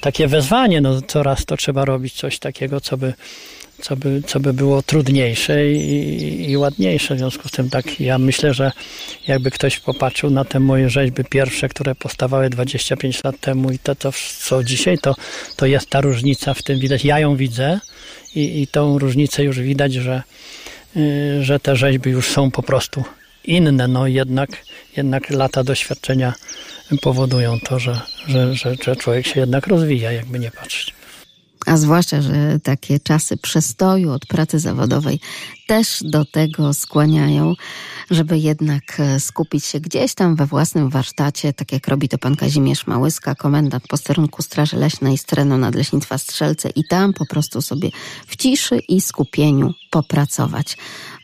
takie 0.01 0.27
wezwanie, 0.27 0.81
no 0.81 1.01
coraz 1.01 1.45
to 1.45 1.57
trzeba 1.57 1.85
robić 1.85 2.13
coś 2.13 2.39
takiego, 2.39 2.81
co 2.81 2.97
by, 2.97 3.13
co 3.81 3.95
by, 3.95 4.21
co 4.27 4.39
by 4.39 4.53
było 4.53 4.81
trudniejsze 4.81 5.71
i, 5.71 6.51
i 6.51 6.57
ładniejsze. 6.57 7.15
W 7.15 7.17
związku 7.17 7.47
z 7.47 7.51
tym 7.51 7.69
tak 7.69 7.99
ja 7.99 8.17
myślę, 8.17 8.53
że 8.53 8.71
jakby 9.27 9.51
ktoś 9.51 9.79
popatrzył 9.79 10.29
na 10.29 10.45
te 10.45 10.59
moje 10.59 10.89
rzeźby 10.89 11.23
pierwsze, 11.23 11.69
które 11.69 11.95
powstawały 11.95 12.49
25 12.49 13.23
lat 13.23 13.39
temu 13.39 13.71
i 13.71 13.79
to, 13.79 13.95
to 13.95 14.11
co 14.39 14.63
dzisiaj, 14.63 14.97
to, 14.97 15.15
to 15.55 15.65
jest 15.65 15.89
ta 15.89 16.01
różnica 16.01 16.53
w 16.53 16.63
tym 16.63 16.79
widać. 16.79 17.05
Ja 17.05 17.19
ją 17.19 17.35
widzę 17.35 17.79
i, 18.35 18.61
i 18.61 18.67
tą 18.67 18.99
różnicę 18.99 19.43
już 19.43 19.59
widać, 19.59 19.93
że, 19.93 20.23
yy, 20.95 21.43
że 21.43 21.59
te 21.59 21.75
rzeźby 21.75 22.09
już 22.09 22.27
są 22.27 22.51
po 22.51 22.63
prostu 22.63 23.03
inne, 23.43 23.87
no 23.87 24.07
jednak, 24.07 24.49
jednak 24.97 25.29
lata 25.29 25.63
doświadczenia 25.63 26.33
powodują 27.01 27.59
to, 27.59 27.79
że, 27.79 28.01
że, 28.27 28.55
że, 28.55 28.75
że 28.83 28.95
człowiek 28.95 29.27
się 29.27 29.39
jednak 29.39 29.67
rozwija, 29.67 30.11
jakby 30.11 30.39
nie 30.39 30.51
patrzeć. 30.51 30.95
A 31.65 31.77
zwłaszcza, 31.77 32.21
że 32.21 32.59
takie 32.63 32.99
czasy 32.99 33.37
przestoju 33.37 34.11
od 34.11 34.25
pracy 34.25 34.59
zawodowej 34.59 35.19
też 35.67 35.99
do 36.03 36.25
tego 36.25 36.73
skłaniają, 36.73 37.53
żeby 38.11 38.37
jednak 38.37 38.99
e, 38.99 39.19
skupić 39.19 39.65
się 39.65 39.79
gdzieś 39.79 40.13
tam 40.13 40.35
we 40.35 40.45
własnym 40.45 40.89
warsztacie, 40.89 41.53
tak 41.53 41.71
jak 41.71 41.87
robi 41.87 42.09
to 42.09 42.17
pan 42.17 42.35
Kazimierz 42.35 42.87
Małyska, 42.87 43.35
komendant 43.35 43.87
posterunku 43.87 44.41
Straży 44.41 44.77
Leśnej 44.77 45.17
z 45.17 45.25
terenu 45.25 45.57
Nadleśnictwa 45.57 46.17
Strzelce 46.17 46.69
i 46.69 46.83
tam 46.89 47.13
po 47.13 47.25
prostu 47.25 47.61
sobie 47.61 47.89
w 48.27 48.35
ciszy 48.35 48.79
i 48.79 49.01
skupieniu 49.01 49.73
popracować. 49.91 50.77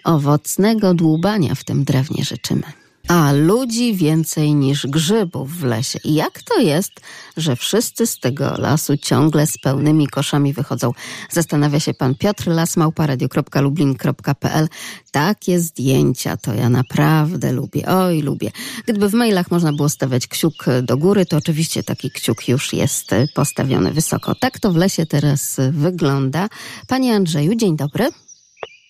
Owocnego 0.03 0.93
dłubania 0.93 1.55
w 1.55 1.63
tym 1.63 1.83
drewnie 1.83 2.23
życzymy. 2.23 2.80
A 3.07 3.31
ludzi 3.31 3.95
więcej 3.95 4.55
niż 4.55 4.87
grzybów 4.87 5.57
w 5.57 5.63
lesie. 5.63 5.99
I 6.03 6.13
jak 6.13 6.43
to 6.43 6.59
jest, 6.59 6.91
że 7.37 7.55
wszyscy 7.55 8.07
z 8.07 8.19
tego 8.19 8.55
lasu 8.57 8.97
ciągle 8.97 9.47
z 9.47 9.57
pełnymi 9.57 10.07
koszami 10.07 10.53
wychodzą? 10.53 10.91
Zastanawia 11.29 11.79
się 11.79 11.93
pan 11.93 12.15
Piotr 12.15 12.47
Lasmałpa, 12.47 13.07
radio.lublin.pl. 13.07 14.67
Takie 15.11 15.59
zdjęcia 15.59 16.37
to 16.37 16.53
ja 16.53 16.69
naprawdę 16.69 17.51
lubię. 17.51 17.87
Oj, 17.87 18.21
lubię. 18.21 18.51
Gdyby 18.85 19.09
w 19.09 19.13
mailach 19.13 19.51
można 19.51 19.73
było 19.73 19.89
stawiać 19.89 20.27
kciuk 20.27 20.65
do 20.83 20.97
góry, 20.97 21.25
to 21.25 21.37
oczywiście 21.37 21.83
taki 21.83 22.11
kciuk 22.11 22.47
już 22.47 22.73
jest 22.73 23.09
postawiony 23.33 23.91
wysoko. 23.91 24.35
Tak 24.35 24.59
to 24.59 24.71
w 24.71 24.75
lesie 24.75 25.05
teraz 25.05 25.57
wygląda. 25.71 26.49
Panie 26.87 27.15
Andrzeju, 27.15 27.55
dzień 27.55 27.77
dobry. 27.77 28.09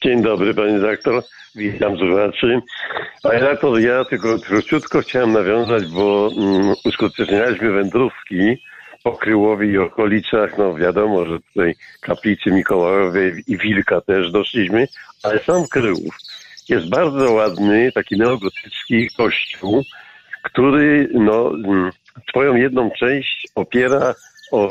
Dzień 0.03 0.21
dobry, 0.21 0.53
panie 0.53 0.73
redaktor. 0.73 1.23
Witam 1.55 1.97
słuchaczy. 1.97 2.61
Panie 3.23 3.39
redaktor, 3.39 3.79
ja 3.79 4.05
tylko 4.05 4.39
króciutko 4.39 5.01
chciałem 5.01 5.31
nawiązać, 5.31 5.85
bo 5.85 6.29
mm, 6.37 6.73
uskutecznialiśmy 6.85 7.71
wędrówki 7.71 8.57
po 9.03 9.11
Kryłowie 9.11 9.67
i 9.67 9.77
okolicach. 9.77 10.57
No 10.57 10.75
wiadomo, 10.75 11.25
że 11.25 11.39
tutaj 11.39 11.75
kaplicy 12.01 12.51
Mikołajowej 12.51 13.43
i 13.47 13.57
Wilka 13.57 14.01
też 14.01 14.31
doszliśmy, 14.31 14.87
ale 15.23 15.39
sam 15.39 15.67
Kryłów 15.67 16.15
jest 16.69 16.89
bardzo 16.89 17.31
ładny, 17.31 17.91
taki 17.91 18.17
neogotycki 18.17 19.09
kościół, 19.17 19.83
który 20.43 21.09
no, 21.13 21.51
mm, 21.65 21.91
swoją 22.29 22.55
jedną 22.55 22.91
część 22.91 23.47
opiera 23.55 24.15
o 24.51 24.69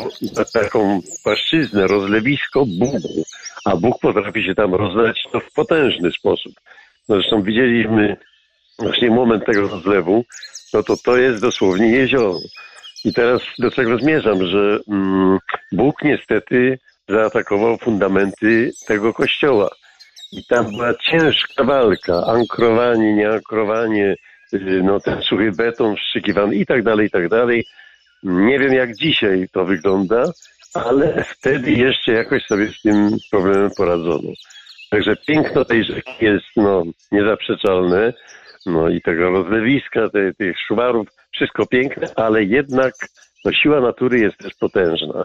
taką 0.52 1.00
płaszczyznę, 1.24 1.86
rozlewisko 1.86 2.64
Bugu, 2.66 3.24
a 3.64 3.76
Bóg 3.76 4.00
potrafi 4.00 4.44
się 4.44 4.54
tam 4.54 4.74
rozlać 4.74 5.24
to 5.32 5.40
w 5.40 5.52
potężny 5.52 6.10
sposób. 6.12 6.52
No 7.08 7.16
zresztą 7.16 7.42
widzieliśmy 7.42 8.16
właśnie 8.78 9.10
moment 9.10 9.46
tego 9.46 9.68
rozlewu, 9.68 10.24
no 10.74 10.82
to 10.82 10.96
to 10.96 11.16
jest 11.16 11.42
dosłownie 11.42 11.90
jezioro. 11.90 12.38
I 13.04 13.12
teraz 13.12 13.42
do 13.58 13.70
czego 13.70 13.98
zmierzam, 13.98 14.46
że 14.46 14.78
mm, 14.88 15.38
Bóg 15.72 15.94
niestety 16.02 16.78
zaatakował 17.08 17.78
fundamenty 17.78 18.70
tego 18.86 19.14
kościoła. 19.14 19.70
I 20.32 20.44
tam 20.44 20.70
była 20.70 20.94
ciężka 20.94 21.64
walka, 21.64 22.24
ankrowanie, 22.26 23.14
nieankrowanie, 23.14 24.16
y, 24.54 24.80
no 24.84 25.00
ten 25.00 25.22
suchy 25.22 25.52
beton 25.52 25.96
wszczykiwany 25.96 26.54
i 26.54 26.66
tak 26.66 26.82
dalej, 26.82 27.06
i 27.06 27.10
tak 27.10 27.28
dalej. 27.28 27.64
Nie 28.22 28.58
wiem 28.58 28.72
jak 28.72 28.96
dzisiaj 28.96 29.48
to 29.52 29.64
wygląda, 29.64 30.32
ale 30.74 31.24
wtedy 31.24 31.70
jeszcze 31.70 32.12
jakoś 32.12 32.46
sobie 32.46 32.68
z 32.68 32.82
tym 32.82 33.16
problemem 33.30 33.70
poradzono. 33.76 34.30
Także 34.90 35.16
piękno 35.16 35.64
tej 35.64 35.84
rzeki 35.84 36.12
jest 36.20 36.46
no, 36.56 36.82
niezaprzeczalne. 37.12 38.12
No 38.66 38.88
i 38.88 39.00
tego 39.02 39.30
rozlewiska, 39.30 40.08
te, 40.08 40.34
tych 40.34 40.56
szwarów, 40.58 41.08
wszystko 41.32 41.66
piękne, 41.66 42.06
ale 42.16 42.44
jednak 42.44 42.94
no, 43.44 43.52
siła 43.52 43.80
natury 43.80 44.18
jest 44.18 44.38
też 44.38 44.54
potężna. 44.54 45.24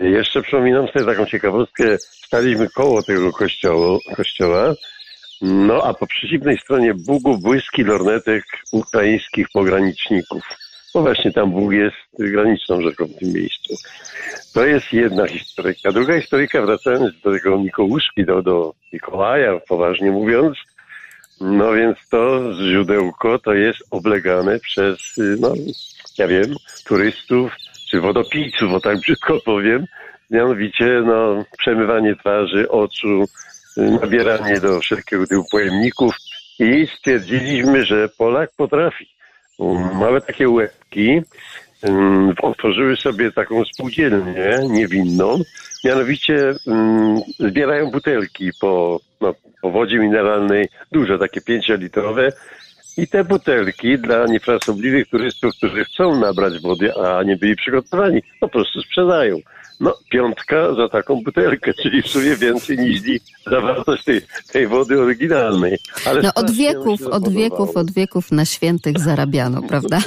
Jeszcze 0.00 0.42
przypominam 0.42 0.88
sobie 0.88 1.04
taką 1.04 1.26
ciekawostkę. 1.26 1.98
Staliśmy 1.98 2.68
koło 2.68 3.02
tego 3.02 3.32
kościoła, 3.32 3.98
kościoła 4.16 4.74
no 5.42 5.82
a 5.84 5.94
po 5.94 6.06
przeciwnej 6.06 6.58
stronie 6.58 6.94
Bugu 6.94 7.38
błyski 7.38 7.84
lornetek 7.84 8.44
ukraińskich 8.72 9.46
pograniczników. 9.52 10.42
No 10.94 11.02
właśnie 11.02 11.32
tam 11.32 11.50
Bóg 11.50 11.72
jest 11.72 11.96
graniczną 12.18 12.80
rzeką 12.80 13.06
w 13.06 13.18
tym 13.18 13.32
miejscu. 13.32 13.74
To 14.54 14.66
jest 14.66 14.92
jedna 14.92 15.26
historyka. 15.26 15.92
Druga 15.92 16.20
historyka, 16.20 16.62
wracając 16.62 17.20
do 17.20 17.32
tego 17.32 17.58
Mikołuszki, 17.58 18.24
do, 18.24 18.42
do 18.42 18.74
Mikołaja, 18.92 19.60
poważnie 19.68 20.10
mówiąc, 20.10 20.58
no 21.40 21.72
więc 21.72 21.98
to 22.10 22.52
źródełko 22.54 23.38
to 23.38 23.54
jest 23.54 23.78
oblegane 23.90 24.58
przez, 24.60 24.98
no 25.40 25.52
ja 26.18 26.28
wiem, 26.28 26.54
turystów 26.84 27.52
czy 27.90 28.00
wodopijców, 28.00 28.72
o 28.72 28.80
tak 28.80 28.98
brzydko 28.98 29.40
powiem. 29.44 29.86
Mianowicie, 30.30 31.02
no, 31.06 31.44
przemywanie 31.58 32.16
twarzy, 32.16 32.70
oczu, 32.70 33.24
nabieranie 33.76 34.60
do 34.60 34.80
wszelkiego 34.80 35.26
typu 35.26 35.44
pojemników 35.50 36.14
i 36.58 36.86
stwierdziliśmy, 36.98 37.84
że 37.84 38.08
Polak 38.08 38.50
potrafi. 38.56 39.14
Małe 40.00 40.20
takie 40.20 40.48
łebki. 40.48 41.20
Um, 41.82 42.34
otworzyły 42.42 42.96
sobie 42.96 43.32
taką 43.32 43.64
spółdzielnię 43.64 44.58
niewinną, 44.70 45.38
mianowicie 45.84 46.54
um, 46.66 47.20
zbierają 47.38 47.90
butelki 47.90 48.50
po, 48.60 49.00
no, 49.20 49.34
po 49.62 49.70
wodzie 49.70 49.98
mineralnej, 49.98 50.68
duże, 50.92 51.18
takie 51.18 51.40
pięciolitrowe. 51.40 52.32
I 52.96 53.06
te 53.06 53.24
butelki 53.24 53.98
dla 53.98 54.26
niefrasobliwych 54.26 55.08
turystów, 55.08 55.56
którzy 55.56 55.84
chcą 55.84 56.20
nabrać 56.20 56.62
wody, 56.62 56.94
a 56.94 57.22
nie 57.22 57.36
byli 57.36 57.56
przygotowani, 57.56 58.22
po 58.40 58.48
prostu 58.48 58.82
sprzedają. 58.82 59.36
No, 59.80 59.94
piątka 60.10 60.74
za 60.74 60.88
taką 60.88 61.22
butelkę, 61.22 61.74
czyli 61.82 62.02
w 62.02 62.08
sumie 62.08 62.36
więcej 62.36 62.78
niż 62.78 63.00
zawartość 63.46 64.04
tej, 64.04 64.20
tej 64.52 64.66
wody 64.66 65.00
oryginalnej. 65.00 65.78
Ale 66.06 66.22
no 66.22 66.30
od 66.34 66.50
wieków, 66.50 67.06
od 67.06 67.28
wieków, 67.28 67.76
od 67.76 67.92
wieków 67.92 68.32
na 68.32 68.44
świętych 68.44 68.98
zarabiano, 68.98 69.62
prawda? 69.70 69.98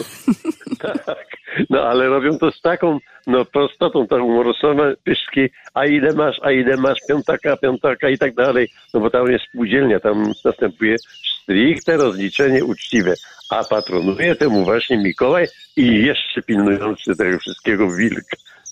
tak, 1.06 1.28
no 1.70 1.82
ale 1.82 2.08
robią 2.08 2.38
to 2.38 2.52
z 2.52 2.62
taką 2.62 3.00
no 3.28 3.46
prostotą, 3.46 4.08
taką 4.08 4.28
morosową 4.28 4.84
pyszki, 5.04 5.50
a 5.74 5.86
ile 5.86 6.14
masz, 6.14 6.40
a 6.42 6.52
ile 6.52 6.78
masz, 6.78 7.00
piątaka, 7.10 7.58
piątaka 7.58 8.10
i 8.10 8.18
tak 8.18 8.36
dalej, 8.36 8.70
no 8.94 9.00
bo 9.00 9.10
tam 9.10 9.32
jest 9.32 9.46
spółdzielnia, 9.46 10.00
tam 10.00 10.34
następuje 10.46 10.96
stricte 11.44 11.98
rozliczenie 11.98 12.66
uczciwe, 12.66 13.14
a 13.50 13.64
patronuje 13.64 14.36
temu 14.36 14.64
właśnie 14.64 14.98
Mikołaj 14.98 15.48
i 15.76 16.06
jeszcze 16.06 16.42
pilnujący 16.42 17.16
tego 17.16 17.40
wszystkiego 17.40 17.92
wilk. 17.92 18.26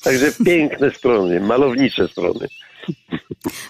Także 0.06 0.32
piękne 0.46 0.92
strony, 0.92 1.40
malownicze 1.40 2.08
strony. 2.08 2.48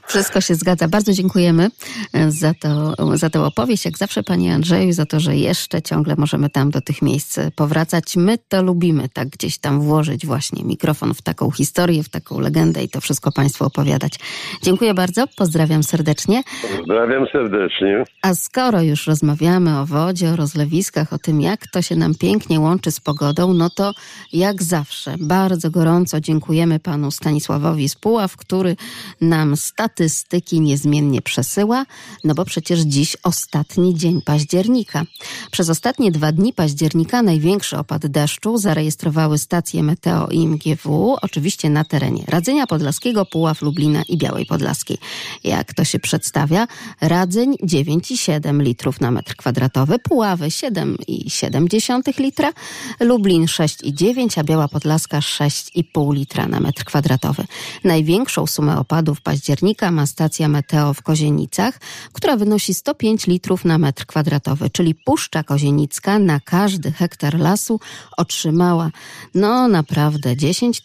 Wszystko 0.07 0.41
się 0.41 0.55
zgadza. 0.55 0.87
Bardzo 0.87 1.13
dziękujemy 1.13 1.69
e, 2.13 2.31
za, 2.31 2.53
to, 2.53 2.95
za 3.17 3.29
tę 3.29 3.43
opowieść. 3.43 3.85
Jak 3.85 3.97
zawsze, 3.97 4.23
Panie 4.23 4.53
Andrzeju, 4.53 4.93
za 4.93 5.05
to, 5.05 5.19
że 5.19 5.35
jeszcze 5.35 5.81
ciągle 5.81 6.15
możemy 6.17 6.49
tam 6.49 6.71
do 6.71 6.81
tych 6.81 7.01
miejsc 7.01 7.39
powracać. 7.55 8.15
My 8.15 8.37
to 8.37 8.63
lubimy, 8.63 9.09
tak 9.09 9.29
gdzieś 9.29 9.57
tam 9.57 9.81
włożyć 9.81 10.25
właśnie 10.25 10.63
mikrofon 10.63 11.13
w 11.13 11.21
taką 11.21 11.51
historię, 11.51 12.03
w 12.03 12.09
taką 12.09 12.39
legendę 12.39 12.83
i 12.83 12.89
to 12.89 13.01
wszystko 13.01 13.31
Państwu 13.31 13.65
opowiadać. 13.65 14.19
Dziękuję 14.63 14.93
bardzo, 14.93 15.25
pozdrawiam 15.37 15.83
serdecznie. 15.83 16.43
Pozdrawiam 16.77 17.25
serdecznie. 17.31 18.03
A 18.21 18.35
skoro 18.35 18.81
już 18.81 19.07
rozmawiamy 19.07 19.79
o 19.79 19.85
wodzie, 19.85 20.29
o 20.29 20.35
rozlewiskach, 20.35 21.13
o 21.13 21.17
tym, 21.17 21.41
jak 21.41 21.67
to 21.67 21.81
się 21.81 21.95
nam 21.95 22.15
pięknie 22.15 22.59
łączy 22.59 22.91
z 22.91 22.99
pogodą, 22.99 23.53
no 23.53 23.69
to 23.69 23.91
jak 24.33 24.63
zawsze 24.63 25.15
bardzo 25.19 25.71
gorąco 25.71 26.21
dziękujemy 26.21 26.79
Panu 26.79 27.11
Stanisławowi 27.11 27.89
Spuław, 27.89 28.37
który 28.37 28.75
nam 29.21 29.57
statystyki 29.57 30.61
niezmiennie 30.61 31.21
przesyła, 31.21 31.85
no 32.23 32.35
bo 32.35 32.45
przecież 32.45 32.79
dziś 32.79 33.17
ostatni 33.23 33.95
dzień 33.95 34.21
października. 34.21 35.03
Przez 35.51 35.69
ostatnie 35.69 36.11
dwa 36.11 36.31
dni 36.31 36.53
października 36.53 37.21
największy 37.21 37.77
opad 37.77 38.07
deszczu 38.07 38.57
zarejestrowały 38.57 39.37
stacje 39.37 39.83
Meteo 39.83 40.27
i 40.27 40.47
MGW, 40.47 41.17
oczywiście 41.21 41.69
na 41.69 41.83
terenie 41.83 42.23
Radzenia 42.27 42.67
Podlaskiego, 42.67 43.25
Puław, 43.25 43.61
Lublina 43.61 44.03
i 44.09 44.17
Białej 44.17 44.45
Podlaskiej. 44.45 44.97
Jak 45.43 45.73
to 45.73 45.83
się 45.83 45.99
przedstawia? 45.99 46.67
Radzeń 47.01 47.55
9,7 47.63 48.61
litrów 48.61 49.01
na 49.01 49.11
metr 49.11 49.35
kwadratowy, 49.35 49.99
Puławy 49.99 50.47
7,7 50.47 52.19
litra, 52.19 52.53
Lublin 52.99 53.45
6,9, 53.45 54.39
a 54.39 54.43
Biała 54.43 54.67
Podlaska 54.67 55.19
6,5 55.19 56.13
litra 56.13 56.47
na 56.47 56.59
metr 56.59 56.83
kwadratowy. 56.83 57.43
Największą 57.83 58.47
sumę 58.47 58.77
opadów 58.95 59.21
października 59.21 59.91
ma 59.91 60.05
stacja 60.05 60.47
Meteo 60.47 60.93
w 60.93 61.01
Kozienicach, 61.01 61.79
która 62.13 62.37
wynosi 62.37 62.73
105 62.73 63.27
litrów 63.27 63.65
na 63.65 63.77
metr 63.77 64.05
kwadratowy, 64.05 64.69
czyli 64.69 64.95
Puszcza 64.95 65.43
Kozienicka 65.43 66.19
na 66.19 66.39
każdy 66.39 66.91
hektar 66.91 67.39
lasu 67.39 67.79
otrzymała 68.17 68.91
no 69.33 69.67
naprawdę 69.67 70.37
10 70.37 70.81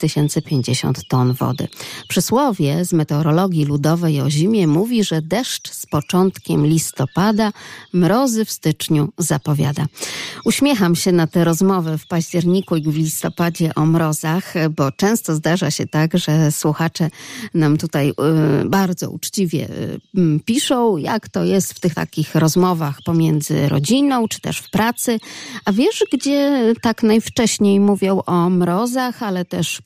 050 0.46 1.08
ton 1.08 1.32
wody. 1.32 1.68
Przysłowie 2.08 2.84
z 2.84 2.92
meteorologii 2.92 3.64
ludowej 3.64 4.20
o 4.20 4.30
zimie 4.30 4.66
mówi, 4.66 5.04
że 5.04 5.22
deszcz 5.22 5.70
z 5.70 5.86
początkiem 5.86 6.66
listopada, 6.66 7.52
mrozy 7.92 8.44
w 8.44 8.50
styczniu 8.50 9.08
zapowiada. 9.18 9.86
Uśmiecham 10.44 10.96
się 10.96 11.12
na 11.12 11.26
te 11.26 11.44
rozmowy 11.44 11.98
w 11.98 12.06
październiku 12.06 12.76
i 12.76 12.82
w 12.82 12.96
listopadzie 12.96 13.74
o 13.74 13.86
mrozach, 13.86 14.54
bo 14.76 14.92
często 14.92 15.34
zdarza 15.34 15.70
się 15.70 15.86
tak, 15.86 16.18
że 16.18 16.52
słuchacze 16.52 17.10
nam 17.54 17.78
tutaj 17.78 17.99
y, 18.08 18.14
bardzo 18.64 19.10
uczciwie 19.10 19.68
y, 19.68 20.40
piszą, 20.44 20.96
jak 20.96 21.28
to 21.28 21.44
jest 21.44 21.72
w 21.72 21.80
tych 21.80 21.94
takich 21.94 22.34
rozmowach 22.34 22.98
pomiędzy 23.04 23.68
rodziną, 23.68 24.28
czy 24.28 24.40
też 24.40 24.58
w 24.58 24.70
pracy. 24.70 25.18
A 25.64 25.72
wiesz, 25.72 26.04
gdzie 26.12 26.72
tak 26.82 27.02
najwcześniej 27.02 27.80
mówią 27.80 28.22
o 28.26 28.50
mrozach, 28.50 29.22
ale 29.22 29.44
też 29.44 29.82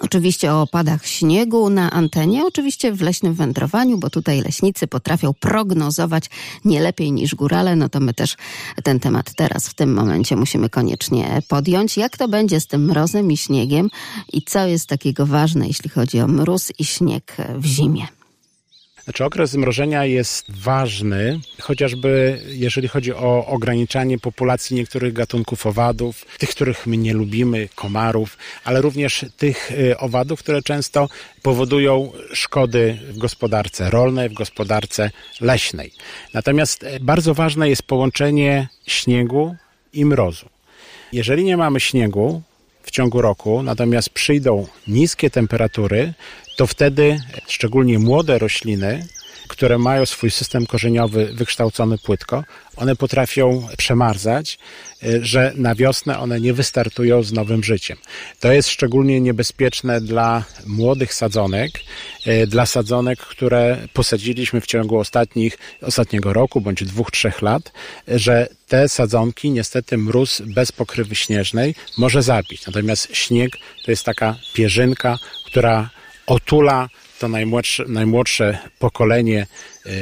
Oczywiście 0.00 0.52
o 0.52 0.62
opadach 0.62 1.06
śniegu 1.06 1.70
na 1.70 1.90
antenie, 1.90 2.46
oczywiście 2.46 2.92
w 2.92 3.00
leśnym 3.00 3.34
wędrowaniu, 3.34 3.98
bo 3.98 4.10
tutaj 4.10 4.40
leśnicy 4.40 4.86
potrafią 4.86 5.34
prognozować 5.34 6.30
nie 6.64 6.80
lepiej 6.80 7.12
niż 7.12 7.34
górale, 7.34 7.76
no 7.76 7.88
to 7.88 8.00
my 8.00 8.14
też 8.14 8.36
ten 8.84 9.00
temat 9.00 9.34
teraz 9.34 9.68
w 9.68 9.74
tym 9.74 9.94
momencie 9.94 10.36
musimy 10.36 10.68
koniecznie 10.68 11.42
podjąć. 11.48 11.96
Jak 11.96 12.16
to 12.16 12.28
będzie 12.28 12.60
z 12.60 12.66
tym 12.66 12.84
mrozem 12.84 13.32
i 13.32 13.36
śniegiem 13.36 13.88
i 14.32 14.42
co 14.42 14.66
jest 14.66 14.86
takiego 14.86 15.26
ważne, 15.26 15.66
jeśli 15.66 15.90
chodzi 15.90 16.20
o 16.20 16.28
mróz 16.28 16.72
i 16.78 16.84
śnieg 16.84 17.36
w 17.58 17.64
zimie? 17.64 18.19
Znaczy 19.10 19.24
okres 19.24 19.50
zmrożenia 19.50 20.04
jest 20.04 20.46
ważny, 20.48 21.40
chociażby 21.60 22.40
jeżeli 22.48 22.88
chodzi 22.88 23.14
o 23.14 23.46
ograniczanie 23.46 24.18
populacji 24.18 24.76
niektórych 24.76 25.12
gatunków 25.12 25.66
owadów, 25.66 26.26
tych, 26.38 26.50
których 26.50 26.86
my 26.86 26.96
nie 26.96 27.14
lubimy, 27.14 27.68
komarów, 27.74 28.38
ale 28.64 28.80
również 28.80 29.24
tych 29.36 29.70
y, 29.72 29.98
owadów, 29.98 30.38
które 30.38 30.62
często 30.62 31.08
powodują 31.42 32.12
szkody 32.32 32.98
w 33.08 33.18
gospodarce 33.18 33.90
rolnej, 33.90 34.28
w 34.28 34.32
gospodarce 34.32 35.10
leśnej. 35.40 35.92
Natomiast 36.34 36.82
y, 36.82 37.00
bardzo 37.00 37.34
ważne 37.34 37.68
jest 37.68 37.82
połączenie 37.82 38.68
śniegu 38.86 39.56
i 39.92 40.04
mrozu. 40.04 40.48
Jeżeli 41.12 41.44
nie 41.44 41.56
mamy 41.56 41.80
śniegu, 41.80 42.42
w 42.82 42.90
ciągu 42.90 43.22
roku, 43.22 43.62
natomiast 43.62 44.10
przyjdą 44.10 44.66
niskie 44.88 45.30
temperatury, 45.30 46.12
to 46.56 46.66
wtedy 46.66 47.18
szczególnie 47.48 47.98
młode 47.98 48.38
rośliny, 48.38 49.06
które 49.50 49.78
mają 49.78 50.06
swój 50.06 50.30
system 50.30 50.66
korzeniowy 50.66 51.32
wykształcony 51.32 51.98
płytko, 51.98 52.44
one 52.76 52.96
potrafią 52.96 53.68
przemarzać, 53.78 54.58
y, 55.04 55.24
że 55.24 55.52
na 55.56 55.74
wiosnę 55.74 56.18
one 56.18 56.40
nie 56.40 56.52
wystartują 56.52 57.22
z 57.22 57.32
nowym 57.32 57.64
życiem. 57.64 57.96
To 58.40 58.52
jest 58.52 58.68
szczególnie 58.68 59.20
niebezpieczne 59.20 60.00
dla 60.00 60.44
młodych 60.66 61.14
sadzonek, 61.14 61.70
y, 62.26 62.46
dla 62.46 62.66
sadzonek, 62.66 63.18
które 63.18 63.88
posadziliśmy 63.92 64.60
w 64.60 64.66
ciągu 64.66 64.98
ostatnich, 64.98 65.58
ostatniego 65.82 66.32
roku 66.32 66.60
bądź 66.60 66.84
dwóch, 66.84 67.10
trzech 67.10 67.42
lat, 67.42 67.72
że 68.08 68.48
te 68.68 68.88
sadzonki 68.88 69.50
niestety 69.50 69.98
mróz 69.98 70.42
bez 70.46 70.72
pokrywy 70.72 71.14
śnieżnej 71.14 71.74
może 71.98 72.22
zabić. 72.22 72.66
Natomiast 72.66 73.08
śnieg 73.16 73.50
to 73.84 73.90
jest 73.90 74.04
taka 74.04 74.36
pierzynka, 74.54 75.16
która 75.46 75.90
otula 76.26 76.88
to 77.20 77.28
najmłodsze, 77.28 77.84
najmłodsze 77.88 78.58
pokolenie, 78.78 79.46
yy, 79.86 79.92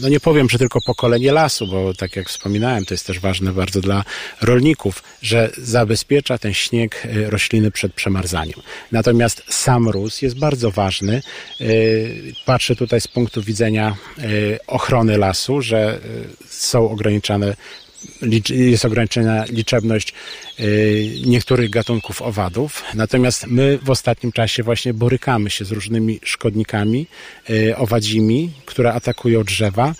no 0.00 0.08
nie 0.08 0.20
powiem, 0.20 0.50
że 0.50 0.58
tylko 0.58 0.80
pokolenie 0.86 1.32
lasu, 1.32 1.66
bo 1.66 1.94
tak 1.94 2.16
jak 2.16 2.28
wspominałem, 2.28 2.84
to 2.84 2.94
jest 2.94 3.06
też 3.06 3.20
ważne 3.20 3.52
bardzo 3.52 3.80
dla 3.80 4.04
rolników, 4.42 5.02
że 5.22 5.50
zabezpiecza 5.58 6.38
ten 6.38 6.54
śnieg 6.54 7.02
yy, 7.14 7.30
rośliny 7.30 7.70
przed 7.70 7.94
przemarzaniem. 7.94 8.60
Natomiast 8.92 9.42
sam 9.48 9.82
mróz 9.82 10.22
jest 10.22 10.38
bardzo 10.38 10.70
ważny. 10.70 11.22
Yy, 11.60 12.32
patrzę 12.44 12.76
tutaj 12.76 13.00
z 13.00 13.08
punktu 13.08 13.42
widzenia 13.42 13.96
ochrony 14.66 15.18
lasu, 15.18 15.62
że 15.62 15.98
są 16.48 16.90
ograniczane 16.90 17.54
jest 18.50 18.84
ograniczona 18.84 19.44
liczebność 19.44 20.14
y, 20.60 21.10
niektórych 21.26 21.70
gatunków 21.70 22.22
owadów. 22.22 22.82
Natomiast 22.94 23.46
my 23.46 23.78
w 23.82 23.90
ostatnim 23.90 24.32
czasie 24.32 24.62
właśnie 24.62 24.94
borykamy 24.94 25.50
się 25.50 25.64
z 25.64 25.72
różnymi 25.72 26.20
szkodnikami 26.24 27.06
y, 27.50 27.76
owadzimi, 27.76 28.50
które 28.66 28.92
atakują 28.92 29.44
drzewa 29.44 29.94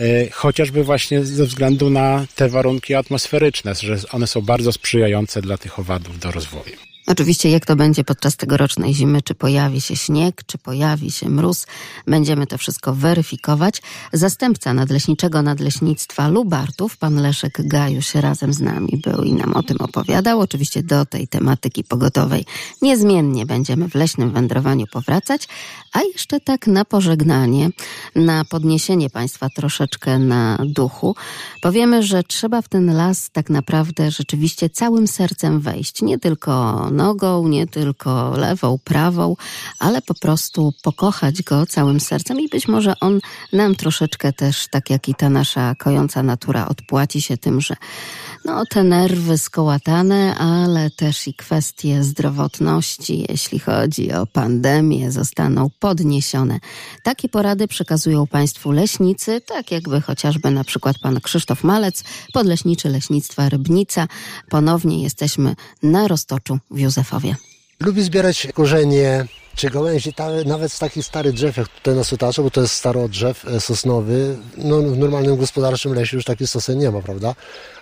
y, 0.00 0.28
chociażby 0.32 0.84
właśnie 0.84 1.24
ze 1.24 1.44
względu 1.44 1.90
na 1.90 2.26
te 2.34 2.48
warunki 2.48 2.94
atmosferyczne, 2.94 3.74
że 3.74 3.96
one 4.12 4.26
są 4.26 4.40
bardzo 4.40 4.72
sprzyjające 4.72 5.42
dla 5.42 5.58
tych 5.58 5.78
owadów 5.78 6.18
do 6.18 6.30
rozwoju. 6.30 6.95
Oczywiście, 7.06 7.50
jak 7.50 7.66
to 7.66 7.76
będzie 7.76 8.04
podczas 8.04 8.36
tegorocznej 8.36 8.94
zimy, 8.94 9.22
czy 9.22 9.34
pojawi 9.34 9.80
się 9.80 9.96
śnieg, 9.96 10.42
czy 10.46 10.58
pojawi 10.58 11.10
się 11.10 11.28
mróz, 11.28 11.66
będziemy 12.06 12.46
to 12.46 12.58
wszystko 12.58 12.94
weryfikować. 12.94 13.82
Zastępca 14.12 14.74
nadleśniczego 14.74 15.42
nadleśnictwa 15.42 16.28
Lubartów, 16.28 16.96
pan 16.96 17.22
Leszek 17.22 17.68
Gajusz, 17.68 18.14
razem 18.14 18.52
z 18.52 18.60
nami 18.60 19.02
był 19.04 19.22
i 19.22 19.32
nam 19.32 19.54
o 19.54 19.62
tym 19.62 19.76
opowiadał. 19.80 20.40
Oczywiście 20.40 20.82
do 20.82 21.06
tej 21.06 21.28
tematyki 21.28 21.84
pogotowej 21.84 22.44
niezmiennie 22.82 23.46
będziemy 23.46 23.88
w 23.88 23.94
leśnym 23.94 24.32
wędrowaniu 24.32 24.86
powracać, 24.86 25.48
a 25.92 26.00
jeszcze 26.02 26.40
tak 26.40 26.66
na 26.66 26.84
pożegnanie, 26.84 27.70
na 28.14 28.44
podniesienie 28.44 29.10
Państwa 29.10 29.48
troszeczkę 29.50 30.18
na 30.18 30.58
duchu, 30.64 31.16
powiemy, 31.62 32.02
że 32.02 32.22
trzeba 32.22 32.62
w 32.62 32.68
ten 32.68 32.94
las 32.96 33.30
tak 33.30 33.50
naprawdę 33.50 34.10
rzeczywiście 34.10 34.70
całym 34.70 35.08
sercem 35.08 35.60
wejść. 35.60 36.02
Nie 36.02 36.18
tylko 36.18 36.90
nogą, 36.96 37.48
nie 37.48 37.66
tylko 37.66 38.36
lewą, 38.36 38.78
prawą, 38.84 39.36
ale 39.78 40.02
po 40.02 40.14
prostu 40.14 40.72
pokochać 40.82 41.42
go 41.42 41.66
całym 41.66 42.00
sercem 42.00 42.40
i 42.40 42.48
być 42.48 42.68
może 42.68 42.94
on 43.00 43.20
nam 43.52 43.74
troszeczkę 43.74 44.32
też, 44.32 44.66
tak 44.70 44.90
jak 44.90 45.08
i 45.08 45.14
ta 45.14 45.30
nasza 45.30 45.74
kojąca 45.74 46.22
natura, 46.22 46.68
odpłaci 46.68 47.20
się 47.20 47.36
tym, 47.36 47.60
że 47.60 47.76
no, 48.46 48.66
te 48.66 48.84
nerwy 48.84 49.38
skołatane, 49.38 50.34
ale 50.38 50.90
też 50.90 51.28
i 51.28 51.34
kwestie 51.34 52.02
zdrowotności, 52.02 53.26
jeśli 53.28 53.58
chodzi 53.58 54.12
o 54.12 54.26
pandemię, 54.26 55.12
zostaną 55.12 55.70
podniesione. 55.80 56.58
Takie 57.02 57.28
porady 57.28 57.68
przekazują 57.68 58.26
Państwu 58.26 58.72
leśnicy, 58.72 59.40
tak 59.40 59.70
jakby 59.70 60.00
chociażby 60.00 60.50
na 60.50 60.64
przykład 60.64 60.98
pan 60.98 61.20
Krzysztof 61.20 61.64
Malec, 61.64 62.04
podleśniczy 62.32 62.88
Leśnictwa 62.88 63.48
Rybnica. 63.48 64.06
Ponownie 64.50 65.02
jesteśmy 65.02 65.54
na 65.82 66.08
Roztoczu 66.08 66.58
w 66.70 66.78
Józefowie. 66.78 67.36
Lubi 67.80 68.02
zbierać 68.02 68.48
korzenie 68.54 69.26
czy 69.56 69.70
gałęzi, 69.70 70.12
nawet 70.46 70.72
z 70.72 70.78
takich 70.78 71.06
starych 71.06 71.32
drzew, 71.32 71.56
jak 71.56 71.68
tutaj 71.68 71.94
na 71.94 72.04
Sutaczu, 72.04 72.42
bo 72.42 72.50
to 72.50 72.60
jest 72.60 72.74
staro 72.74 73.08
drzew 73.08 73.44
e, 73.44 73.60
sosnowy, 73.60 74.36
no 74.56 74.82
w 74.82 74.98
normalnym 74.98 75.36
gospodarczym 75.36 75.94
lesie 75.94 76.16
już 76.16 76.24
takich 76.24 76.48
sosen 76.48 76.78
nie 76.78 76.90
ma, 76.90 77.02
prawda? 77.02 77.34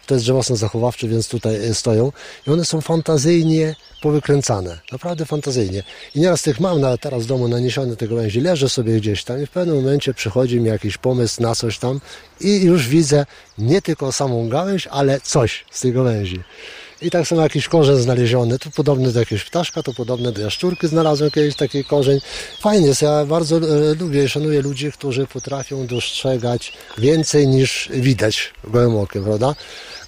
To 0.07 0.15
jest 0.15 0.25
drzewostan 0.25 0.57
zachowawczy, 0.57 1.09
więc 1.09 1.29
tutaj 1.29 1.55
e, 1.55 1.75
stoją 1.75 2.13
i 2.47 2.51
one 2.51 2.65
są 2.65 2.81
fantazyjnie 2.81 3.75
powykręcane, 4.03 4.79
naprawdę 4.93 5.27
fantazyjnie. 5.27 5.83
I 6.15 6.21
nieraz 6.21 6.43
tych 6.43 6.61
mam 6.61 6.81
nawet 6.81 7.01
teraz 7.01 7.23
w 7.23 7.27
domu 7.27 7.49
naniesione 7.49 7.97
te 7.97 8.09
gałęzi, 8.09 8.41
leżę 8.41 8.69
sobie 8.69 8.97
gdzieś 8.97 9.25
tam 9.25 9.43
i 9.43 9.47
w 9.47 9.51
pewnym 9.51 9.77
momencie 9.77 10.15
przychodzi 10.15 10.61
mi 10.61 10.69
jakiś 10.69 10.99
pomysł 10.99 11.43
na 11.43 11.55
coś 11.55 11.79
tam 11.79 12.01
i 12.41 12.63
już 12.63 12.89
widzę 12.89 13.27
nie 13.59 13.83
tylko 13.83 14.13
samą 14.13 14.49
gałęź, 14.49 14.87
ale 14.87 15.21
coś 15.21 15.65
z 15.71 15.81
tej 15.81 15.93
gałęzi. 15.93 16.41
I 17.05 17.11
tak 17.11 17.29
samo 17.29 17.43
jakiś 17.43 17.69
korzeń 17.69 17.97
znaleziony, 17.97 18.59
to 18.59 18.71
podobny 18.71 19.13
do 19.13 19.21
jakiegoś 19.21 19.45
ptaszka, 19.45 19.83
to 19.83 19.95
podobne 19.95 20.33
do 20.33 20.41
jaszczurki 20.41 20.89
znalazłem 20.89 21.31
kiedyś 21.31 21.57
taki 21.57 21.85
korzeń. 21.85 22.21
Fajnie 22.61 22.87
jest, 22.87 23.03
ja 23.03 23.25
bardzo 23.25 23.57
e, 23.57 23.95
lubię 23.95 24.25
i 24.25 24.29
szanuję 24.29 24.63
ludzi, 24.63 24.93
którzy 24.93 25.27
potrafią 25.27 25.87
dostrzegać 25.87 26.73
więcej 26.99 27.49
niż 27.49 27.89
widać 27.93 28.53
gołym 28.65 28.97
okiem, 28.97 29.25
prawda? 29.25 29.55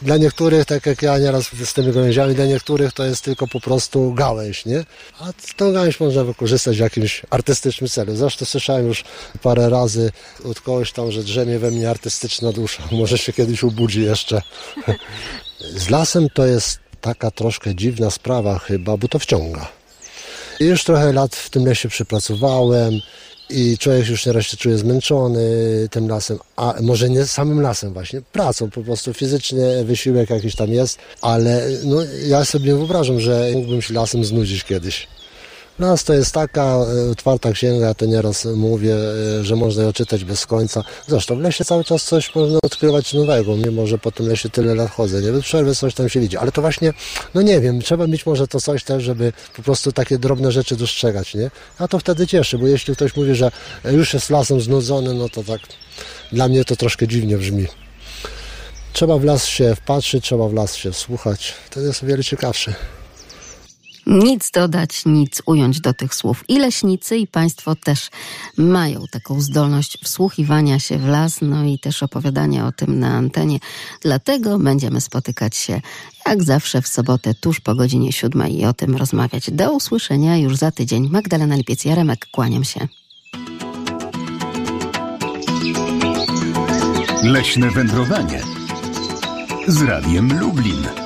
Dla 0.03 0.17
niektórych, 0.17 0.65
tak 0.65 0.87
jak 0.87 1.03
ja 1.03 1.19
nieraz 1.19 1.51
z 1.65 1.75
tymi 1.75 1.93
gałęziami, 1.93 2.35
dla 2.35 2.45
niektórych 2.45 2.93
to 2.93 3.05
jest 3.05 3.25
tylko 3.25 3.47
po 3.47 3.61
prostu 3.61 4.15
gałęź, 4.15 4.65
nie? 4.65 4.85
A 5.21 5.33
tę 5.57 5.73
gałęź 5.73 6.01
można 6.01 6.25
wykorzystać 6.25 6.77
w 6.77 6.81
jakimś 6.81 7.23
artystycznym 7.31 7.91
celu. 7.91 8.17
Zresztą 8.17 8.45
słyszałem 8.45 8.87
już 8.87 9.05
parę 9.43 9.69
razy 9.71 10.13
od 10.45 10.61
kogoś 10.61 10.93
tam, 10.93 11.13
że 11.13 11.23
drzemie 11.23 11.59
we 11.59 11.71
mnie 11.71 11.91
artystyczna 11.91 12.53
dusza. 12.53 12.83
Może 13.01 13.19
się 13.19 13.33
kiedyś 13.33 13.63
ubudzi 13.63 14.03
jeszcze. 14.03 14.43
Z 15.77 15.91
lasem 15.91 16.29
to 16.35 16.47
jest 16.47 16.86
taka 17.07 17.31
troszkę 17.31 17.75
dziwna 17.75 18.11
sprawa 18.11 18.59
chyba, 18.59 18.97
bo 18.97 19.09
to 19.09 19.19
wciąga. 19.19 19.69
Już 20.61 20.85
trochę 20.85 21.13
lat 21.13 21.37
w 21.37 21.51
tym 21.51 21.67
lesie 21.67 21.89
przypracowałem 21.89 23.01
i 23.51 23.79
człowiek 23.79 24.09
już 24.09 24.27
nieraz 24.27 24.45
się 24.45 24.57
czuje 24.57 24.79
zmęczony 24.79 25.41
tym 25.91 26.09
lasem, 26.09 26.39
a 26.57 26.75
może 26.81 27.11
nie 27.11 27.27
samym 27.27 27.61
lasem 27.61 27.93
właśnie, 27.93 28.23
pracą 28.33 28.71
po 28.71 28.83
prostu 28.83 29.15
fizycznie 29.15 29.85
wysiłek 29.85 30.31
jakiś 30.31 30.57
tam 30.57 30.71
jest, 30.73 30.99
ale 31.23 31.63
no, 31.85 31.97
ja 32.27 32.45
sobie 32.45 32.75
wyobrażam, 32.75 33.21
że 33.21 33.51
mógłbym 33.53 33.83
się 33.83 33.95
lasem 33.95 34.25
znudzić 34.25 34.65
kiedyś. 34.65 35.07
Nas 35.79 36.05
to 36.05 36.15
jest 36.15 36.35
taka 36.35 36.63
e, 36.63 37.11
otwarta 37.11 37.53
księga, 37.53 37.87
ja 37.87 37.95
to 37.95 38.07
nieraz 38.07 38.45
mówię, 38.45 38.97
e, 39.41 39.45
że 39.45 39.57
można 39.57 39.83
ją 39.83 39.93
czytać 39.93 40.25
bez 40.25 40.47
końca. 40.47 40.85
Zresztą 41.09 41.37
w 41.37 41.41
lesie 41.41 41.65
cały 41.65 41.85
czas 41.85 42.05
coś 42.05 42.35
można 42.35 42.59
odkrywać 42.63 43.15
nowego, 43.15 43.57
mimo 43.57 43.87
że 43.87 43.99
po 43.99 44.13
tym 44.13 44.29
lesie 44.29 44.51
tyle 44.51 44.75
lat 44.75 44.91
chodzę, 44.91 45.23
nie? 45.23 45.33
Bez 45.33 45.45
przerwy 45.45 45.75
coś 45.75 45.95
tam 45.95 46.09
się 46.09 46.21
widzi, 46.21 46.37
ale 46.37 46.53
to 46.53 46.61
właśnie, 46.61 46.93
no 47.35 47.43
nie 47.43 47.61
wiem, 47.61 47.81
trzeba 47.81 48.07
mieć 48.07 48.27
może 48.27 48.49
to 48.49 48.61
coś 48.61 48.85
też, 48.85 49.03
żeby 49.03 49.33
po 49.57 49.63
prostu 49.63 49.93
takie 49.93 50.19
drobne 50.19 50.53
rzeczy 50.53 50.77
dostrzegać, 50.77 51.35
nie? 51.35 51.51
A 51.79 51.89
to 51.89 51.99
wtedy 51.99 52.27
cieszy, 52.27 52.59
bo 52.59 52.67
jeśli 52.67 52.95
ktoś 52.95 53.17
mówi, 53.17 53.35
że 53.35 53.51
już 53.93 54.15
jest 54.15 54.31
lasem 54.31 54.61
znudzony, 54.61 55.15
no 55.15 55.29
to 55.29 55.45
tak 55.45 55.61
dla 56.33 56.49
mnie 56.49 56.65
to 56.65 56.77
troszkę 56.77 57.09
dziwnie 57.09 57.39
brzmi. 57.39 57.67
Trzeba 58.93 59.19
w 59.19 59.25
las 59.25 59.47
się 59.47 59.75
wpatrzyć, 59.75 60.25
trzeba 60.25 60.49
w 60.49 60.55
las 60.55 60.77
się 60.77 60.93
wsłuchać, 60.93 61.55
wtedy 61.67 61.87
jest 61.87 62.03
o 62.03 62.07
wiele 62.07 62.25
ciekawszy. 62.25 62.75
Nic 64.07 64.51
dodać, 64.51 65.03
nic 65.07 65.43
ująć 65.47 65.81
do 65.81 65.95
tych 65.95 66.15
słów. 66.15 66.45
I 66.49 66.59
leśnicy, 66.59 67.17
i 67.17 67.27
Państwo 67.27 67.75
też 67.75 68.11
mają 68.57 69.05
taką 69.11 69.41
zdolność 69.41 69.99
wsłuchiwania 70.05 70.79
się 70.79 70.99
w 70.99 71.07
las, 71.07 71.39
no 71.43 71.65
i 71.65 71.79
też 71.79 72.03
opowiadania 72.03 72.67
o 72.67 72.73
tym 72.73 72.99
na 72.99 73.09
antenie. 73.09 73.59
Dlatego 74.03 74.59
będziemy 74.59 75.01
spotykać 75.01 75.57
się 75.57 75.81
jak 76.27 76.45
zawsze 76.45 76.83
w 76.83 76.89
sobotę 76.89 77.35
tuż 77.35 77.61
po 77.61 77.75
godzinie 77.75 78.13
siódmej 78.13 78.61
i 78.61 78.65
o 78.65 78.75
tym 78.75 78.97
rozmawiać. 78.97 79.51
Do 79.51 79.73
usłyszenia 79.73 80.37
już 80.37 80.57
za 80.57 80.71
tydzień. 80.71 81.09
Magdalena 81.11 81.57
Lipiec-Jaremek, 81.57 82.27
kłaniam 82.33 82.65
się. 82.65 82.89
Leśne 87.23 87.71
wędrowanie 87.71 88.43
z 89.69 89.83
Radiem 89.83 90.41
Lublin. 90.41 91.06